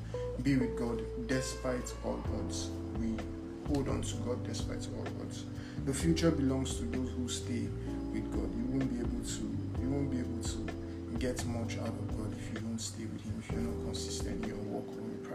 be 0.43 0.59
with 0.59 0.79
God 0.79 1.01
despite 1.27 1.91
all 2.05 2.23
odds. 2.39 2.69
We 3.01 3.17
hold 3.69 3.89
on 3.89 4.03
to 4.03 4.17
God 4.17 4.47
despite 4.47 4.87
all 4.95 5.07
odds. 5.23 5.47
The 5.87 5.95
future 5.95 6.31
belongs 6.31 6.75
to 6.81 6.85
those 6.85 7.13
who 7.13 7.29
stay 7.31 7.67
with 8.13 8.31
God. 8.31 8.55
You 8.55 8.67
won't 8.69 8.93
be 8.93 9.01
able 9.01 9.25
to 9.25 9.43
you 9.81 9.89
won't 9.89 10.11
be 10.11 10.19
able 10.19 10.43
to 10.43 11.17
get 11.19 11.43
much 11.47 11.79
out 11.79 11.89
of 11.89 12.09
God 12.09 12.31
if 12.39 12.53
you 12.53 12.61
don't 12.61 12.79
stay 12.79 13.07
with 13.07 13.25
Him, 13.25 13.43
if 13.43 13.53
you're 13.53 13.63
not 13.63 13.87
consistent 13.87 14.45
in 14.45 14.51
your 14.51 14.59
walk 14.59 14.87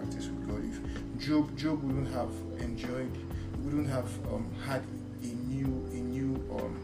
practice 0.04 0.28
with 0.28 0.48
God. 0.48 0.64
If 0.66 1.26
Job 1.26 1.58
Job 1.58 1.84
wouldn't 1.84 2.14
have 2.14 2.32
enjoyed, 2.60 3.12
wouldn't 3.60 3.90
have 3.90 4.10
um, 4.32 4.50
had 4.66 4.84
a 5.22 5.28
new 5.28 5.66
a 5.92 5.96
new 5.96 6.36
um, 6.52 6.78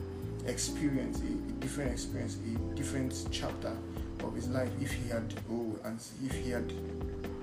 experience, 0.45 1.19
a, 1.19 1.25
a, 1.25 1.51
different 1.59 1.91
experience, 1.91 2.37
a 2.37 2.75
different 2.75 3.27
chapter 3.31 3.75
of 4.23 4.35
his 4.35 4.49
life 4.49 4.69
if 4.81 4.91
he 4.91 5.07
had 5.09 5.33
oh 5.51 5.75
and 5.85 5.99
if 6.25 6.33
he 6.33 6.49
had 6.51 6.71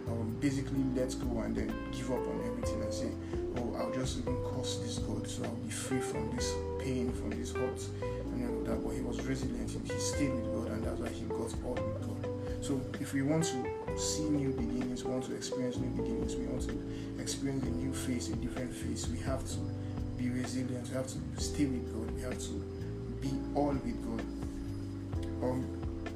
um, 0.08 0.36
basically 0.40 0.82
let 0.94 1.14
go 1.20 1.40
and 1.40 1.56
then 1.56 1.72
give 1.90 2.10
up 2.10 2.18
on 2.18 2.40
everything 2.46 2.82
and 2.82 2.92
say 2.92 3.10
oh 3.56 3.74
I'll 3.78 3.92
just 3.92 4.18
even 4.18 4.36
curse 4.44 4.76
this 4.76 4.98
God 4.98 5.26
so 5.26 5.44
I'll 5.44 5.50
be 5.50 5.70
free 5.70 6.00
from 6.00 6.34
this 6.36 6.52
pain 6.78 7.12
from 7.12 7.30
this 7.30 7.52
hurt 7.52 7.82
and 8.02 8.50
all 8.50 8.62
that 8.64 8.84
but 8.84 8.90
he 8.90 9.00
was 9.00 9.22
resilient 9.22 9.70
he 9.70 9.98
stayed 9.98 10.34
with 10.34 10.44
God 10.52 10.72
and 10.72 10.84
that's 10.84 11.00
why 11.00 11.08
he 11.08 11.24
got 11.24 11.54
all 11.64 11.72
with 11.72 12.06
God 12.06 12.28
so 12.60 12.78
if 13.00 13.14
we 13.14 13.22
want 13.22 13.44
to 13.44 13.85
see 13.96 14.24
new 14.24 14.52
beginnings 14.52 15.04
we 15.04 15.10
want 15.10 15.24
to 15.24 15.34
experience 15.34 15.76
new 15.76 15.90
beginnings 15.90 16.36
we 16.36 16.46
want 16.46 16.62
to 16.62 16.78
experience 17.20 17.64
a 17.64 17.70
new 17.70 17.92
face 17.92 18.28
a 18.28 18.36
different 18.36 18.72
face 18.72 19.08
we 19.08 19.18
have 19.18 19.44
to 19.46 19.58
be 20.16 20.30
resilient. 20.30 20.88
We 20.88 20.94
have 20.94 21.06
to 21.06 21.18
stay 21.42 21.66
with 21.66 21.92
God. 21.92 22.14
We 22.14 22.22
have 22.22 22.38
to 22.38 22.52
be 23.20 23.30
all 23.54 23.72
with 23.72 24.02
God. 24.04 24.20
Um, 25.42 25.66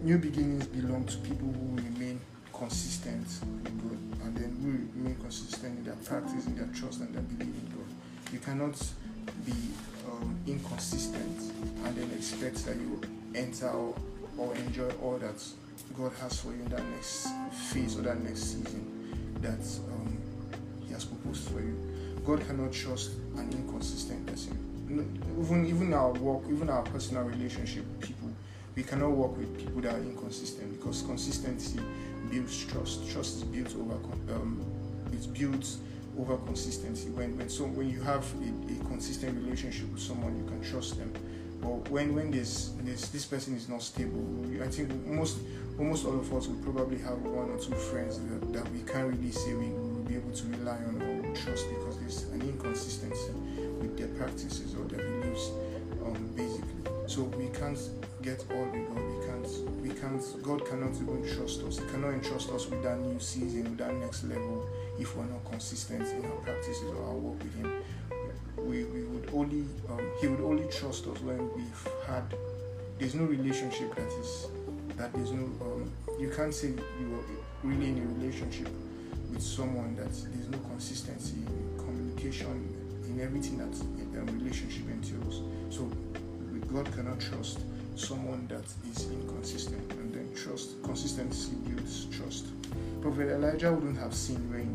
new 0.03 0.19
beginnings 0.19 0.67
belong 0.67 1.05
to 1.05 1.17
people 1.19 1.49
who 1.49 1.77
remain 1.77 2.21
consistent 2.53 3.27
with 3.63 3.83
God 3.83 4.27
and 4.27 4.37
then 4.37 4.57
who 4.63 5.01
remain 5.01 5.17
consistent 5.17 5.79
in 5.79 5.85
their 5.85 5.95
practice, 5.97 6.47
in 6.47 6.57
their 6.57 6.69
trust, 6.75 7.01
and 7.01 7.15
their 7.15 7.23
belief 7.23 7.55
in 7.55 7.77
God. 7.77 8.33
You 8.33 8.39
cannot 8.39 8.83
be 9.45 9.53
um, 10.11 10.37
inconsistent 10.47 11.53
and 11.85 11.97
then 11.97 12.11
expect 12.17 12.65
that 12.67 12.77
you 12.77 13.01
enter 13.35 13.69
or, 13.69 13.95
or 14.39 14.55
enjoy 14.57 14.91
all 15.03 15.19
that 15.19 15.43
God 15.97 16.13
has 16.21 16.41
for 16.41 16.49
you 16.49 16.63
in 16.63 16.69
that 16.71 16.85
next 16.87 17.29
phase 17.73 17.99
or 17.99 18.03
that 18.03 18.23
next 18.23 18.41
season 18.41 18.85
that 19.41 19.61
um, 19.93 20.19
He 20.87 20.93
has 20.93 21.05
proposed 21.05 21.49
for 21.51 21.61
you. 21.61 21.77
God 22.25 22.47
cannot 22.47 22.73
trust 22.73 23.13
an 23.37 23.51
inconsistent 23.53 24.27
person. 24.27 24.57
Even 25.41 25.67
even 25.67 25.95
our 25.95 26.13
work, 26.13 26.43
even 26.49 26.69
our 26.69 26.83
personal 26.83 27.23
relationship 27.25 27.85
people, 28.01 28.31
we 28.75 28.83
cannot 28.83 29.11
work 29.11 29.37
with 29.37 29.57
people 29.59 29.81
that 29.83 29.95
are 29.95 29.99
inconsistent 29.99 30.79
because 30.79 31.03
consistency 31.03 31.81
builds 32.31 32.65
trust. 32.67 33.09
Trust 33.11 33.37
is 33.37 33.45
built 33.45 33.75
over 33.77 33.95
um, 34.35 34.65
it's 35.13 35.27
over 36.19 36.37
consistency. 36.39 37.09
When 37.11 37.37
when 37.37 37.49
so 37.49 37.65
when 37.65 37.89
you 37.89 38.01
have 38.03 38.25
a, 38.43 38.73
a 38.73 38.85
consistent 38.89 39.43
relationship 39.43 39.91
with 39.93 40.03
someone, 40.03 40.37
you 40.37 40.45
can 40.45 40.63
trust 40.63 40.99
them. 40.99 41.13
But 41.61 41.91
when 41.91 42.15
when 42.15 42.31
this 42.31 42.73
this 42.83 43.09
this 43.09 43.25
person 43.25 43.57
is 43.57 43.69
not 43.69 43.83
stable, 43.83 44.25
I 44.63 44.69
think 44.69 44.91
most 45.07 45.39
almost 45.81 46.05
all 46.05 46.21
of 46.21 46.33
us 46.35 46.47
will 46.47 46.73
probably 46.73 46.99
have 46.99 47.19
one 47.23 47.51
or 47.51 47.59
two 47.59 47.75
friends 47.75 48.21
that, 48.21 48.53
that 48.53 48.71
we 48.71 48.81
can't 48.81 49.09
really 49.09 49.31
say 49.33 49.55
we 49.55 49.71
will 49.71 50.05
be 50.05 50.15
able 50.15 50.31
to 50.31 50.47
rely 50.49 50.77
on 50.77 51.01
or 51.01 51.35
trust 51.35 51.69
because 51.71 51.99
there's 51.99 52.23
an 52.35 52.43
inconsistency 52.43 53.33
with 53.81 53.97
their 53.97 54.09
practices 54.09 54.75
or 54.75 54.85
their 54.85 54.99
beliefs, 54.99 55.51
um, 56.05 56.31
basically. 56.37 56.69
So 57.07 57.23
we 57.23 57.49
can't 57.49 57.79
get 58.21 58.45
all 58.51 58.65
we 58.67 58.81
got. 58.81 58.95
We 58.95 59.27
can't. 59.27 59.81
We 59.81 59.89
can't. 59.89 60.43
God 60.43 60.67
cannot 60.67 60.95
even 60.97 61.25
trust 61.35 61.63
us. 61.63 61.79
He 61.79 61.87
cannot 61.87 62.13
entrust 62.13 62.51
us 62.51 62.67
with 62.67 62.83
that 62.83 62.99
new 63.01 63.19
season, 63.19 63.65
with 63.65 63.79
that 63.79 63.95
next 63.95 64.25
level, 64.25 64.69
if 64.99 65.17
we're 65.17 65.25
not 65.25 65.45
consistent 65.51 66.07
in 66.07 66.27
our 66.27 66.37
practices 66.45 66.85
or 66.85 67.05
our 67.05 67.15
work 67.15 67.43
with 67.43 67.55
Him. 67.57 67.83
We, 68.59 68.85
we 68.85 69.05
would 69.05 69.31
only 69.33 69.65
um, 69.89 70.13
He 70.21 70.29
would 70.29 70.41
only 70.43 70.69
trust 70.71 71.07
us 71.07 71.21
when 71.21 71.39
we've 71.55 71.89
had. 72.07 72.35
There's 72.99 73.15
no 73.15 73.25
relationship 73.25 73.95
that 73.95 74.07
is 74.21 74.47
that 74.97 75.13
there's 75.13 75.33
no 75.33 75.45
um, 75.63 75.91
you 76.19 76.31
can't 76.31 76.55
say 76.55 76.69
you 76.69 77.15
are 77.15 77.69
really 77.69 77.89
in 77.89 77.99
a 77.99 78.21
relationship 78.21 78.69
with 79.31 79.43
someone 79.43 79.95
that 79.97 80.11
there's 80.11 80.49
no 80.49 80.59
consistency 80.59 81.37
in 81.37 81.79
communication 81.79 82.77
in 83.05 83.21
everything 83.21 83.59
that 83.59 83.75
a 84.19 84.33
relationship 84.33 84.89
entails. 84.89 85.43
So 85.71 85.91
god 86.73 86.93
cannot 86.93 87.19
trust 87.19 87.61
someone 87.97 88.47
that 88.49 88.65
is 88.91 89.11
inconsistent 89.11 89.93
and 89.93 90.15
then 90.15 90.29
trust 90.35 90.83
consistency 90.85 91.53
builds 91.67 92.07
trust. 92.07 92.47
Prophet 93.03 93.33
elijah 93.33 93.73
wouldn't 93.73 93.99
have 93.99 94.15
seen 94.15 94.49
rain 94.49 94.75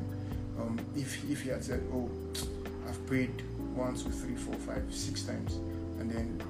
um, 0.60 0.78
if, 0.96 1.30
if 1.30 1.42
he 1.42 1.50
had 1.50 1.64
said 1.64 1.82
oh 1.94 2.10
i've 2.88 3.06
prayed 3.08 3.42
one 3.76 3.96
two 3.96 4.10
three 4.10 4.36
four 4.36 4.56
five 4.56 4.84
six 4.90 5.24
times 5.24 5.56
and 6.00 6.12
then 6.12 6.42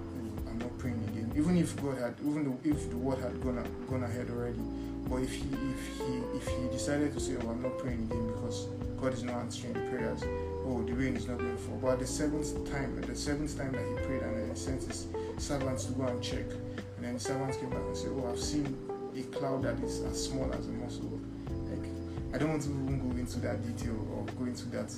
praying 0.86 1.04
again. 1.10 1.32
Even 1.36 1.58
if 1.58 1.76
God 1.82 1.98
had, 1.98 2.14
even 2.22 2.58
if 2.64 2.90
the 2.90 2.98
word 2.98 3.18
had 3.20 3.42
gone 3.42 3.66
gone 3.90 4.04
ahead 4.04 4.30
already, 4.30 4.62
but 5.10 5.18
if 5.18 5.34
he 5.34 5.46
if 5.74 5.84
he 5.98 6.14
if 6.38 6.48
he 6.48 6.68
decided 6.72 7.14
to 7.14 7.20
say, 7.20 7.36
oh, 7.42 7.50
I'm 7.50 7.64
not 7.64 7.78
praying 7.80 8.04
again 8.04 8.28
because 8.34 8.68
God 9.02 9.14
is 9.14 9.24
not 9.24 9.36
answering 9.36 9.74
the 9.74 9.80
prayers, 9.90 10.22
oh, 10.66 10.84
the 10.86 10.94
rain 10.94 11.16
is 11.16 11.28
not 11.28 11.40
going 11.40 11.56
to 11.56 11.62
fall. 11.64 11.80
But 11.82 12.00
the 12.00 12.08
seventh 12.08 12.72
time, 12.72 13.02
the 13.02 13.16
seventh 13.16 13.58
time 13.58 13.72
that 13.72 13.82
he 13.82 14.06
prayed, 14.06 14.22
and 14.22 14.38
then 14.38 14.50
he 14.50 14.56
sent 14.56 14.84
his 14.84 15.08
servants 15.38 15.86
to 15.86 15.94
go 15.94 16.04
and 16.04 16.22
check, 16.22 16.46
and 16.98 17.06
then 17.06 17.14
the 17.16 17.20
servants 17.20 17.58
came 17.58 17.70
back 17.70 17.80
and 17.80 17.98
said, 17.98 18.12
oh, 18.14 18.30
I've 18.32 18.40
seen 18.40 18.78
a 19.18 19.24
cloud 19.36 19.64
that 19.64 19.80
is 19.80 20.02
as 20.02 20.24
small 20.24 20.52
as 20.54 20.68
a 20.68 20.72
muscle. 20.72 21.20
Like 21.70 21.90
I 22.34 22.38
don't 22.38 22.50
want 22.50 22.62
to 22.64 22.70
even 22.70 23.10
go 23.10 23.18
into 23.18 23.40
that 23.40 23.66
detail 23.66 23.98
or 24.14 24.24
go 24.38 24.46
into 24.46 24.66
that 24.70 24.94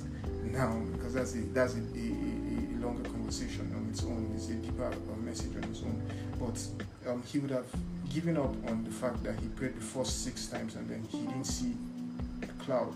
now 0.51 0.75
because 0.93 1.13
that's 1.13 1.35
a 1.35 1.41
that's 1.55 1.75
a, 1.75 1.79
a, 1.79 1.79
a 1.79 2.77
longer 2.83 3.07
conversation 3.09 3.71
on 3.75 3.76
its 3.97 4.05
own. 4.05 4.31
It's 4.35 4.49
a 4.49 4.53
deeper 4.53 4.91
message 5.23 5.55
on 5.55 5.63
its 5.63 5.81
own. 5.81 6.01
But 6.39 7.11
um, 7.11 7.23
he 7.23 7.39
would 7.39 7.51
have 7.51 7.65
given 8.13 8.37
up 8.37 8.53
on 8.69 8.83
the 8.83 8.91
fact 8.91 9.23
that 9.23 9.39
he 9.39 9.47
prayed 9.49 9.75
the 9.75 9.81
first 9.81 10.23
six 10.23 10.47
times 10.47 10.75
and 10.75 10.87
then 10.89 11.03
he 11.09 11.19
didn't 11.19 11.45
see 11.45 11.73
the 12.39 12.47
cloud. 12.63 12.93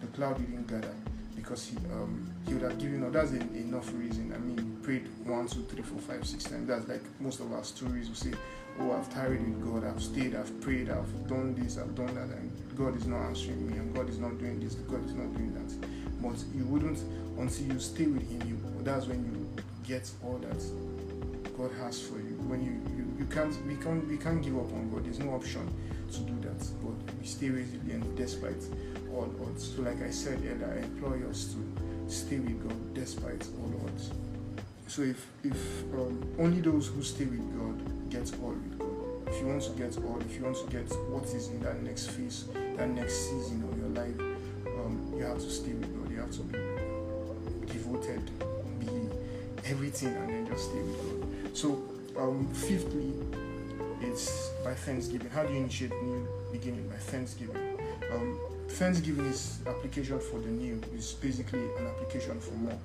The 0.00 0.06
cloud 0.08 0.38
didn't 0.38 0.66
gather 0.66 0.94
because 1.36 1.66
he 1.66 1.76
um, 1.92 2.28
he 2.46 2.54
would 2.54 2.62
have 2.62 2.78
given 2.78 3.04
up. 3.04 3.12
That's 3.12 3.32
a, 3.32 3.36
enough 3.36 3.92
reason. 3.94 4.32
I 4.34 4.38
mean, 4.38 4.58
he 4.58 4.84
prayed 4.84 5.08
one, 5.24 5.46
two, 5.46 5.62
three, 5.62 5.82
four, 5.82 6.00
five, 6.00 6.26
six 6.26 6.44
times. 6.44 6.68
That's 6.68 6.88
like 6.88 7.02
most 7.20 7.40
of 7.40 7.52
our 7.52 7.64
stories 7.64 8.08
will 8.08 8.16
say, 8.16 8.32
"Oh, 8.80 8.92
I've 8.92 9.12
tarried 9.12 9.42
with 9.42 9.64
God. 9.64 9.84
I've 9.84 10.02
stayed. 10.02 10.34
I've 10.34 10.60
prayed. 10.60 10.90
I've 10.90 11.28
done 11.28 11.54
this. 11.54 11.78
I've 11.78 11.94
done 11.94 12.14
that, 12.14 12.36
and 12.36 12.50
God 12.76 12.96
is 12.96 13.06
not 13.06 13.20
answering 13.26 13.70
me. 13.70 13.76
And 13.76 13.94
God 13.94 14.08
is 14.08 14.18
not 14.18 14.38
doing 14.38 14.58
this. 14.58 14.74
God 14.74 15.04
is 15.04 15.14
not 15.14 15.32
doing 15.34 15.54
that." 15.54 16.22
But 16.22 16.36
you 16.54 16.64
wouldn't 16.64 16.98
until 17.38 17.66
you 17.66 17.78
stay 17.78 18.06
with 18.06 18.28
Him. 18.28 18.48
You 18.48 18.84
that's 18.84 19.06
when 19.06 19.24
you 19.24 19.39
get 19.90 20.08
all 20.22 20.38
that 20.38 20.62
God 21.58 21.72
has 21.82 22.00
for 22.00 22.18
you. 22.18 22.38
When 22.46 22.62
you, 22.62 22.74
you, 22.96 23.04
you 23.18 23.26
can't 23.26 23.54
we 23.66 23.74
can't 23.74 24.06
we 24.06 24.16
can't 24.16 24.40
give 24.40 24.56
up 24.56 24.72
on 24.72 24.88
God. 24.88 25.04
There's 25.04 25.18
no 25.18 25.34
option 25.34 25.66
to 26.12 26.18
do 26.20 26.34
that. 26.46 26.60
But 26.80 26.94
we 27.18 27.26
stay 27.26 27.50
resilient 27.50 28.14
despite 28.14 28.62
all 29.12 29.28
odds. 29.42 29.74
So 29.74 29.82
like 29.82 30.00
I 30.00 30.10
said 30.10 30.38
earlier, 30.38 30.78
I 30.78 30.84
implore 30.84 31.18
us 31.28 31.54
to 31.54 31.58
stay 32.08 32.38
with 32.38 32.62
God 32.62 32.94
despite 32.94 33.44
all 33.58 33.72
odds. 33.84 34.12
So 34.86 35.02
if 35.02 35.26
if 35.42 35.60
um, 35.94 36.22
only 36.38 36.60
those 36.60 36.86
who 36.86 37.02
stay 37.02 37.24
with 37.24 37.46
God 37.58 38.10
get 38.10 38.30
all 38.42 38.50
with 38.50 38.78
God. 38.78 39.34
If 39.34 39.40
you 39.40 39.46
want 39.48 39.62
to 39.62 39.70
get 39.70 39.96
all, 40.04 40.20
if 40.20 40.36
you 40.36 40.44
want 40.44 40.56
to 40.56 40.66
get 40.70 40.88
what 41.10 41.24
is 41.24 41.48
in 41.48 41.60
that 41.62 41.82
next 41.82 42.10
phase, 42.10 42.44
that 42.76 42.88
next 42.88 43.14
season 43.28 43.62
of 43.68 43.76
your 43.78 43.90
life, 43.90 44.20
um, 44.66 45.14
you 45.16 45.24
have 45.24 45.38
to 45.38 45.50
stay 45.50 45.72
with 45.72 45.90
God. 45.96 46.10
You 46.10 46.20
have 46.20 46.30
to 46.32 46.42
be 46.42 46.58
devoted, 47.72 48.30
everything, 49.70 50.14
and 50.14 50.28
then 50.28 50.46
just 50.46 50.70
stay 50.70 50.82
with 50.82 50.98
God. 50.98 51.56
So, 51.56 51.82
um, 52.18 52.52
fifthly, 52.52 53.12
it's 54.00 54.50
by 54.64 54.74
Thanksgiving. 54.74 55.30
How 55.30 55.44
do 55.44 55.52
you 55.52 55.60
initiate 55.60 55.92
new 56.02 56.26
beginning? 56.52 56.88
By 56.88 56.96
Thanksgiving. 56.96 57.78
Um, 58.12 58.38
Thanksgiving 58.68 59.26
is 59.26 59.58
application 59.66 60.18
for 60.18 60.40
the 60.40 60.48
new. 60.48 60.80
It's 60.94 61.12
basically 61.12 61.60
an 61.60 61.86
application 61.86 62.40
for 62.40 62.52
more. 62.54 62.78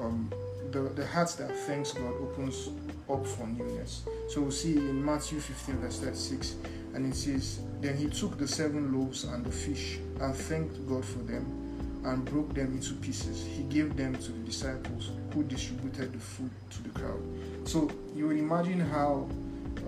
Um, 0.00 0.32
the, 0.70 0.80
the 0.80 1.06
heart 1.06 1.34
that 1.38 1.54
thanks 1.66 1.92
God 1.92 2.14
opens 2.20 2.68
up 3.08 3.26
for 3.26 3.46
newness. 3.46 4.02
So 4.28 4.42
we'll 4.42 4.50
see 4.50 4.76
in 4.76 5.04
Matthew 5.04 5.38
15, 5.40 5.76
verse 5.76 6.00
36, 6.00 6.56
and 6.94 7.06
it 7.06 7.16
says, 7.16 7.60
Then 7.80 7.96
he 7.96 8.08
took 8.08 8.38
the 8.38 8.48
seven 8.48 8.92
loaves 8.92 9.24
and 9.24 9.44
the 9.44 9.52
fish 9.52 9.98
and 10.20 10.34
thanked 10.34 10.88
God 10.88 11.04
for 11.04 11.20
them 11.20 11.63
and 12.04 12.24
broke 12.24 12.54
them 12.54 12.72
into 12.74 12.94
pieces. 12.94 13.44
He 13.46 13.62
gave 13.64 13.96
them 13.96 14.14
to 14.14 14.32
the 14.32 14.38
disciples 14.40 15.10
who 15.32 15.42
distributed 15.44 16.12
the 16.12 16.18
food 16.18 16.50
to 16.70 16.82
the 16.82 16.90
crowd. 16.90 17.22
So 17.64 17.90
you 18.14 18.28
would 18.28 18.36
imagine 18.36 18.80
how 18.80 19.28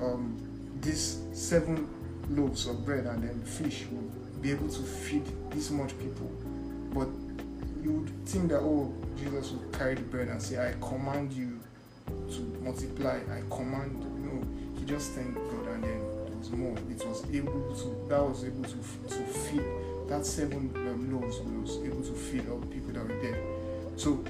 um, 0.02 0.36
these 0.80 1.20
seven 1.32 1.88
loaves 2.30 2.66
of 2.66 2.84
bread 2.84 3.06
and 3.06 3.22
then 3.22 3.42
fish 3.42 3.84
would 3.90 4.42
be 4.42 4.50
able 4.50 4.68
to 4.68 4.82
feed 4.82 5.24
this 5.50 5.70
much 5.70 5.98
people. 5.98 6.30
But 6.92 7.08
you 7.82 7.92
would 7.92 8.26
think 8.26 8.48
that, 8.48 8.60
oh, 8.60 8.92
Jesus 9.16 9.52
would 9.52 9.72
carry 9.72 9.94
the 9.94 10.02
bread 10.02 10.28
and 10.28 10.40
say, 10.42 10.68
I 10.68 10.72
command 10.80 11.32
you 11.32 11.60
to 12.06 12.40
multiply. 12.62 13.18
I 13.30 13.42
command. 13.54 14.02
No, 14.24 14.42
he 14.78 14.86
just 14.86 15.12
thanked 15.12 15.34
God 15.34 15.66
and 15.68 15.84
then 15.84 16.00
there 16.26 16.36
was 16.38 16.50
more. 16.50 16.76
It 16.90 17.06
was 17.06 17.24
able 17.32 17.74
to, 17.76 18.08
that 18.08 18.22
was 18.22 18.44
able 18.44 18.64
to, 18.64 18.76
to 19.08 19.24
feed 19.24 19.62
that 20.08 20.24
seven 20.24 20.70
um, 20.76 21.12
loaves 21.12 21.40
was 21.40 21.78
able 21.84 22.02
to 22.02 22.12
feed 22.12 22.48
all 22.48 22.58
the 22.58 22.66
people 22.66 22.92
that 22.92 23.02
were 23.02 23.20
there. 23.20 23.38
So, 23.96 24.24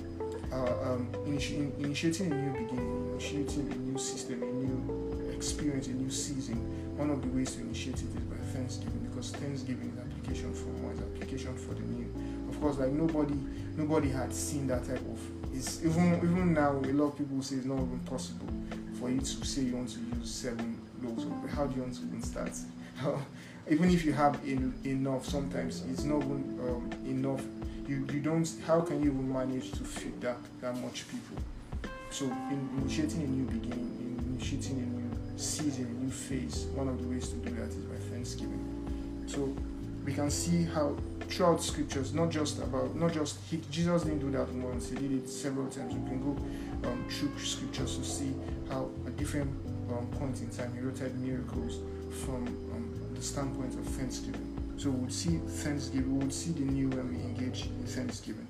uh, 0.52 0.92
um, 0.92 1.08
initi- 1.26 1.78
initiating 1.78 2.32
a 2.32 2.34
new 2.34 2.52
beginning, 2.52 3.10
initiating 3.12 3.72
a 3.72 3.76
new 3.76 3.98
system, 3.98 4.42
a 4.42 4.46
new 4.46 5.32
experience, 5.34 5.88
a 5.88 5.90
new 5.92 6.10
season, 6.10 6.56
one 6.96 7.10
of 7.10 7.20
the 7.20 7.28
ways 7.28 7.54
to 7.56 7.60
initiate 7.60 7.96
it 7.96 8.04
is 8.04 8.24
by 8.24 8.36
Thanksgiving 8.54 9.06
because 9.10 9.32
Thanksgiving 9.32 9.92
is 9.92 9.98
application 9.98 10.54
for 10.54 10.68
more, 10.80 10.92
is 10.92 11.00
application 11.00 11.54
for 11.56 11.74
the 11.74 11.82
new. 11.82 12.06
Of 12.48 12.60
course, 12.60 12.78
like 12.78 12.92
nobody, 12.92 13.34
nobody 13.76 14.08
had 14.08 14.32
seen 14.32 14.66
that 14.68 14.84
type 14.86 15.00
of. 15.00 15.20
It's 15.52 15.84
even 15.84 16.16
even 16.16 16.54
now 16.54 16.72
a 16.72 16.92
lot 16.92 17.08
of 17.12 17.18
people 17.18 17.42
say 17.42 17.56
it's 17.56 17.66
not 17.66 17.76
even 17.76 18.00
possible 18.00 18.48
for 18.98 19.10
you 19.10 19.20
to 19.20 19.26
say 19.26 19.62
you 19.62 19.76
want 19.76 19.90
to 19.90 20.00
use 20.18 20.30
seven 20.30 20.80
loaves. 21.02 21.24
How 21.54 21.66
do 21.66 21.76
you 21.76 21.82
want 21.82 21.94
to 21.96 22.02
even 22.02 22.22
start? 22.22 22.52
even 23.68 23.90
if 23.90 24.04
you 24.04 24.12
have 24.12 24.38
in, 24.44 24.72
enough, 24.84 25.26
sometimes 25.26 25.82
it's 25.90 26.04
not 26.04 26.22
even 26.22 26.58
um, 26.68 26.90
enough. 27.04 27.42
You 27.88 28.06
you 28.12 28.20
don't. 28.20 28.48
How 28.66 28.80
can 28.80 29.02
you 29.02 29.10
even 29.10 29.32
manage 29.32 29.72
to 29.72 29.84
feed 29.84 30.20
that 30.20 30.38
that 30.60 30.76
much 30.80 31.04
people? 31.08 31.36
So, 32.10 32.26
in 32.26 32.68
initiating 32.78 33.22
a 33.22 33.26
new 33.26 33.44
beginning, 33.44 34.18
in 34.18 34.34
initiating 34.34 34.78
a 34.78 34.86
new 34.86 35.38
season, 35.38 35.86
a 35.86 36.04
new 36.04 36.10
phase, 36.10 36.66
one 36.74 36.88
of 36.88 37.02
the 37.02 37.08
ways 37.08 37.28
to 37.28 37.36
do 37.36 37.50
that 37.56 37.68
is 37.68 37.76
by 37.76 37.96
Thanksgiving. 38.10 39.24
So, 39.26 39.54
we 40.04 40.12
can 40.12 40.30
see 40.30 40.64
how 40.64 40.96
throughout 41.28 41.62
scriptures, 41.62 42.14
not 42.14 42.30
just 42.30 42.58
about, 42.58 42.94
not 42.94 43.12
just 43.12 43.38
he, 43.50 43.60
Jesus 43.70 44.02
didn't 44.02 44.20
do 44.20 44.30
that 44.30 44.48
once; 44.54 44.90
he 44.90 44.96
did 44.96 45.12
it 45.12 45.28
several 45.28 45.66
times. 45.66 45.94
We 45.94 46.08
can 46.08 46.22
go 46.22 46.88
um, 46.88 47.04
through 47.10 47.36
scriptures 47.44 47.98
to 47.98 48.04
see 48.04 48.32
how 48.68 48.88
at 49.06 49.16
different 49.16 49.50
um, 49.90 50.06
points 50.18 50.40
in 50.40 50.50
time, 50.50 50.72
He 50.74 50.80
wrote 50.80 51.00
miracles 51.16 51.80
from 52.24 52.46
um, 52.46 53.05
the 53.16 53.22
standpoint 53.22 53.74
of 53.74 53.84
thanksgiving. 53.84 54.52
So 54.76 54.90
we 54.90 55.00
would 55.00 55.12
see 55.12 55.38
thanksgiving, 55.38 56.18
we 56.18 56.24
would 56.24 56.34
see 56.34 56.52
the 56.52 56.60
new 56.60 56.88
when 56.90 57.08
we 57.08 57.20
engage 57.22 57.64
in 57.66 57.86
thanksgiving. 57.86 58.46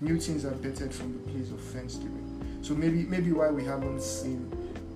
New 0.00 0.18
things 0.20 0.44
are 0.44 0.52
bettered 0.52 0.92
from 0.92 1.12
the 1.12 1.30
place 1.30 1.50
of 1.50 1.60
thanksgiving. 1.60 2.58
So 2.62 2.74
maybe 2.74 3.04
maybe 3.04 3.32
why 3.32 3.50
we 3.50 3.64
haven't 3.64 4.02
seen, 4.02 4.50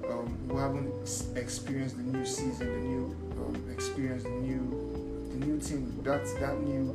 um, 0.09 0.37
we 0.49 0.57
haven't 0.57 0.93
experienced 1.37 1.97
the 1.97 2.03
new 2.03 2.25
season, 2.25 2.69
the 2.69 2.87
new 2.89 3.17
um, 3.39 3.71
experience, 3.73 4.23
the 4.23 4.31
new, 4.31 5.29
the 5.33 5.47
new 5.47 5.59
thing. 5.61 5.99
That 6.03 6.25
that 6.41 6.61
new, 6.61 6.95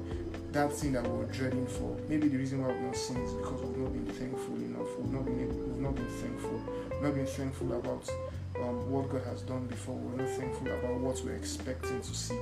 that 0.51 0.71
thing 0.73 0.93
that 0.93 1.03
we 1.03 1.17
were 1.17 1.31
dreading 1.31 1.67
for. 1.67 1.97
Maybe 2.07 2.27
the 2.27 2.37
reason 2.37 2.61
why 2.61 2.71
we've 2.71 2.81
not 2.81 2.95
seen 2.95 3.17
is 3.17 3.33
because 3.33 3.61
we've 3.61 3.77
not 3.77 3.93
been 3.93 4.05
thankful 4.05 4.55
enough. 4.55 4.87
We've 4.97 5.11
not 5.11 5.25
been 5.25 5.47
we've 5.67 5.81
not 5.81 5.95
been 5.95 6.09
thankful. 6.21 6.61
We've 6.91 7.01
not 7.01 7.15
been 7.15 7.25
thankful 7.27 7.73
about 7.73 8.09
um, 8.61 8.91
what 8.91 9.09
God 9.09 9.23
has 9.23 9.41
done 9.41 9.65
before. 9.67 9.95
We're 9.95 10.23
not 10.23 10.29
thankful 10.29 10.67
about 10.67 10.99
what 10.99 11.21
we're 11.23 11.35
expecting 11.35 12.01
to 12.01 12.13
see, 12.13 12.39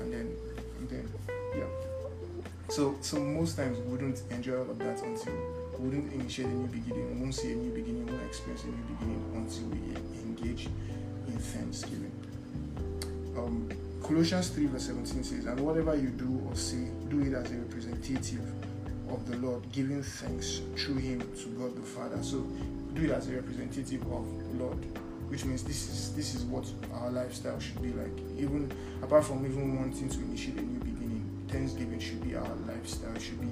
and 0.00 0.12
then 0.12 0.36
and 0.78 0.88
then 0.88 1.08
yeah. 1.56 1.64
So 2.68 2.96
so 3.00 3.20
most 3.20 3.56
times 3.56 3.78
we 3.78 3.92
wouldn't 3.92 4.22
enjoy 4.30 4.58
all 4.58 4.70
of 4.70 4.78
that 4.78 5.02
until 5.02 5.34
we 5.78 5.86
wouldn't 5.86 6.12
initiate 6.12 6.48
a 6.48 6.52
new 6.52 6.68
beginning. 6.68 7.14
We 7.14 7.20
won't 7.20 7.34
see 7.34 7.52
a 7.52 7.56
new 7.56 7.72
beginning. 7.72 8.06
We 8.06 8.12
won't 8.12 8.26
experience 8.26 8.64
a 8.64 8.66
new 8.68 8.96
beginning 8.96 9.32
until 9.34 9.66
we 9.68 10.22
engage 10.22 10.66
in 11.26 11.38
thanksgiving. 11.38 12.12
Um, 13.36 13.68
Colossians 14.02 14.48
3 14.50 14.66
verse 14.66 14.86
17 14.86 15.24
says, 15.24 15.46
And 15.46 15.60
whatever 15.60 15.94
you 15.94 16.08
do 16.08 16.42
or 16.48 16.56
say, 16.56 16.88
do 17.08 17.20
it 17.20 17.32
as 17.32 17.50
a 17.52 17.54
representative 17.54 18.42
of 19.08 19.28
the 19.30 19.36
Lord, 19.36 19.70
giving 19.72 20.02
thanks 20.02 20.60
through 20.76 20.96
him 20.96 21.20
to 21.20 21.48
God 21.58 21.76
the 21.76 21.82
Father. 21.82 22.22
So 22.22 22.38
do 22.94 23.04
it 23.04 23.10
as 23.10 23.28
a 23.28 23.32
representative 23.32 24.02
of 24.02 24.26
the 24.38 24.64
Lord 24.64 24.78
which 25.30 25.44
means 25.44 25.62
this 25.62 25.88
is 25.88 26.12
this 26.14 26.34
is 26.34 26.42
what 26.44 26.66
our 26.94 27.10
lifestyle 27.10 27.58
should 27.60 27.80
be 27.80 27.92
like. 27.92 28.10
Even 28.36 28.70
apart 29.02 29.24
from 29.24 29.46
even 29.46 29.76
wanting 29.76 30.08
to 30.08 30.18
initiate 30.20 30.58
a 30.58 30.62
new 30.62 30.78
beginning, 30.80 31.24
Thanksgiving 31.48 32.00
should 32.00 32.22
be 32.22 32.34
our 32.34 32.54
lifestyle. 32.66 33.14
It 33.14 33.22
should 33.22 33.40
be 33.40 33.46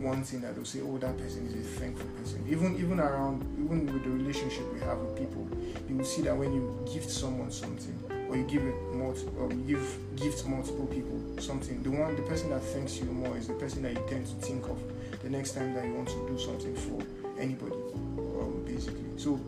one 0.00 0.22
thing 0.22 0.40
that 0.40 0.56
will 0.56 0.64
say, 0.64 0.80
oh, 0.82 0.96
that 0.98 1.18
person 1.18 1.46
is 1.46 1.54
a 1.54 1.80
thankful 1.80 2.08
person. 2.10 2.44
Even 2.48 2.76
even 2.76 3.00
around 3.00 3.42
even 3.62 3.92
with 3.92 4.04
the 4.04 4.10
relationship 4.10 4.72
we 4.72 4.80
have 4.80 4.98
with 4.98 5.18
people, 5.18 5.46
you 5.88 5.96
will 5.96 6.04
see 6.04 6.22
that 6.22 6.36
when 6.36 6.52
you 6.52 6.78
gift 6.92 7.10
someone 7.10 7.50
something 7.50 7.98
or 8.28 8.36
you 8.36 8.44
give 8.44 8.62
it 8.64 8.74
or 8.96 9.50
you 9.50 9.64
give 9.66 9.98
gift 10.16 10.46
multiple 10.46 10.86
people 10.86 11.20
something, 11.42 11.82
the 11.82 11.90
one 11.90 12.14
the 12.14 12.22
person 12.22 12.50
that 12.50 12.62
thanks 12.62 12.98
you 12.98 13.06
more 13.06 13.36
is 13.36 13.48
the 13.48 13.54
person 13.54 13.82
that 13.82 13.92
you 13.92 14.02
tend 14.08 14.24
to 14.26 14.34
think 14.46 14.64
of 14.68 14.78
the 15.22 15.28
next 15.28 15.52
time 15.52 15.74
that 15.74 15.84
you 15.84 15.92
want 15.94 16.08
to 16.08 16.28
do 16.28 16.38
something 16.38 16.74
for 16.76 17.02
anybody. 17.40 17.76
Um, 18.16 18.62
basically. 18.64 19.04
So 19.16 19.38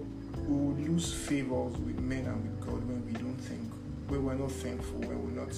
we 0.48 0.85
lose 0.85 1.12
favors 1.12 1.76
with 1.78 1.98
men 2.00 2.26
and 2.26 2.42
with 2.42 2.61
God 2.61 2.85
when 2.87 3.05
we 3.07 3.12
don't 3.12 3.37
think, 3.37 3.70
when 4.09 4.24
we're 4.24 4.35
not 4.35 4.50
thankful, 4.50 4.98
when 5.00 5.22
we're 5.24 5.44
not, 5.44 5.52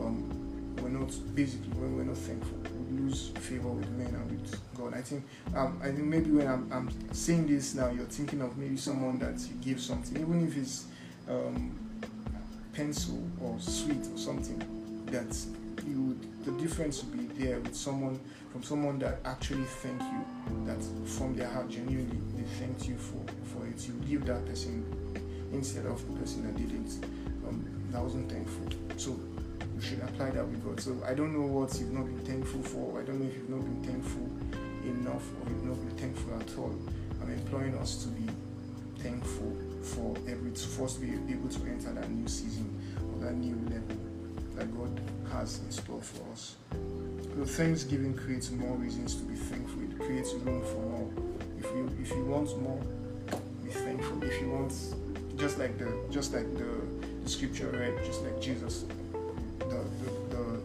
um, 0.00 0.76
we're 0.82 0.88
not 0.88 1.12
basically 1.34 1.70
when 1.70 1.96
we're 1.96 2.04
not 2.04 2.16
thankful, 2.16 2.56
we 2.88 2.98
lose 2.98 3.28
favor 3.40 3.68
with 3.68 3.88
men 3.90 4.14
and 4.14 4.30
with 4.30 4.60
God. 4.76 4.94
I 4.94 5.02
think, 5.02 5.24
um, 5.54 5.80
I 5.82 5.86
think 5.86 6.04
maybe 6.04 6.30
when 6.30 6.46
I'm, 6.46 6.70
I'm 6.72 6.90
saying 7.12 7.46
this 7.48 7.74
now, 7.74 7.90
you're 7.90 8.06
thinking 8.06 8.40
of 8.40 8.56
maybe 8.56 8.76
someone 8.76 9.18
that 9.18 9.38
you 9.40 9.54
give 9.60 9.80
something, 9.80 10.20
even 10.20 10.46
if 10.46 10.56
it's 10.56 10.86
um, 11.28 11.76
pencil 12.72 13.22
or 13.42 13.58
sweet 13.58 14.06
or 14.12 14.18
something 14.18 14.58
that 15.06 15.36
you 15.84 16.18
the 16.44 16.52
difference 16.52 17.04
would 17.04 17.36
be 17.36 17.44
there 17.44 17.60
with 17.60 17.74
someone 17.74 18.18
from 18.52 18.62
someone 18.62 18.98
that 18.98 19.20
actually 19.24 19.64
thank 19.64 20.00
you 20.00 20.24
that 20.64 20.82
from 21.08 21.36
their 21.36 21.48
heart 21.48 21.68
genuinely 21.68 22.18
they 22.36 22.44
thanked 22.58 22.86
you 22.86 22.96
for 22.96 23.22
for 23.44 23.66
it. 23.66 23.86
You 23.86 23.94
leave 24.06 24.26
that 24.26 24.44
person 24.46 24.84
instead 25.52 25.86
of 25.86 26.06
the 26.06 26.18
person 26.20 26.46
that 26.46 26.56
didn't. 26.56 27.04
Um, 27.48 27.64
that 27.90 28.00
wasn't 28.02 28.30
thankful. 28.30 28.66
So 28.96 29.18
you 29.74 29.80
should 29.80 30.00
apply 30.00 30.30
that 30.30 30.46
with 30.46 30.64
God. 30.64 30.80
So 30.80 30.96
I 31.06 31.14
don't 31.14 31.32
know 31.32 31.46
what 31.46 31.74
you've 31.78 31.92
not 31.92 32.06
been 32.06 32.20
thankful 32.20 32.62
for. 32.62 33.00
I 33.00 33.04
don't 33.04 33.20
know 33.20 33.26
if 33.26 33.34
you've 33.34 33.50
not 33.50 33.60
been 33.60 33.82
thankful 33.82 34.28
enough 34.84 35.24
or 35.42 35.50
you've 35.50 35.64
not 35.64 35.76
been 35.76 35.96
thankful 35.96 36.34
at 36.38 36.58
all. 36.58 36.74
I'm 37.22 37.30
imploring 37.32 37.76
us 37.78 38.02
to 38.04 38.08
be 38.08 38.30
thankful 38.98 39.56
for 39.82 40.16
every 40.28 40.50
for 40.50 40.84
us 40.84 40.94
to 40.94 41.00
be 41.00 41.14
able 41.32 41.48
to 41.48 41.60
enter 41.66 41.92
that 41.92 42.10
new 42.10 42.28
season 42.28 42.68
or 43.12 43.24
that 43.24 43.34
new 43.34 43.56
level 43.68 43.96
that 44.56 44.76
God 44.76 45.00
has 45.30 45.58
in 45.58 45.70
store 45.70 46.00
for 46.00 46.32
us. 46.32 46.56
So 47.36 47.44
thanksgiving 47.44 48.14
creates 48.14 48.50
more 48.50 48.76
reasons 48.76 49.14
to 49.16 49.22
be 49.22 49.34
thankful. 49.34 49.82
It 49.82 49.98
creates 49.98 50.32
room 50.34 50.62
for 50.64 50.80
more. 50.80 51.10
If 51.58 51.64
you 51.66 51.90
if 52.00 52.10
you 52.10 52.24
want 52.24 52.60
more, 52.60 52.80
be 53.64 53.70
thankful. 53.70 54.22
If 54.22 54.40
you 54.40 54.50
want 54.50 54.72
just 55.36 55.58
like 55.58 55.78
the 55.78 55.90
just 56.10 56.34
like 56.34 56.52
the, 56.56 56.70
the 57.22 57.28
scripture 57.28 57.68
read, 57.68 58.04
just 58.04 58.22
like 58.22 58.40
Jesus, 58.40 58.84
the, 59.60 59.66
the, 60.00 60.36
the 60.36 60.60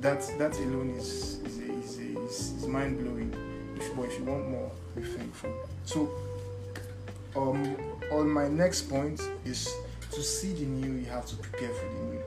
that 0.00 0.20
that 0.38 0.56
alone 0.58 0.90
is 0.90 1.40
is 1.44 1.58
a, 1.58 1.72
is, 1.72 1.98
a, 1.98 2.24
is, 2.24 2.52
is 2.52 2.66
mind 2.66 2.98
blowing. 2.98 3.32
If 3.76 3.94
but 3.96 4.06
if 4.06 4.18
you 4.18 4.24
want 4.24 4.48
more, 4.48 4.70
be 4.94 5.02
thankful. 5.02 5.52
So 5.84 6.10
um 7.36 7.76
on 8.10 8.28
my 8.28 8.48
next 8.48 8.82
point 8.90 9.20
is 9.44 9.72
to 10.12 10.22
see 10.22 10.52
the 10.52 10.64
new 10.64 10.98
you 11.00 11.06
have 11.06 11.26
to 11.26 11.36
prepare 11.36 11.68
for 11.68 11.86
the 11.86 12.00
new 12.12 12.19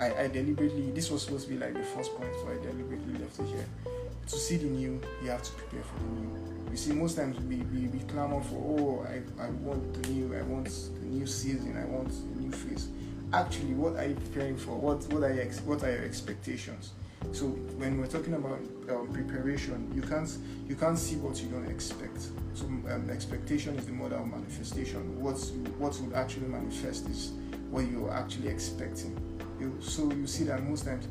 I, 0.00 0.22
I 0.22 0.28
deliberately, 0.28 0.90
this 0.92 1.10
was 1.10 1.22
supposed 1.22 1.46
to 1.46 1.52
be 1.52 1.58
like 1.58 1.74
the 1.74 1.82
first 1.82 2.16
point, 2.16 2.32
so 2.34 2.48
I 2.48 2.54
deliberately 2.54 3.18
left 3.18 3.38
it 3.38 3.46
here. 3.48 3.66
To 4.28 4.36
see 4.36 4.56
the 4.56 4.66
new, 4.66 5.00
you 5.22 5.28
have 5.28 5.42
to 5.42 5.52
prepare 5.52 5.82
for 5.82 5.98
the 5.98 6.20
new. 6.20 6.70
You 6.70 6.76
see, 6.76 6.92
most 6.92 7.16
times 7.16 7.38
we, 7.40 7.56
we, 7.56 7.88
we 7.88 7.98
clamor 8.04 8.40
for, 8.40 8.54
oh, 8.56 9.06
I, 9.06 9.44
I 9.44 9.50
want 9.50 10.02
the 10.02 10.08
new, 10.08 10.34
I 10.34 10.42
want 10.42 10.66
the 10.66 11.06
new 11.06 11.26
season, 11.26 11.76
I 11.76 11.84
want 11.84 12.08
the 12.08 12.40
new 12.40 12.50
phase. 12.50 12.88
Actually, 13.32 13.74
what 13.74 13.96
are 13.96 14.06
you 14.06 14.14
preparing 14.14 14.56
for? 14.56 14.70
What, 14.70 15.04
what, 15.12 15.22
are, 15.22 15.34
your, 15.34 15.44
what 15.44 15.82
are 15.84 15.90
your 15.90 16.04
expectations? 16.04 16.92
So 17.32 17.48
when 17.76 18.00
we're 18.00 18.06
talking 18.06 18.32
about 18.32 18.60
um, 18.88 19.08
preparation, 19.12 19.92
you 19.94 20.00
can't 20.00 20.34
you 20.66 20.74
can't 20.74 20.98
see 20.98 21.16
what 21.16 21.38
you 21.42 21.48
don't 21.48 21.70
expect. 21.70 22.28
So 22.54 22.64
um, 22.64 23.10
expectation 23.10 23.76
is 23.76 23.84
the 23.84 23.92
mother 23.92 24.16
of 24.16 24.26
manifestation. 24.26 25.20
What's 25.20 25.50
what 25.76 25.94
would 26.00 26.14
actually 26.14 26.46
manifest 26.46 27.10
is 27.10 27.32
what 27.70 27.84
you're 27.90 28.10
actually 28.10 28.48
expecting 28.48 29.14
you, 29.60 29.76
so 29.80 30.10
you 30.12 30.26
see 30.26 30.44
that 30.44 30.62
most 30.62 30.84
times 30.84 31.06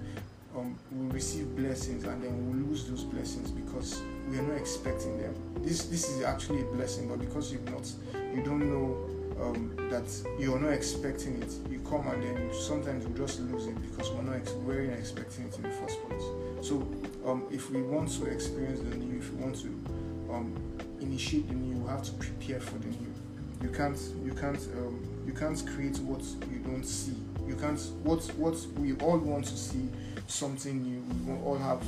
um, 0.56 0.78
we 0.92 1.08
receive 1.14 1.56
blessings 1.56 2.04
and 2.04 2.24
then 2.24 2.52
we 2.52 2.68
lose 2.68 2.90
those 2.90 3.04
blessings 3.04 3.52
because 3.52 4.02
we 4.30 4.38
are 4.38 4.42
not 4.42 4.58
expecting 4.58 5.18
them. 5.20 5.34
This 5.62 5.86
this 5.86 6.10
is 6.10 6.24
actually 6.24 6.62
a 6.62 6.66
blessing, 6.66 7.08
but 7.08 7.20
because 7.20 7.52
you've 7.52 7.70
not, 7.70 7.92
you 8.36 8.42
don't 8.44 8.70
know 8.70 9.10
um, 9.42 9.74
that 9.90 10.04
you're 10.40 10.60
not 10.60 10.74
expecting 10.74 11.42
it. 11.42 11.54
You 11.70 11.80
come 11.80 12.08
and 12.08 12.22
then 12.24 12.48
you, 12.48 12.54
sometimes 12.54 13.06
you 13.06 13.14
just 13.16 13.40
lose 13.42 13.68
it 13.68 13.80
because 13.82 14.12
we're 14.12 14.24
not 14.24 14.36
ex- 14.36 14.54
we're 14.54 14.84
not 14.84 14.98
expecting 14.98 15.46
it 15.46 15.56
in 15.58 15.64
the 15.64 15.72
first 15.72 16.04
place. 16.08 16.24
So 16.62 16.76
um, 17.26 17.46
if 17.52 17.70
we 17.70 17.82
want 17.82 18.10
to 18.20 18.26
experience 18.26 18.80
the 18.80 18.96
new, 18.98 19.20
if 19.20 19.32
we 19.34 19.44
want 19.44 19.56
to 19.58 19.68
um, 20.34 20.56
initiate 21.00 21.48
the 21.48 21.56
new, 21.56 21.78
we 21.78 21.90
have 21.90 22.04
to 22.04 22.12
prepare 22.14 22.60
for 22.60 22.78
the 22.80 22.88
new. 22.88 23.14
You 23.62 23.70
can't 23.70 24.00
you 24.24 24.34
can't 24.34 24.68
um, 24.78 25.08
you 25.26 25.34
can't 25.34 25.66
create 25.68 25.98
what 26.00 26.22
you 26.52 26.60
don't 26.60 26.86
see 26.86 27.16
you 27.50 27.56
can't 27.56 27.80
what 28.04 28.24
what 28.38 28.56
we 28.78 28.94
all 29.06 29.18
want 29.18 29.44
to 29.44 29.58
see 29.58 29.90
something 30.28 30.82
new 30.84 31.04
we 31.26 31.42
all 31.44 31.58
have 31.58 31.82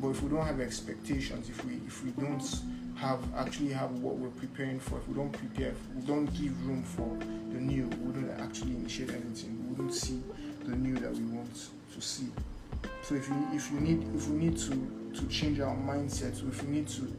but 0.00 0.08
if 0.08 0.22
we 0.22 0.28
don't 0.28 0.46
have 0.46 0.60
expectations 0.60 1.48
if 1.48 1.64
we 1.64 1.74
if 1.86 2.04
we 2.04 2.10
don't 2.12 2.60
have 2.96 3.20
actually 3.36 3.72
have 3.72 3.90
what 4.00 4.16
we're 4.16 4.28
preparing 4.30 4.78
for 4.78 4.98
if 4.98 5.08
we 5.08 5.14
don't 5.14 5.32
prepare 5.32 5.74
we 5.94 6.02
don't 6.02 6.26
give 6.34 6.66
room 6.66 6.82
for 6.82 7.16
the 7.56 7.62
new 7.62 7.86
we 7.86 7.96
wouldn't 7.96 8.40
actually 8.40 8.72
initiate 8.72 9.10
anything. 9.10 9.64
We 9.68 9.74
wouldn't 9.74 9.94
see 9.94 10.22
the 10.64 10.76
new 10.76 10.94
that 10.96 11.12
we 11.12 11.24
want 11.24 11.54
to 11.94 12.00
see. 12.00 12.28
So 13.02 13.14
if 13.14 13.28
you 13.28 13.48
if 13.52 13.70
you 13.70 13.80
need 13.80 14.06
if 14.14 14.28
we 14.28 14.36
need 14.36 14.58
to 14.58 15.12
to 15.14 15.26
change 15.28 15.60
our 15.60 15.74
mindset 15.74 16.46
if 16.46 16.62
we 16.62 16.70
need 16.70 16.88
to 16.88 17.16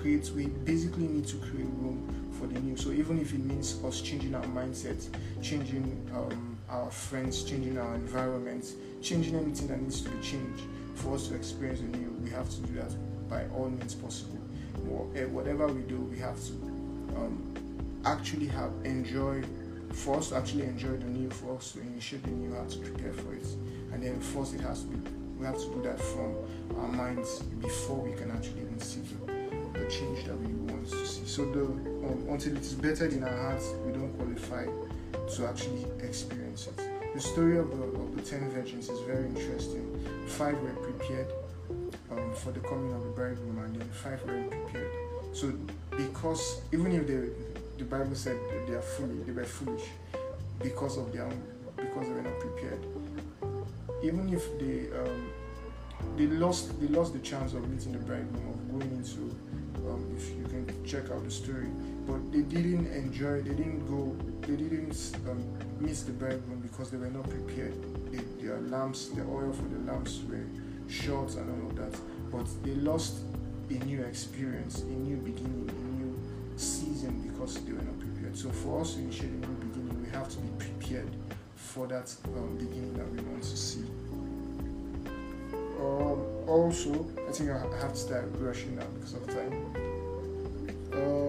create 0.00 0.30
we 0.30 0.46
basically 0.46 1.06
need 1.06 1.26
to 1.28 1.36
create 1.36 1.68
room 1.78 2.28
for 2.38 2.46
the 2.46 2.58
new. 2.60 2.76
So 2.76 2.90
even 2.90 3.20
if 3.20 3.32
it 3.32 3.40
means 3.40 3.82
us 3.84 4.00
changing 4.00 4.34
our 4.34 4.44
mindset 4.46 5.00
changing 5.42 6.10
um, 6.14 6.57
our 6.70 6.90
friends, 6.90 7.44
changing 7.44 7.78
our 7.78 7.94
environment, 7.94 8.74
changing 9.02 9.34
anything 9.34 9.68
that 9.68 9.80
needs 9.80 10.00
to 10.02 10.10
be 10.10 10.22
changed 10.22 10.64
for 10.94 11.14
us 11.14 11.28
to 11.28 11.34
experience 11.34 11.80
the 11.80 11.96
new. 11.96 12.10
We 12.22 12.30
have 12.30 12.48
to 12.50 12.60
do 12.62 12.74
that 12.74 12.92
by 13.28 13.44
all 13.56 13.70
means 13.70 13.94
possible. 13.94 14.38
Eh, 15.14 15.24
whatever 15.24 15.66
we 15.68 15.82
do, 15.82 15.96
we 15.96 16.18
have 16.18 16.36
to 16.46 16.52
um, 17.16 17.54
actually 18.04 18.46
have 18.48 18.70
enjoy. 18.84 19.42
For 19.92 20.18
us 20.18 20.28
to 20.28 20.36
actually 20.36 20.64
enjoy 20.64 20.96
the 20.98 21.06
new, 21.06 21.30
for 21.30 21.56
us 21.56 21.72
to 21.72 21.80
initiate 21.80 22.22
the 22.22 22.30
new, 22.30 22.52
have 22.54 22.68
to 22.68 22.78
prepare 22.78 23.12
for 23.12 23.32
it. 23.32 23.46
And 23.92 24.02
then 24.02 24.20
first, 24.20 24.54
it 24.54 24.60
has 24.60 24.82
to 24.82 24.86
be. 24.88 25.10
We 25.38 25.46
have 25.46 25.56
to 25.56 25.64
do 25.66 25.82
that 25.82 26.00
from 26.00 26.34
our 26.78 26.88
minds 26.88 27.42
before 27.60 27.96
we 27.96 28.12
can 28.12 28.30
actually 28.30 28.62
even 28.62 28.80
see 28.80 29.00
the, 29.00 29.32
the 29.78 29.90
change 29.90 30.24
that 30.26 30.36
we 30.38 30.52
want 30.72 30.88
to 30.90 31.06
see. 31.06 31.24
So 31.26 31.50
the 31.52 31.62
um, 31.62 32.26
until 32.28 32.56
it 32.56 32.62
is 32.62 32.74
better 32.74 33.06
in 33.06 33.22
our 33.22 33.36
hearts, 33.36 33.72
we 33.86 33.92
don't 33.92 34.12
qualify 34.18 34.66
to 35.36 35.46
actually 35.46 35.86
experience 36.00 36.68
it. 36.68 37.14
The 37.14 37.20
story 37.20 37.58
of 37.58 37.70
the, 37.70 37.84
of 37.84 38.16
the 38.16 38.22
ten 38.22 38.50
virgins 38.50 38.88
is 38.88 39.00
very 39.00 39.26
interesting. 39.26 39.84
Five 40.26 40.60
were 40.60 40.74
prepared 40.74 41.32
um, 42.10 42.34
for 42.34 42.52
the 42.52 42.60
coming 42.60 42.92
of 42.92 43.02
the 43.02 43.10
bridegroom, 43.10 43.58
and 43.58 43.74
then 43.76 43.88
five 43.90 44.22
were 44.24 44.44
prepared. 44.44 44.92
So, 45.32 45.52
because 45.96 46.60
even 46.72 46.92
if 46.92 47.06
they 47.06 47.30
the 47.78 47.84
Bible 47.84 48.14
said 48.14 48.36
they 48.66 48.74
are 48.74 48.82
foolish, 48.82 49.26
they 49.26 49.32
were 49.32 49.44
foolish 49.44 49.84
because 50.62 50.98
of 50.98 51.12
their 51.12 51.28
because 51.76 52.06
they 52.08 52.14
were 52.14 52.22
not 52.22 52.38
prepared. 52.40 52.84
Even 54.02 54.32
if 54.32 54.58
they 54.58 54.88
um, 54.98 55.30
they 56.16 56.26
lost 56.26 56.80
they 56.80 56.88
lost 56.88 57.12
the 57.12 57.20
chance 57.20 57.54
of 57.54 57.68
meeting 57.68 57.92
the 57.92 57.98
bridegroom 57.98 58.48
of 58.48 58.70
going 58.70 58.90
into 58.96 59.34
um, 59.88 60.12
if 60.16 60.28
you 60.30 60.44
can 60.44 60.84
check 60.84 61.10
out 61.10 61.24
the 61.24 61.30
story 61.30 61.68
but 62.08 62.32
they 62.32 62.40
didn't 62.40 62.86
enjoy 62.86 63.42
they 63.42 63.54
didn't 63.54 63.86
go 63.86 64.16
they 64.46 64.56
didn't 64.56 65.12
um, 65.28 65.44
miss 65.78 66.02
the 66.02 66.12
bridegroom 66.12 66.58
because 66.60 66.90
they 66.90 66.96
were 66.96 67.10
not 67.10 67.28
prepared. 67.28 67.74
They, 68.10 68.24
their 68.42 68.60
lamps 68.60 69.08
the 69.10 69.22
oil 69.22 69.52
for 69.52 69.64
the 69.64 69.92
lamps 69.92 70.22
were 70.28 70.46
short 70.88 71.34
and 71.34 71.50
all 71.50 71.70
of 71.70 71.76
that. 71.76 72.00
But 72.32 72.46
they 72.64 72.74
lost 72.76 73.18
a 73.68 73.74
new 73.84 74.00
experience 74.02 74.80
a 74.80 74.86
new 74.86 75.16
beginning 75.18 75.68
a 75.68 76.02
new 76.02 76.18
season 76.56 77.20
because 77.28 77.62
they 77.62 77.72
were 77.72 77.82
not 77.82 77.98
prepared. 77.98 78.36
So 78.36 78.48
for 78.48 78.80
us 78.80 78.94
to 78.94 79.00
initiate 79.00 79.30
a 79.30 79.46
new 79.46 79.56
beginning 79.68 80.02
we 80.02 80.08
have 80.10 80.30
to 80.30 80.38
be 80.38 80.48
prepared 80.64 81.10
for 81.56 81.86
that 81.88 82.14
um, 82.36 82.56
beginning 82.56 82.94
that 82.94 83.10
we 83.12 83.18
want 83.18 83.42
to 83.42 83.56
see. 83.56 83.84
Um, 85.78 86.24
also, 86.48 87.06
I 87.28 87.32
think 87.32 87.50
I 87.50 87.58
have 87.82 87.92
to 87.92 87.98
start 87.98 88.30
rushing 88.38 88.76
now 88.76 88.86
because 88.94 89.12
of 89.12 89.26
time. 89.26 89.76
Uh, 90.92 91.27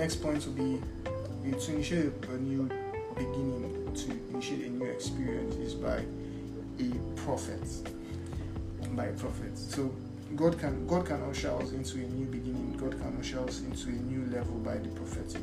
next 0.00 0.22
point 0.22 0.46
will 0.46 0.54
be 0.54 0.80
to 1.52 1.72
initiate 1.74 2.10
a 2.30 2.38
new 2.38 2.62
beginning, 3.18 3.92
to 3.94 4.10
initiate 4.30 4.64
a 4.64 4.70
new 4.70 4.86
experience 4.86 5.56
is 5.56 5.74
by 5.74 5.98
a 6.78 6.90
prophet. 7.16 7.62
By 8.96 9.06
a 9.06 9.12
prophet. 9.12 9.58
So, 9.58 9.94
God 10.36 10.58
can 10.58 10.86
God 10.86 11.04
can 11.04 11.20
usher 11.24 11.50
us 11.50 11.72
into 11.72 11.98
a 11.98 12.08
new 12.16 12.24
beginning. 12.24 12.78
God 12.78 12.92
can 12.92 13.14
usher 13.20 13.40
us 13.40 13.60
into 13.60 13.88
a 13.88 14.00
new 14.12 14.24
level 14.34 14.54
by 14.60 14.78
the 14.78 14.88
prophetic. 14.88 15.42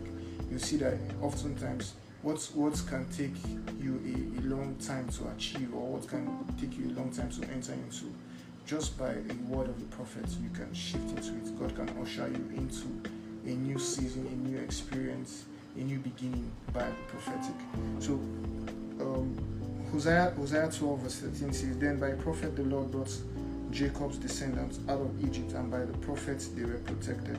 You 0.49 0.57
see 0.57 0.77
that 0.77 0.97
oftentimes 1.21 1.93
what 2.23 2.41
what 2.55 2.81
can 2.89 3.05
take 3.15 3.37
you 3.79 3.93
a, 4.11 4.39
a 4.39 4.41
long 4.49 4.75
time 4.77 5.07
to 5.09 5.27
achieve 5.35 5.71
or 5.71 5.85
what 5.93 6.07
can 6.07 6.25
take 6.59 6.75
you 6.79 6.85
a 6.89 6.93
long 6.97 7.11
time 7.11 7.29
to 7.29 7.43
enter 7.51 7.73
into 7.73 8.05
just 8.65 8.97
by 8.97 9.11
a 9.11 9.35
word 9.47 9.69
of 9.69 9.79
the 9.79 9.95
prophet 9.95 10.25
you 10.41 10.49
can 10.49 10.73
shift 10.73 11.09
into 11.15 11.31
it 11.41 11.59
god 11.59 11.73
can 11.75 11.89
usher 12.01 12.27
you 12.27 12.43
into 12.57 12.87
a 13.47 13.55
new 13.55 13.79
season 13.79 14.27
a 14.27 14.49
new 14.49 14.59
experience 14.59 15.45
a 15.75 15.79
new 15.79 15.99
beginning 15.99 16.51
by 16.73 16.83
the 16.83 17.03
prophetic 17.07 17.55
so 17.99 18.13
um, 19.01 19.35
hosea 19.91 20.33
hosea 20.37 20.69
12 20.71 20.99
verse 20.99 21.15
13 21.19 21.53
says 21.53 21.77
then 21.79 21.99
by 21.99 22.11
prophet 22.11 22.55
the 22.55 22.63
lord 22.63 22.91
brought 22.91 23.11
jacob's 23.71 24.17
descendants 24.17 24.79
out 24.87 25.01
of 25.01 25.23
egypt 25.23 25.53
and 25.53 25.71
by 25.71 25.79
the 25.79 25.97
prophets 25.99 26.47
they 26.49 26.63
were 26.63 26.79
protected 26.79 27.37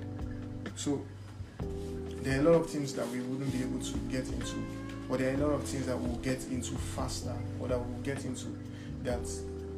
so 0.75 1.01
there 2.23 2.39
are 2.39 2.41
a 2.41 2.51
lot 2.51 2.61
of 2.61 2.69
things 2.69 2.93
that 2.95 3.09
we 3.09 3.21
wouldn't 3.21 3.53
be 3.53 3.63
able 3.63 3.79
to 3.79 3.99
get 4.11 4.27
into, 4.29 4.63
but 5.09 5.21
there 5.21 5.33
are 5.33 5.35
a 5.35 5.47
lot 5.47 5.55
of 5.55 5.63
things 5.63 5.87
that 5.87 5.99
we'll 5.99 6.17
get 6.17 6.45
into 6.51 6.75
faster, 6.75 7.35
or 7.61 7.69
that 7.69 7.79
we'll 7.79 8.03
get 8.03 8.25
into 8.25 8.47
that 9.05 9.27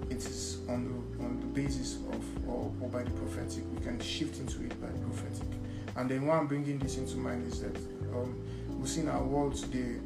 it 0.08 0.16
is 0.16 0.58
on 0.68 0.84
the 0.84 1.24
on 1.24 1.38
the 1.38 1.46
basis 1.46 1.96
of 1.96 2.48
or, 2.48 2.72
or 2.80 2.88
by 2.88 3.02
the 3.02 3.10
prophetic. 3.10 3.62
We 3.74 3.84
can 3.84 4.00
shift 4.00 4.40
into 4.40 4.64
it 4.64 4.80
by 4.80 4.88
the 4.88 4.98
prophetic. 4.98 5.46
And 5.96 6.08
then 6.08 6.26
why 6.26 6.38
I'm 6.38 6.46
bringing 6.46 6.78
this 6.78 6.96
into 6.96 7.16
mind 7.16 7.52
is 7.52 7.60
that 7.60 7.76
um, 8.14 8.36
we 8.78 8.86
see 8.86 9.00
in 9.00 9.08
our 9.08 9.22
world 9.22 9.54
today 9.54 9.96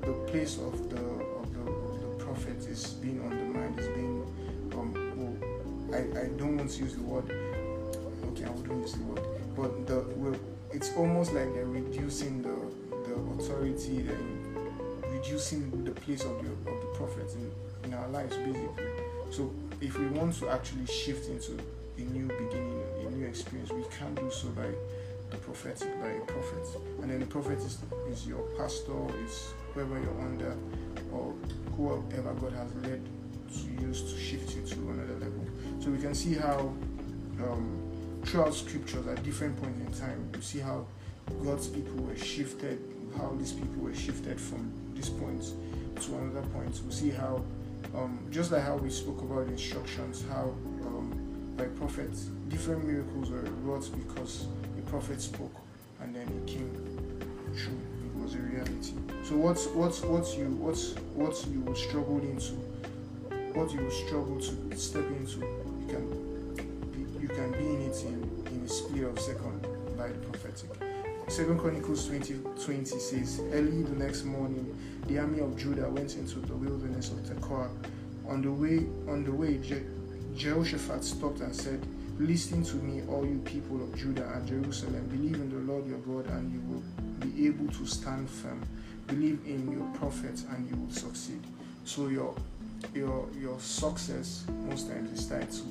the 0.00 0.12
place 0.28 0.58
of 0.58 0.90
the 0.90 1.00
of 1.00 1.52
the, 1.54 1.60
of 1.70 2.18
the 2.18 2.24
prophet 2.24 2.56
is 2.68 2.94
being 2.94 3.20
undermined, 3.22 3.78
is 3.78 3.88
being 3.88 4.22
um, 4.72 4.92
well, 5.16 5.98
I, 6.00 6.20
I 6.20 6.26
don't 6.36 6.56
want 6.56 6.70
to 6.70 6.78
use 6.82 6.94
the 6.94 7.02
word 7.02 7.30
okay, 8.36 8.44
I 8.44 8.50
wouldn't 8.50 8.82
use 8.82 8.92
the 8.92 9.04
word, 9.04 9.20
but 9.56 9.86
the 9.86 10.04
well, 10.16 10.38
it's 10.72 10.92
almost 10.96 11.32
like 11.32 11.54
they're 11.54 11.64
reducing 11.64 12.42
the, 12.42 12.54
the 13.08 13.14
authority 13.42 13.98
and 13.98 14.56
reducing 15.10 15.84
the 15.84 15.92
place 15.92 16.24
of 16.24 16.42
the, 16.42 16.50
of 16.70 16.80
the 16.80 16.90
prophets 16.94 17.34
in, 17.34 17.50
in 17.84 17.94
our 17.94 18.08
lives, 18.08 18.36
basically. 18.36 18.84
So, 19.30 19.52
if 19.80 19.98
we 19.98 20.06
want 20.08 20.34
to 20.36 20.48
actually 20.50 20.86
shift 20.86 21.28
into 21.28 21.58
a 21.98 22.00
new 22.00 22.26
beginning, 22.26 22.82
a 23.06 23.10
new 23.10 23.26
experience, 23.26 23.70
we 23.72 23.84
can 23.84 24.14
do 24.14 24.30
so 24.30 24.48
by 24.48 24.68
prophetic, 25.36 26.00
by 26.00 26.08
a 26.08 26.20
prophet. 26.20 26.80
And 27.02 27.10
then 27.10 27.20
the 27.20 27.26
prophet 27.26 27.58
is, 27.58 27.78
is 28.10 28.26
your 28.26 28.42
pastor, 28.58 28.92
is 29.24 29.52
whoever 29.72 29.98
you're 30.00 30.20
under, 30.20 30.56
or 31.12 31.34
whoever 31.76 32.34
God 32.34 32.52
has 32.52 32.74
led 32.82 33.02
to 33.52 33.84
use 33.84 34.02
to 34.12 34.18
shift 34.18 34.54
you 34.56 34.62
to 34.62 34.90
another 34.90 35.14
level. 35.14 35.44
So 35.80 35.90
we 35.90 35.98
can 35.98 36.14
see 36.14 36.34
how 36.34 36.72
um, 37.42 38.20
throughout 38.24 38.54
scriptures 38.54 39.06
at 39.06 39.22
different 39.22 39.60
points 39.60 39.80
in 39.80 40.00
time, 40.06 40.28
you 40.34 40.42
see 40.42 40.58
how 40.58 40.86
God's 41.44 41.68
people 41.68 42.02
were 42.02 42.16
shifted, 42.16 42.80
how 43.16 43.34
these 43.38 43.52
people 43.52 43.82
were 43.82 43.94
shifted 43.94 44.40
from 44.40 44.72
this 44.94 45.08
point 45.08 45.44
to 46.00 46.16
another 46.16 46.46
point. 46.48 46.80
We 46.84 46.92
see 46.92 47.10
how, 47.10 47.42
um, 47.94 48.18
just 48.30 48.52
like 48.52 48.62
how 48.62 48.76
we 48.76 48.90
spoke 48.90 49.20
about 49.22 49.48
instructions, 49.48 50.24
how 50.28 50.54
um, 50.86 51.54
by 51.56 51.64
prophets, 51.64 52.24
different 52.48 52.84
miracles 52.84 53.30
were 53.30 53.42
wrought 53.62 53.88
because 53.96 54.46
prophet 54.96 55.20
spoke 55.20 55.54
and 56.00 56.14
then 56.14 56.22
it 56.22 56.46
came 56.46 56.72
true. 57.54 57.78
It 58.06 58.22
was 58.22 58.34
a 58.34 58.38
reality. 58.38 58.94
So 59.24 59.36
what's 59.36 59.66
what's 59.66 60.00
what's 60.00 60.34
you 60.38 60.46
what's 60.56 60.94
what 61.12 61.36
you 61.52 61.60
will 61.60 61.74
struggle 61.74 62.18
into, 62.20 62.54
what 63.52 63.70
you 63.74 63.80
will 63.80 63.90
struggle 63.90 64.40
to 64.40 64.74
step 64.74 65.04
into, 65.18 65.40
you 65.40 65.86
can 65.86 66.04
you 67.20 67.28
can 67.28 67.52
be 67.52 67.66
in 67.74 67.82
it 67.90 68.04
in, 68.04 68.56
in 68.56 68.62
a 68.64 68.68
sphere 68.70 69.10
of 69.10 69.18
second 69.20 69.60
by 69.98 70.08
the 70.08 70.18
prophetic. 70.28 70.70
Second 71.28 71.58
Chronicles 71.58 72.06
20, 72.06 72.34
20 72.64 72.84
says, 72.86 73.40
Early 73.52 73.82
the 73.82 73.96
next 73.96 74.24
morning, 74.24 74.74
the 75.08 75.18
army 75.18 75.40
of 75.40 75.58
Judah 75.58 75.90
went 75.90 76.14
into 76.16 76.38
the 76.38 76.54
wilderness 76.54 77.10
of 77.10 77.18
Tekoa. 77.18 77.68
On 78.28 78.40
the 78.40 78.50
way, 78.50 78.86
on 79.12 79.24
the 79.24 79.32
way, 79.32 79.58
Je- 79.58 79.82
Jehoshaphat 80.36 81.02
stopped 81.04 81.40
and 81.40 81.54
said, 81.54 81.84
Listen 82.18 82.62
to 82.64 82.76
me, 82.76 83.02
all 83.08 83.26
you 83.26 83.38
people 83.40 83.82
of 83.82 83.94
Judah 83.94 84.26
and 84.34 84.48
Jerusalem. 84.48 85.06
Believe 85.10 85.34
in 85.34 85.50
the 85.50 85.70
Lord 85.70 85.86
your 85.86 85.98
God, 85.98 86.26
and 86.32 86.50
you 86.50 86.60
will 86.60 86.82
be 87.20 87.46
able 87.46 87.70
to 87.74 87.86
stand 87.86 88.30
firm. 88.30 88.62
Believe 89.06 89.38
in 89.44 89.70
your 89.70 89.86
prophets, 89.98 90.46
and 90.50 90.66
you 90.66 90.76
will 90.76 90.90
succeed. 90.90 91.42
So 91.84 92.08
your 92.08 92.34
your 92.94 93.28
your 93.38 93.60
success 93.60 94.44
most 94.66 94.88
times 94.88 95.12
is 95.18 95.28
tied 95.28 95.50
to 95.50 95.62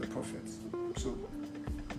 the 0.00 0.06
prophets. 0.06 0.56
So 0.96 1.14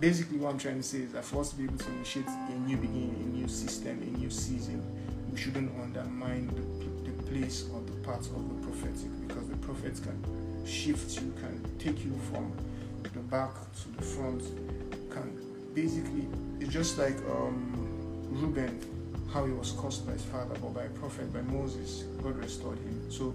basically 0.00 0.38
what 0.38 0.50
I'm 0.50 0.58
trying 0.58 0.78
to 0.78 0.82
say 0.82 0.98
is 0.98 1.12
that 1.12 1.24
for 1.24 1.40
us 1.40 1.50
to 1.50 1.56
be 1.56 1.64
able 1.64 1.78
to 1.78 1.90
initiate 1.92 2.26
a 2.26 2.58
new 2.66 2.76
beginning, 2.76 3.14
a 3.14 3.36
new 3.36 3.46
system, 3.46 4.02
a 4.02 4.18
new 4.18 4.30
season, 4.30 4.82
we 5.30 5.38
shouldn't 5.38 5.70
undermine 5.80 6.48
the, 6.48 7.10
the 7.10 7.30
place 7.30 7.66
or 7.72 7.80
the 7.82 7.92
part 8.04 8.20
of 8.20 8.48
the 8.48 8.66
prophetic 8.66 9.28
because 9.28 9.48
the 9.48 9.56
prophets 9.58 10.00
can 10.00 10.20
shift 10.66 11.22
you, 11.22 11.32
can 11.40 11.62
take 11.78 12.04
you 12.04 12.18
from 12.32 12.52
the 13.04 13.20
back 13.20 13.52
to 13.82 13.88
the 13.96 14.02
front, 14.02 14.42
can 15.10 15.38
basically 15.74 16.26
it's 16.60 16.72
just 16.72 16.98
like 16.98 17.16
um, 17.30 18.28
Reuben, 18.30 18.78
how 19.32 19.44
he 19.46 19.52
was 19.52 19.72
cursed 19.80 20.06
by 20.06 20.12
his 20.12 20.24
father, 20.24 20.54
but 20.60 20.74
by 20.74 20.84
a 20.84 20.88
prophet, 20.90 21.32
by 21.32 21.42
Moses, 21.42 22.04
God 22.22 22.36
restored 22.36 22.78
him. 22.78 23.10
So 23.10 23.34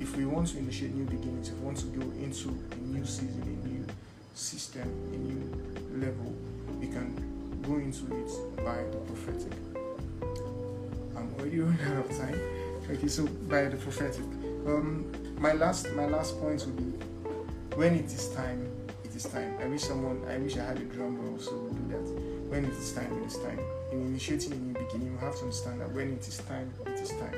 if 0.00 0.16
we 0.16 0.26
want 0.26 0.48
to 0.48 0.58
initiate 0.58 0.94
new 0.94 1.04
beginnings, 1.04 1.48
if 1.48 1.58
we 1.58 1.64
want 1.64 1.78
to 1.78 1.86
go 1.86 2.02
into 2.22 2.48
a 2.72 2.76
new 2.76 3.04
season, 3.04 3.42
a 3.42 3.68
new 3.68 3.86
system, 4.34 4.82
a 5.12 5.16
new 5.16 6.06
level, 6.06 6.34
we 6.78 6.88
can 6.88 7.14
go 7.62 7.76
into 7.76 8.04
it 8.14 8.64
by 8.64 8.76
the 8.76 8.98
prophetic. 9.06 9.52
I'm 11.16 11.34
already 11.38 11.60
running 11.60 11.80
out 11.86 12.04
of 12.04 12.16
time. 12.16 12.40
Okay, 12.90 13.08
so 13.08 13.26
by 13.26 13.64
the 13.64 13.76
prophetic. 13.76 14.24
Um, 14.66 15.12
my 15.40 15.52
last 15.52 15.90
my 15.92 16.06
last 16.06 16.38
point 16.40 16.64
would 16.66 16.76
be 16.76 17.06
when 17.76 17.94
it 17.94 18.06
is 18.06 18.28
time, 18.34 18.65
is 19.16 19.24
time. 19.24 19.56
I 19.60 19.66
wish 19.66 19.82
someone 19.82 20.22
I 20.28 20.36
wish 20.36 20.56
I 20.58 20.64
had 20.64 20.76
a 20.76 20.84
drum 20.84 21.18
roll 21.18 21.38
so 21.38 21.56
we 21.56 21.70
do 21.70 21.88
that. 21.88 22.06
When 22.50 22.64
it 22.64 22.72
is 22.72 22.92
time, 22.92 23.10
it 23.22 23.26
is 23.26 23.38
time. 23.38 23.58
In 23.90 24.02
initiating 24.02 24.52
a 24.52 24.56
new 24.56 24.74
beginning, 24.74 25.12
you 25.12 25.18
have 25.18 25.34
to 25.36 25.42
understand 25.42 25.80
that 25.80 25.90
when 25.92 26.12
it 26.12 26.28
is 26.28 26.38
time, 26.38 26.72
it 26.86 27.00
is 27.00 27.08
time. 27.10 27.34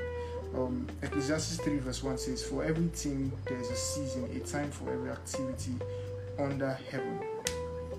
Um, 0.54 0.86
Ecclesiastes 1.02 1.58
3 1.60 1.78
verse 1.78 2.02
1 2.02 2.18
says, 2.18 2.42
For 2.42 2.64
everything 2.64 3.30
there 3.46 3.58
is 3.58 3.70
a 3.70 3.76
season, 3.76 4.28
a 4.34 4.40
time 4.40 4.70
for 4.70 4.92
every 4.92 5.10
activity 5.10 5.72
under 6.38 6.72
heaven. 6.90 7.20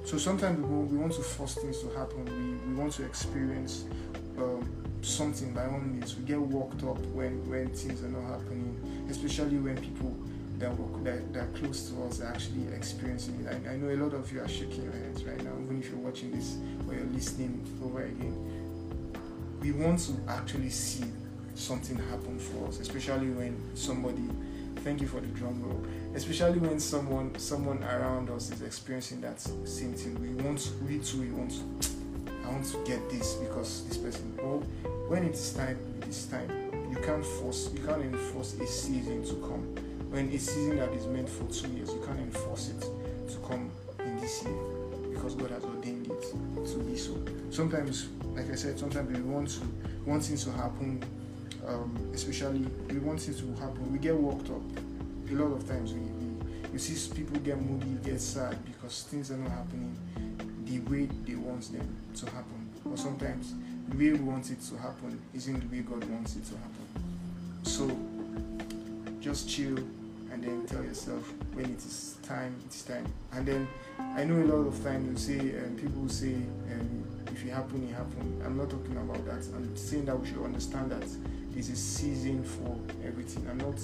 So 0.04 0.18
sometimes 0.18 0.60
we, 0.60 0.96
we 0.96 0.98
want 0.98 1.14
to 1.14 1.22
force 1.22 1.56
things 1.56 1.80
to 1.80 1.90
happen. 1.98 2.26
We, 2.26 2.72
we 2.72 2.80
want 2.80 2.94
to 2.94 3.06
experience 3.06 3.86
um, 4.38 4.70
something 5.02 5.54
by 5.54 5.66
all 5.66 5.80
means. 5.80 6.18
We 6.18 6.26
get 6.26 6.42
worked 6.42 6.84
up 6.84 7.00
when, 7.08 7.48
when 7.50 7.70
things 7.70 8.04
are 8.04 8.10
not 8.10 8.40
happening, 8.40 9.08
especially 9.10 9.58
when 9.58 9.78
people 9.78 10.16
that 10.60 10.78
work 10.78 11.04
that, 11.04 11.34
that 11.34 11.54
close 11.56 11.90
to 11.90 12.04
us 12.04 12.22
are 12.22 12.28
actually 12.28 12.68
experiencing 12.76 13.46
it. 13.46 13.48
I, 13.48 13.72
I 13.72 13.78
know 13.78 13.90
a 13.90 14.00
lot 14.02 14.14
of 14.14 14.32
you 14.32 14.42
are 14.42 14.48
shaking 14.48 14.84
your 14.84 14.92
heads 14.92 15.24
right 15.24 15.44
now, 15.44 15.52
even 15.64 15.80
if 15.80 15.90
you're 15.90 16.00
watching 16.00 16.32
this 16.32 16.58
or 16.88 16.96
you're 16.96 17.06
listening 17.06 17.66
over 17.84 18.04
again. 18.04 18.36
We 19.62 19.72
want 19.72 20.00
to 20.00 20.14
actually 20.28 20.70
see 20.70 21.06
something 21.56 21.98
happen 21.98 22.40
for 22.40 22.68
us, 22.68 22.80
especially 22.80 23.30
when 23.30 23.58
somebody 23.76 24.24
thank 24.78 25.02
you 25.02 25.08
for 25.08 25.20
the 25.20 25.28
drum 25.28 25.62
roll 25.62 25.84
especially 26.16 26.58
when 26.58 26.80
someone 26.80 27.38
someone 27.38 27.84
around 27.84 28.30
us 28.30 28.50
is 28.50 28.62
experiencing 28.62 29.20
that 29.20 29.38
same 29.66 29.94
thing 29.94 30.18
we 30.22 30.42
want 30.42 30.72
we 30.88 31.00
too 31.00 31.20
we 31.20 31.32
want 31.32 31.52
i 32.44 32.50
I 32.50 32.52
want 32.52 32.66
to 32.66 32.78
get 32.84 33.08
this 33.12 33.36
because 33.36 33.86
this 33.88 33.98
person. 33.98 34.36
Well, 34.42 34.64
when 35.08 35.24
it 35.24 35.36
is 35.36 35.54
time, 35.54 35.78
it 36.02 36.08
is 36.08 36.26
time. 36.26 36.50
You 36.90 36.98
can't 36.98 37.24
force. 37.24 37.70
You 37.72 37.86
can't 37.86 38.02
enforce 38.02 38.56
a 38.56 38.66
season 38.66 39.24
to 39.26 39.36
come. 39.48 39.76
When 40.10 40.28
a 40.30 40.40
season 40.40 40.78
that 40.78 40.92
is 40.94 41.06
meant 41.06 41.30
for 41.30 41.46
two 41.46 41.68
years, 41.74 41.90
you 41.90 42.02
can't 42.06 42.20
enforce 42.20 42.70
it 42.70 42.82
to 42.82 43.38
come 43.48 43.70
in 44.00 44.20
this 44.20 44.44
year 44.44 44.58
because 45.14 45.36
God 45.36 45.52
has 45.52 45.64
ordained 45.64 46.08
it 46.08 46.24
to 46.66 46.78
be 46.80 46.98
so. 46.98 47.16
Sometimes, 47.52 48.10
like 48.34 48.50
I 48.50 48.56
said, 48.56 48.80
sometimes 48.80 49.16
we 49.16 49.22
want 49.22 49.50
to 49.50 49.62
want 50.06 50.24
things 50.24 50.44
to 50.46 50.52
happen. 50.52 51.04
Um, 51.68 51.96
especially, 52.14 52.66
we 52.90 52.98
want 52.98 53.22
things 53.22 53.40
to 53.42 53.62
happen. 53.62 53.92
We 53.92 54.00
get 54.00 54.16
worked 54.16 54.50
up. 54.50 54.62
A 55.30 55.34
lot 55.34 55.54
of 55.56 55.68
times, 55.68 55.94
we, 55.94 56.00
we 56.00 56.74
you 56.74 56.80
see 56.80 57.14
people 57.14 57.40
get 57.42 57.62
moody, 57.62 57.98
get 58.04 58.20
sad 58.20 58.58
because 58.66 59.04
things 59.04 59.30
are 59.30 59.38
not 59.38 59.52
happening 59.52 59.96
the 60.66 60.80
way 60.92 61.08
they 61.28 61.36
want 61.36 61.72
them 61.72 61.96
to 62.16 62.26
happen. 62.28 62.70
Or 62.90 62.98
sometimes 62.98 63.54
the 63.90 63.98
way 63.98 64.12
we 64.14 64.26
want 64.26 64.50
it 64.50 64.60
to 64.70 64.78
happen 64.78 65.22
isn't 65.36 65.60
the 65.60 65.76
way 65.76 65.84
God 65.84 66.04
wants 66.06 66.36
it 66.36 66.46
to 66.46 66.56
happen. 66.58 66.88
So 67.64 67.90
just 69.20 69.50
chill 69.50 69.78
when 71.54 71.66
it 71.66 71.78
is 71.78 72.18
time, 72.24 72.56
it's 72.66 72.84
time. 72.84 73.06
And 73.34 73.46
then 73.46 73.68
I 74.00 74.24
know 74.24 74.36
a 74.36 74.48
lot 74.56 74.68
of 74.68 74.84
time 74.84 75.10
you 75.10 75.18
say 75.18 75.40
um, 75.40 75.76
people 75.76 76.08
say 76.10 76.34
um, 76.34 77.04
if 77.28 77.46
it 77.46 77.50
happen, 77.50 77.88
it 77.88 77.94
happen. 77.94 78.42
I'm 78.46 78.58
not 78.58 78.70
talking 78.70 78.98
about 78.98 79.26
that. 79.26 79.46
I'm 79.56 79.76
saying 79.76 80.06
that 80.06 80.20
we 80.20 80.28
should 80.28 80.44
understand 80.44 80.92
that 80.92 81.08
there's 81.52 81.70
a 81.70 81.76
season 81.76 82.44
for 82.44 82.78
everything. 83.06 83.48
I'm 83.50 83.58
not 83.58 83.80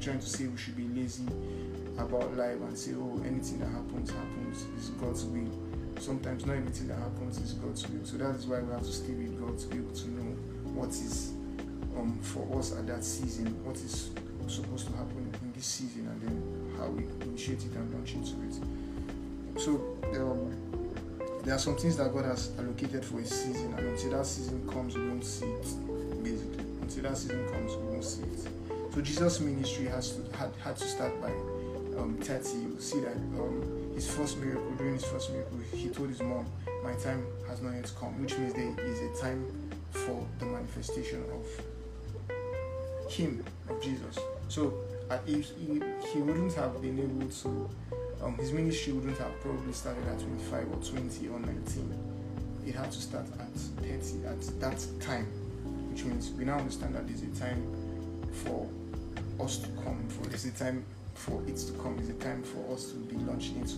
trying 0.00 0.20
to 0.20 0.26
say 0.26 0.46
we 0.46 0.56
should 0.56 0.76
be 0.76 0.88
lazy 0.88 1.24
about 1.98 2.36
life 2.36 2.60
and 2.60 2.76
say, 2.76 2.92
oh, 2.94 3.22
anything 3.24 3.60
that 3.60 3.68
happens 3.68 4.10
happens 4.10 4.66
is 4.78 4.90
God's 4.90 5.24
will 5.24 5.50
sometimes 6.00 6.46
not 6.46 6.56
everything 6.56 6.88
that 6.88 6.98
happens 6.98 7.38
is 7.38 7.52
God's 7.54 7.88
will. 7.88 8.04
So 8.04 8.16
that 8.18 8.34
is 8.36 8.46
why 8.46 8.60
we 8.60 8.72
have 8.72 8.82
to 8.82 8.92
stay 8.92 9.12
with 9.12 9.40
God 9.40 9.58
to 9.58 9.66
be 9.68 9.78
able 9.78 9.94
to 9.94 10.10
know 10.10 10.36
what 10.74 10.90
is 10.90 11.32
um, 11.96 12.18
for 12.22 12.58
us 12.58 12.72
at 12.72 12.86
that 12.86 13.04
season, 13.04 13.46
what 13.64 13.76
is 13.76 14.10
supposed 14.46 14.86
to 14.86 14.92
happen 14.96 15.32
in 15.42 15.52
this 15.52 15.66
season, 15.66 16.06
and 16.08 16.20
then 16.22 16.45
how 16.78 16.88
we 16.88 17.04
initiate 17.22 17.64
it 17.64 17.72
and 17.72 17.92
launch 17.94 18.14
into 18.14 18.32
it. 18.42 19.60
So 19.60 19.96
um, 20.14 20.54
there 21.44 21.54
are 21.54 21.58
some 21.58 21.76
things 21.76 21.96
that 21.96 22.12
God 22.12 22.24
has 22.24 22.50
allocated 22.58 23.04
for 23.04 23.20
a 23.20 23.24
season, 23.24 23.74
and 23.76 23.86
until 23.88 24.10
that 24.10 24.26
season 24.26 24.68
comes, 24.68 24.96
we 24.96 25.08
won't 25.08 25.24
see 25.24 25.46
it. 25.46 26.24
Basically, 26.24 26.64
until 26.82 27.02
that 27.04 27.16
season 27.16 27.48
comes, 27.48 27.76
we 27.76 27.86
won't 27.88 28.04
see 28.04 28.22
it. 28.22 28.48
So 28.94 29.00
Jesus' 29.00 29.40
ministry 29.40 29.86
has 29.86 30.12
to, 30.12 30.36
had 30.36 30.50
had 30.62 30.76
to 30.76 30.88
start 30.88 31.20
by 31.20 31.30
um, 31.98 32.16
30. 32.20 32.58
You 32.58 32.76
see 32.80 33.00
that. 33.00 33.16
Um, 33.38 33.86
his 33.96 34.10
first 34.10 34.36
miracle, 34.38 34.70
during 34.76 34.94
his 34.94 35.04
first 35.04 35.32
miracle, 35.32 35.58
he 35.72 35.88
told 35.88 36.10
his 36.10 36.20
mom, 36.20 36.46
My 36.84 36.92
time 36.96 37.26
has 37.48 37.62
not 37.62 37.74
yet 37.74 37.90
come, 37.98 38.20
which 38.20 38.36
means 38.36 38.52
there 38.52 38.78
is 38.84 39.00
a 39.00 39.22
time 39.22 39.46
for 39.90 40.26
the 40.38 40.44
manifestation 40.44 41.24
of 41.32 43.10
him, 43.10 43.42
of 43.70 43.80
Jesus. 43.80 44.18
So 44.48 44.74
uh, 45.10 45.18
he, 45.26 45.42
he 46.12 46.18
wouldn't 46.18 46.54
have 46.54 46.80
been 46.82 46.98
able 46.98 47.28
to, 47.28 47.70
um, 48.22 48.36
his 48.36 48.52
ministry 48.52 48.92
wouldn't 48.92 49.18
have 49.18 49.40
probably 49.40 49.72
started 49.72 50.06
at 50.08 50.18
25 50.18 50.72
or 50.72 50.84
20 50.84 51.28
or 51.28 51.38
19. 51.38 51.98
It 52.66 52.74
had 52.74 52.90
to 52.90 52.98
start 52.98 53.26
at 53.38 53.52
30 53.84 54.26
at 54.26 54.60
that 54.60 54.86
time, 55.00 55.26
which 55.90 56.04
means 56.04 56.30
we 56.32 56.44
now 56.44 56.58
understand 56.58 56.94
that 56.96 57.06
there's 57.06 57.22
a 57.22 57.40
time 57.40 57.62
for 58.44 58.68
us 59.44 59.58
to 59.58 59.68
come, 59.84 60.08
for 60.08 60.28
there's 60.28 60.46
a 60.46 60.50
time 60.50 60.84
for 61.14 61.40
it 61.46 61.56
to 61.56 61.72
come. 61.74 61.96
It's 62.00 62.08
a 62.08 62.14
time 62.14 62.42
for 62.42 62.74
us 62.74 62.90
to 62.90 62.96
be 62.96 63.16
launching 63.24 63.56
into 63.58 63.76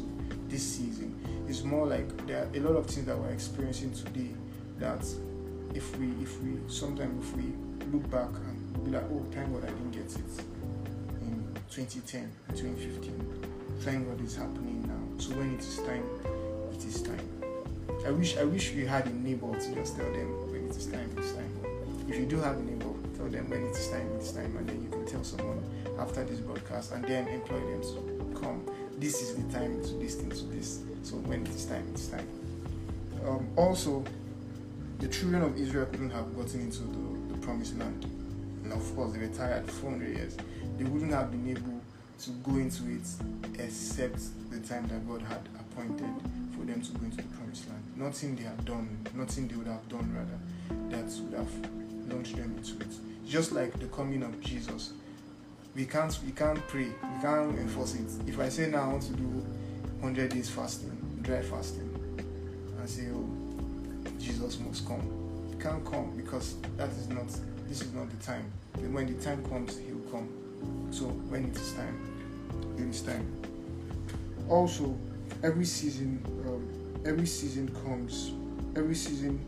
this 0.48 0.62
season. 0.62 1.14
It's 1.46 1.62
more 1.62 1.86
like 1.86 2.26
there 2.26 2.44
are 2.44 2.56
a 2.56 2.60
lot 2.60 2.76
of 2.76 2.86
things 2.86 3.06
that 3.06 3.18
we're 3.18 3.28
experiencing 3.30 3.92
today 3.92 4.30
that 4.78 5.04
if 5.74 5.96
we 5.98 6.08
if 6.22 6.40
we 6.42 6.58
sometimes 6.68 7.24
if 7.26 7.36
we 7.36 7.52
look 7.92 8.10
back 8.10 8.30
and 8.30 8.84
be 8.84 8.90
like, 8.90 9.04
oh 9.10 9.24
thank 9.30 9.52
God 9.52 9.64
I 9.64 9.68
didn't 9.68 9.90
get 9.90 10.06
it 10.06 10.44
in 11.76 11.86
2010, 11.86 12.32
2015. 12.56 13.44
Thank 13.80 14.08
God 14.08 14.20
it's 14.22 14.36
happening 14.36 14.82
now. 14.88 15.22
So 15.22 15.34
when 15.34 15.54
it 15.54 15.60
is 15.60 15.78
time, 15.78 16.04
it 16.72 16.84
is 16.84 17.02
time. 17.02 17.28
I 18.06 18.10
wish 18.10 18.36
I 18.38 18.44
wish 18.44 18.72
we 18.72 18.86
had 18.86 19.06
a 19.06 19.12
neighbor 19.12 19.52
to 19.52 19.74
just 19.74 19.96
tell 19.96 20.10
them 20.10 20.50
when 20.50 20.68
it 20.68 20.76
is 20.76 20.86
time, 20.86 21.10
it's 21.16 21.32
time. 21.32 21.52
If 22.08 22.16
you 22.16 22.26
do 22.26 22.40
have 22.40 22.56
a 22.56 22.62
neighbor, 22.62 22.94
tell 23.16 23.26
them 23.26 23.50
when 23.50 23.64
it 23.64 23.76
is 23.76 23.88
time, 23.88 24.08
it's 24.16 24.32
time, 24.32 24.56
and 24.56 24.68
then 24.68 24.82
you 24.82 24.88
can 24.88 25.04
tell 25.06 25.22
someone 25.22 25.62
after 25.98 26.24
this 26.24 26.40
broadcast 26.40 26.92
and 26.92 27.04
then 27.04 27.28
employ 27.28 27.60
them 27.60 27.82
to 27.82 28.40
come. 28.40 28.64
This 28.98 29.20
is 29.20 29.34
the 29.34 29.52
time 29.52 29.82
to 29.82 29.88
listen 29.88 30.30
to 30.30 30.44
this. 30.46 30.80
So 31.02 31.16
when 31.16 31.42
it 31.42 31.48
is 31.50 31.66
time, 31.66 31.86
it's 31.92 32.06
time. 32.08 32.26
Um, 33.26 33.46
also, 33.56 34.04
the 35.00 35.08
children 35.08 35.42
of 35.42 35.56
Israel 35.58 35.86
couldn't 35.86 36.10
have 36.10 36.34
gotten 36.34 36.60
into 36.60 36.80
the, 36.80 37.34
the 37.34 37.46
promised 37.46 37.76
land. 37.78 38.04
And 38.64 38.72
of 38.72 38.96
course, 38.96 39.12
they 39.12 39.18
were 39.18 39.34
tired 39.34 39.66
for 39.66 39.72
400 39.72 40.16
years. 40.16 40.36
They 40.78 40.84
wouldn't 40.84 41.12
have 41.12 41.32
been 41.32 41.50
able 41.50 41.80
to 42.20 42.30
go 42.42 42.52
into 42.56 42.84
it 42.88 43.06
except 43.58 44.20
the 44.50 44.60
time 44.60 44.86
that 44.88 45.08
God 45.08 45.22
had 45.22 45.40
appointed 45.58 46.14
for 46.56 46.64
them 46.64 46.80
to 46.80 46.92
go 46.92 47.04
into 47.04 47.16
the 47.16 47.22
promised 47.24 47.68
land. 47.68 47.82
Nothing 47.96 48.36
they 48.36 48.44
had 48.44 48.64
done, 48.64 49.06
nothing 49.14 49.48
they 49.48 49.56
would 49.56 49.66
have 49.66 49.88
done 49.88 50.14
rather, 50.14 50.96
that 50.96 51.10
would 51.22 51.34
have 51.34 51.50
launched 52.12 52.36
them 52.36 52.54
into 52.56 52.80
it. 52.80 52.94
Just 53.26 53.52
like 53.52 53.78
the 53.80 53.86
coming 53.86 54.22
of 54.22 54.40
Jesus. 54.40 54.92
We 55.74 55.84
can't 55.84 56.18
we 56.24 56.32
can't 56.32 56.58
pray 56.66 56.86
we 56.86 57.20
can't 57.22 57.56
enforce 57.58 57.94
it. 57.94 58.10
If 58.26 58.40
i 58.40 58.48
say 58.48 58.68
now 58.68 58.82
i 58.82 58.88
want 58.88 59.02
to 59.02 59.12
do 59.12 59.24
100 60.00 60.30
days 60.30 60.48
fasting 60.50 60.90
dry 61.22 61.42
fasting 61.42 61.88
and 62.78 62.88
say 62.88 63.08
oh 63.12 63.28
jesus 64.18 64.58
must 64.58 64.86
come. 64.88 65.02
He 65.52 65.62
can't 65.62 65.84
come 65.84 66.16
because 66.16 66.56
that 66.78 66.88
is 66.90 67.08
not 67.08 67.28
this 67.68 67.82
is 67.82 67.92
not 67.92 68.08
the 68.10 68.16
time. 68.24 68.50
When 68.90 69.06
the 69.06 69.22
time 69.22 69.44
comes 69.44 69.76
he 69.78 69.92
will 69.92 70.10
come 70.10 70.28
so 70.90 71.06
when 71.28 71.44
it 71.44 71.56
is 71.56 71.72
time 71.72 72.74
it 72.78 72.84
is 72.84 73.02
time 73.02 73.26
also 74.48 74.96
every 75.42 75.64
season 75.64 76.22
um, 76.46 77.02
every 77.04 77.26
season 77.26 77.68
comes 77.84 78.32
every 78.76 78.94
season 78.94 79.38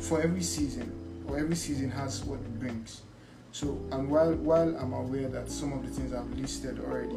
for 0.00 0.20
every 0.20 0.42
season 0.42 0.92
or 1.28 1.38
every 1.38 1.56
season 1.56 1.90
has 1.90 2.24
what 2.24 2.38
it 2.38 2.60
brings 2.60 3.02
so, 3.56 3.80
and 3.90 4.10
while 4.10 4.34
while 4.34 4.76
I'm 4.76 4.92
aware 4.92 5.28
that 5.28 5.50
some 5.50 5.72
of 5.72 5.82
the 5.82 5.88
things 5.88 6.12
I've 6.12 6.30
listed 6.38 6.78
already, 6.78 7.16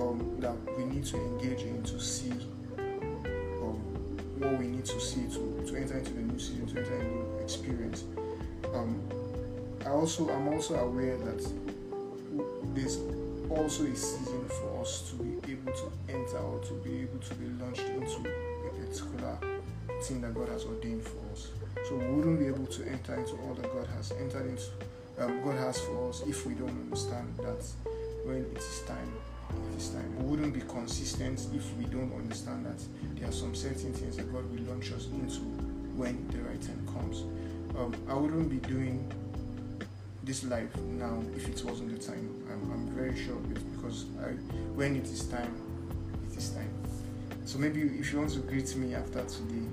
um, 0.00 0.36
that 0.40 0.56
we 0.78 0.84
need 0.86 1.04
to 1.04 1.16
engage 1.18 1.60
in 1.60 1.82
to 1.82 2.00
see 2.00 2.32
um, 2.78 3.76
what 4.38 4.58
we 4.58 4.66
need 4.66 4.86
to 4.86 4.98
see 4.98 5.28
to, 5.28 5.62
to 5.66 5.76
enter 5.76 5.98
into 5.98 6.14
the 6.14 6.22
new 6.22 6.38
season, 6.38 6.68
to 6.68 6.78
enter 6.78 6.94
into 6.94 7.10
new 7.10 7.38
experience. 7.42 8.04
Um, 8.72 8.98
I 9.84 9.90
also 9.90 10.30
I'm 10.30 10.48
also 10.48 10.74
aware 10.76 11.18
that 11.18 11.46
there's 12.74 12.98
also 13.50 13.84
a 13.84 13.96
season 13.96 14.48
for 14.48 14.80
us 14.82 15.10
to 15.10 15.16
be 15.16 15.52
able 15.52 15.72
to 15.72 15.92
enter 16.08 16.38
or 16.38 16.60
to 16.60 16.74
be 16.74 17.00
able 17.00 17.18
to 17.18 17.34
be 17.34 17.46
launched 17.62 17.80
into 17.80 18.28
a 18.28 18.86
particular 18.86 19.38
thing 20.02 20.20
that 20.20 20.34
God 20.34 20.48
has 20.48 20.64
ordained 20.64 21.02
for 21.02 21.18
us. 21.32 21.48
So 21.88 21.96
we 21.96 22.06
wouldn't 22.06 22.38
be 22.38 22.46
able 22.46 22.66
to 22.66 22.88
enter 22.88 23.14
into 23.14 23.32
all 23.42 23.54
that 23.54 23.72
God 23.72 23.86
has 23.96 24.12
entered 24.12 24.46
into 24.46 24.64
um, 25.18 25.42
God 25.42 25.56
has 25.56 25.80
for 25.80 26.08
us 26.08 26.22
if 26.26 26.46
we 26.46 26.54
don't 26.54 26.68
understand 26.68 27.34
that 27.38 27.64
when 28.24 28.36
it 28.36 28.56
is 28.56 28.82
time, 28.86 29.12
it 29.72 29.78
is 29.78 29.88
time. 29.88 30.16
We 30.18 30.24
wouldn't 30.24 30.54
be 30.54 30.60
consistent 30.60 31.46
if 31.54 31.76
we 31.76 31.86
don't 31.86 32.12
understand 32.14 32.66
that 32.66 32.80
there 33.18 33.28
are 33.28 33.32
some 33.32 33.54
certain 33.54 33.92
things 33.92 34.16
that 34.16 34.32
God 34.32 34.48
will 34.50 34.62
launch 34.72 34.92
us 34.92 35.06
into 35.06 35.40
when 35.96 36.28
the 36.28 36.38
right 36.38 36.60
time 36.62 36.86
comes. 36.86 37.22
Um, 37.76 37.94
I 38.08 38.14
wouldn't 38.14 38.48
be 38.48 38.58
doing 38.68 39.10
this 40.28 40.44
life 40.44 40.76
now 40.76 41.22
if 41.34 41.48
it 41.48 41.64
wasn't 41.64 41.90
the 41.90 42.06
time. 42.06 42.28
I'm, 42.52 42.70
I'm 42.70 42.86
very 42.88 43.16
sure 43.18 43.36
because 43.36 44.04
I, 44.20 44.32
when 44.76 44.94
it 44.94 45.04
is 45.04 45.24
time, 45.26 45.54
it 46.30 46.36
is 46.36 46.50
time. 46.50 46.70
So 47.46 47.58
maybe 47.58 47.80
if 47.80 48.12
you 48.12 48.18
want 48.18 48.32
to 48.32 48.40
greet 48.40 48.76
me 48.76 48.94
after 48.94 49.24
today, 49.24 49.66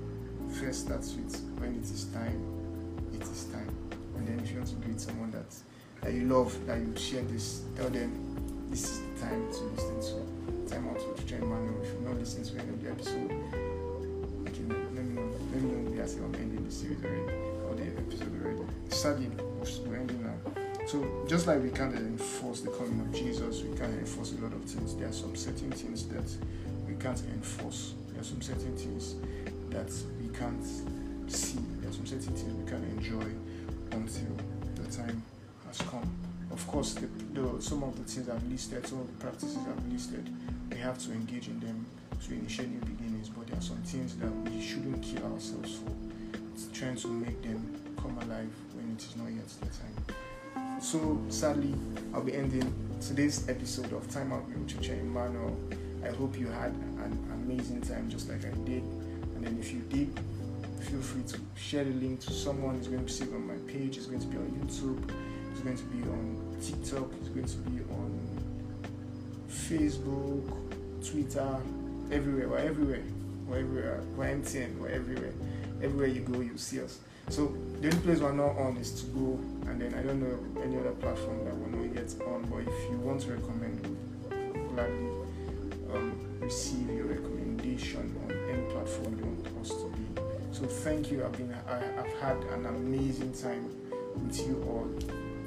first 0.58 0.86
start 0.86 1.00
with 1.00 1.38
when 1.58 1.74
it 1.74 1.84
is 1.84 2.06
time, 2.06 2.40
it 3.12 3.20
is 3.22 3.44
time 3.52 3.68
and 4.16 4.26
then 4.26 4.40
if 4.40 4.50
you 4.50 4.56
want 4.56 4.70
to 4.70 4.76
greet 4.76 4.98
someone 4.98 5.30
that 5.32 5.54
that 6.00 6.14
you 6.14 6.22
love, 6.26 6.54
that 6.66 6.78
you 6.78 6.96
share 6.96 7.22
this, 7.24 7.62
tell 7.76 7.90
them 7.90 8.10
this 8.70 8.84
is 8.90 9.00
the 9.00 9.26
time 9.26 9.46
to 9.52 9.60
listen 9.60 10.00
to 10.00 10.70
Time 10.72 10.88
Out 10.88 11.06
with 11.06 11.26
Jen 11.26 11.40
Manuel. 11.40 11.82
If 11.82 11.92
you're 11.92 12.08
not 12.08 12.18
listening 12.18 12.46
to 12.46 12.62
any 12.62 12.70
of 12.70 12.82
the 12.82 12.90
episode, 12.90 13.30
let 14.42 14.58
me 14.58 14.74
know. 15.14 15.28
Let 15.52 15.62
me 15.62 15.70
know 15.70 16.02
I 16.02 16.06
say 16.06 16.18
I'm 16.18 16.34
ending 16.34 16.64
the 16.64 16.70
series 16.70 17.04
already 17.04 17.32
or 17.68 17.74
the 17.74 17.86
episode 18.00 18.42
already. 18.42 18.62
Sadly, 18.88 19.30
now. 19.66 20.34
So 20.86 21.24
just 21.26 21.46
like 21.46 21.62
we 21.62 21.70
can't 21.70 21.94
enforce 21.94 22.60
the 22.60 22.70
coming 22.70 23.00
of 23.00 23.12
Jesus, 23.12 23.62
we 23.62 23.76
can't 23.76 23.92
enforce 23.92 24.32
a 24.32 24.36
lot 24.36 24.52
of 24.52 24.62
things. 24.64 24.94
There 24.94 25.08
are 25.08 25.12
some 25.12 25.34
certain 25.34 25.72
things 25.72 26.06
that 26.08 26.30
we 26.86 26.94
can't 26.94 27.20
enforce. 27.34 27.94
There 28.10 28.20
are 28.20 28.24
some 28.24 28.40
certain 28.40 28.76
things 28.76 29.16
that 29.70 29.90
we 30.20 30.28
can't 30.36 30.64
see. 31.30 31.58
There 31.80 31.90
are 31.90 31.92
some 31.92 32.06
certain 32.06 32.34
things 32.34 32.52
we 32.54 32.70
can't 32.70 32.84
enjoy 32.84 33.26
until 33.90 34.36
the 34.76 34.96
time 34.96 35.22
has 35.66 35.78
come. 35.78 36.08
Of 36.52 36.64
course, 36.68 36.94
the, 36.94 37.08
the, 37.32 37.60
some 37.60 37.82
of 37.82 37.96
the 37.96 38.04
things 38.04 38.28
I've 38.28 38.46
listed, 38.48 38.86
some 38.86 39.00
of 39.00 39.06
the 39.08 39.24
practices 39.24 39.58
I've 39.58 39.92
listed, 39.92 40.28
we 40.70 40.76
have 40.78 40.98
to 40.98 41.12
engage 41.12 41.48
in 41.48 41.58
them 41.58 41.84
to 42.24 42.32
initiate 42.32 42.68
new 42.68 42.80
beginnings. 42.80 43.28
But 43.28 43.48
there 43.48 43.58
are 43.58 43.62
some 43.62 43.78
things 43.78 44.16
that 44.18 44.30
we 44.30 44.62
shouldn't 44.62 45.02
kill 45.02 45.24
ourselves 45.32 45.78
for. 45.78 45.90
It's 46.54 46.68
trying 46.72 46.96
to 46.96 47.08
make 47.08 47.42
them 47.42 47.74
come 47.96 48.16
alive 48.18 48.50
when 48.74 48.85
it 48.96 49.02
is 49.02 49.16
not 49.16 49.30
yet 49.30 49.46
their 49.60 49.70
time. 49.70 50.80
So 50.80 51.20
sadly, 51.28 51.74
I'll 52.14 52.22
be 52.22 52.34
ending 52.34 52.72
today's 53.00 53.46
episode 53.48 53.92
of 53.92 54.10
Time 54.10 54.32
Out 54.32 54.48
with 54.48 54.66
Ochoche 54.66 54.98
Emmanuel. 54.98 55.54
I 56.02 56.08
hope 56.08 56.38
you 56.38 56.46
had 56.46 56.70
an 56.70 57.30
amazing 57.34 57.82
time 57.82 58.08
just 58.08 58.30
like 58.30 58.46
I 58.46 58.56
did. 58.64 58.82
And 59.34 59.44
then 59.44 59.58
if 59.60 59.70
you 59.70 59.80
did, 59.80 60.18
feel 60.80 61.00
free 61.02 61.24
to 61.24 61.38
share 61.56 61.84
the 61.84 61.90
link 61.90 62.20
to 62.20 62.32
someone. 62.32 62.76
It's 62.76 62.88
going 62.88 63.00
to 63.00 63.04
be 63.04 63.12
saved 63.12 63.34
on 63.34 63.46
my 63.46 63.56
page. 63.70 63.98
It's 63.98 64.06
going 64.06 64.20
to 64.20 64.26
be 64.28 64.38
on 64.38 64.50
YouTube. 64.52 65.10
It's 65.52 65.60
going 65.60 65.76
to 65.76 65.84
be 65.84 66.02
on 66.08 66.56
TikTok. 66.62 67.10
It's 67.20 67.28
going 67.28 67.46
to 67.46 67.58
be 67.68 67.82
on 67.92 68.18
Facebook, 69.50 71.06
Twitter, 71.06 71.56
everywhere. 72.10 72.48
We're 72.48 72.58
everywhere. 72.58 73.02
We're 73.46 73.58
everywhere. 73.58 74.02
MTN. 74.18 74.90
Everywhere. 74.90 75.34
Everywhere 75.82 76.08
you 76.08 76.20
go, 76.20 76.40
you 76.40 76.56
see 76.56 76.80
us. 76.80 76.98
So 77.28 77.52
the 77.80 77.88
only 77.88 77.98
place 78.00 78.20
we're 78.20 78.32
not 78.32 78.56
on 78.56 78.76
is 78.78 79.02
to 79.02 79.06
go, 79.08 79.38
and 79.68 79.80
then 79.80 79.94
I 79.94 80.02
don't 80.02 80.20
know 80.20 80.62
any 80.62 80.78
other 80.78 80.92
platform 80.92 81.44
that 81.44 81.54
we're 81.56 81.78
not 81.78 81.94
yet 81.94 82.14
on. 82.26 82.46
But 82.50 82.72
if 82.72 82.90
you 82.90 82.98
want 82.98 83.20
to 83.22 83.32
recommend, 83.32 83.96
gladly 84.74 85.10
um, 85.92 86.18
receive 86.40 86.88
your 86.88 87.06
recommendation 87.06 88.14
on 88.24 88.32
any 88.48 88.62
platform 88.72 89.18
you 89.18 89.24
want 89.24 89.60
us 89.60 89.70
to 89.70 89.88
be. 89.90 90.20
So 90.52 90.66
thank 90.66 91.10
you. 91.10 91.24
I've 91.24 91.32
been 91.32 91.54
I, 91.68 91.78
have 91.78 92.12
had 92.20 92.36
an 92.54 92.66
amazing 92.66 93.32
time 93.34 93.70
with 94.14 94.38
you 94.46 94.64
all. 94.68 94.88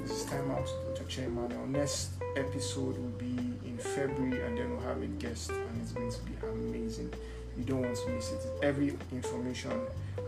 This 0.02 0.12
is 0.12 0.24
time 0.24 0.50
out 0.50 0.68
to 0.96 1.04
Chairman. 1.04 1.52
Our 1.52 1.66
next 1.66 2.10
episode 2.36 2.96
will 2.96 3.18
be 3.18 3.36
in 3.64 3.76
February, 3.78 4.40
and 4.46 4.56
then 4.56 4.70
we'll 4.70 4.86
have 4.86 5.02
a 5.02 5.06
guest, 5.06 5.50
and 5.50 5.82
it's 5.82 5.92
going 5.92 6.10
to 6.10 6.20
be 6.22 6.34
amazing. 6.46 7.12
You 7.56 7.64
don't 7.64 7.82
want 7.82 7.96
to 7.96 8.08
miss 8.10 8.32
it. 8.32 8.40
Every 8.62 8.96
information 9.12 9.72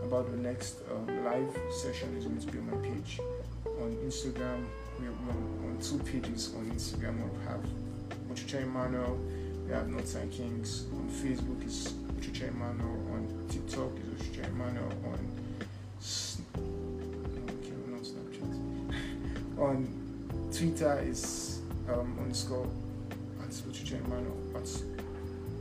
about 0.03 0.29
the 0.31 0.37
next 0.37 0.77
um, 0.91 1.25
live 1.25 1.57
session 1.71 2.15
is 2.17 2.25
going 2.25 2.39
to 2.39 2.47
be 2.47 2.59
on 2.59 2.71
my 2.71 2.77
page 2.87 3.19
on 3.81 3.95
Instagram. 4.05 4.65
We 4.99 5.05
have 5.05 5.15
on, 5.29 5.37
on 5.65 5.77
two 5.81 5.97
pages 5.99 6.53
on 6.55 6.69
Instagram. 6.71 7.15
We 7.17 7.45
have 7.45 7.63
Ochoche 8.31 8.61
Emmanuel. 8.63 9.17
We 9.65 9.71
have 9.73 9.87
Northside 9.87 10.31
Kings. 10.31 10.85
On 10.93 11.09
Facebook 11.09 11.65
is 11.65 11.93
Ochoche 12.19 12.49
Emmanuel. 12.49 12.89
On 13.13 13.45
TikTok 13.49 13.91
is 13.97 14.27
Ochoche 14.27 14.47
Emmanuel. 14.49 14.91
On 15.05 15.19
okay, 17.47 17.73
not 17.87 18.01
Snapchat. 18.01 19.57
on 19.59 19.87
Twitter 20.51 20.99
is 20.99 21.61
um, 21.89 22.17
underscore 22.21 22.67
at 23.41 23.49
Ochoche. 23.49 23.93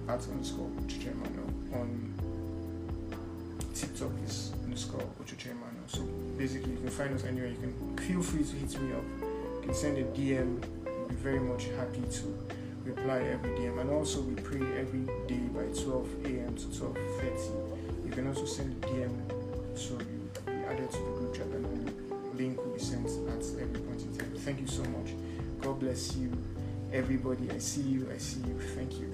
At, 0.09 0.29
underscore. 0.29 0.71
On 1.75 2.13
TikTok 3.75 4.11
is 4.27 4.53
underscore 4.65 5.01
Ochoche 5.21 5.47
Emmanuel. 5.47 5.87
So 5.87 6.03
basically, 6.37 6.73
you 6.73 6.79
can 6.79 6.91
find 6.91 7.15
us 7.15 7.25
anywhere. 7.25 7.49
You 7.49 7.57
can 7.57 7.97
feel 7.97 8.23
free 8.23 8.45
to 8.45 8.57
hit 8.57 8.81
me 8.81 8.93
up. 8.93 9.05
You 9.21 9.63
can 9.63 9.75
send 9.75 9.99
a 9.99 10.05
DM. 10.05 10.63
We'll 10.85 11.09
be 11.09 11.15
very 11.15 11.41
much 11.41 11.65
happy 11.77 12.03
to 12.03 12.49
reply 12.85 13.21
every 13.21 13.51
DM. 13.51 13.81
And 13.81 13.91
also, 13.91 14.21
we 14.23 14.35
pray 14.35 14.61
every 14.79 15.07
day 15.27 15.45
by 15.55 15.65
12 15.83 16.27
a.m. 16.27 16.57
to 16.57 16.67
12:30. 16.67 18.07
You 18.07 18.11
can 18.11 18.27
also 18.29 18.45
send 18.45 18.85
a 18.85 18.87
DM 18.87 19.43
so 19.79 19.95
you 19.95 20.31
be 20.47 20.53
added 20.65 20.91
to 20.91 20.99
the 20.99 21.13
group 21.19 21.35
chat, 21.35 21.47
and 21.47 21.65
the 21.89 22.43
link 22.43 22.59
will 22.59 22.73
be 22.73 22.81
sent 22.81 23.07
at 23.07 23.45
every 23.61 23.81
point 23.81 24.03
in 24.03 24.17
time. 24.17 24.33
Thank 24.37 24.61
you 24.61 24.67
so 24.67 24.83
much. 24.85 25.13
God 25.61 25.81
bless 25.81 26.17
you, 26.17 26.31
everybody. 26.93 27.51
I 27.51 27.59
see 27.59 27.83
you. 27.83 28.09
I 28.13 28.19
see 28.19 28.41
you. 28.41 28.59
Thank 28.75 28.99
you. 29.01 29.11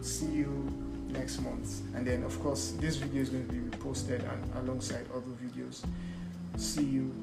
See 0.00 0.26
you 0.26 0.81
next 1.12 1.40
month. 1.40 1.82
And 1.94 2.06
then, 2.06 2.22
of 2.22 2.38
course, 2.40 2.74
this 2.78 2.96
video 2.96 3.22
is 3.22 3.28
going 3.28 3.46
to 3.46 3.52
be 3.52 3.60
reposted 3.76 4.20
and 4.30 4.66
alongside 4.66 5.06
other 5.14 5.32
videos. 5.42 5.84
See 6.56 6.84
you 6.84 7.14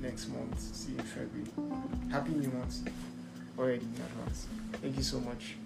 next 0.00 0.28
month. 0.28 0.58
See 0.58 0.92
you 0.92 0.98
in 0.98 1.04
February. 1.04 2.10
Happy 2.10 2.32
New 2.32 2.50
Month 2.50 2.88
already 3.58 3.84
in 3.84 4.02
advance. 4.02 4.46
Thank 4.82 4.96
you 4.96 5.02
so 5.02 5.20
much. 5.20 5.56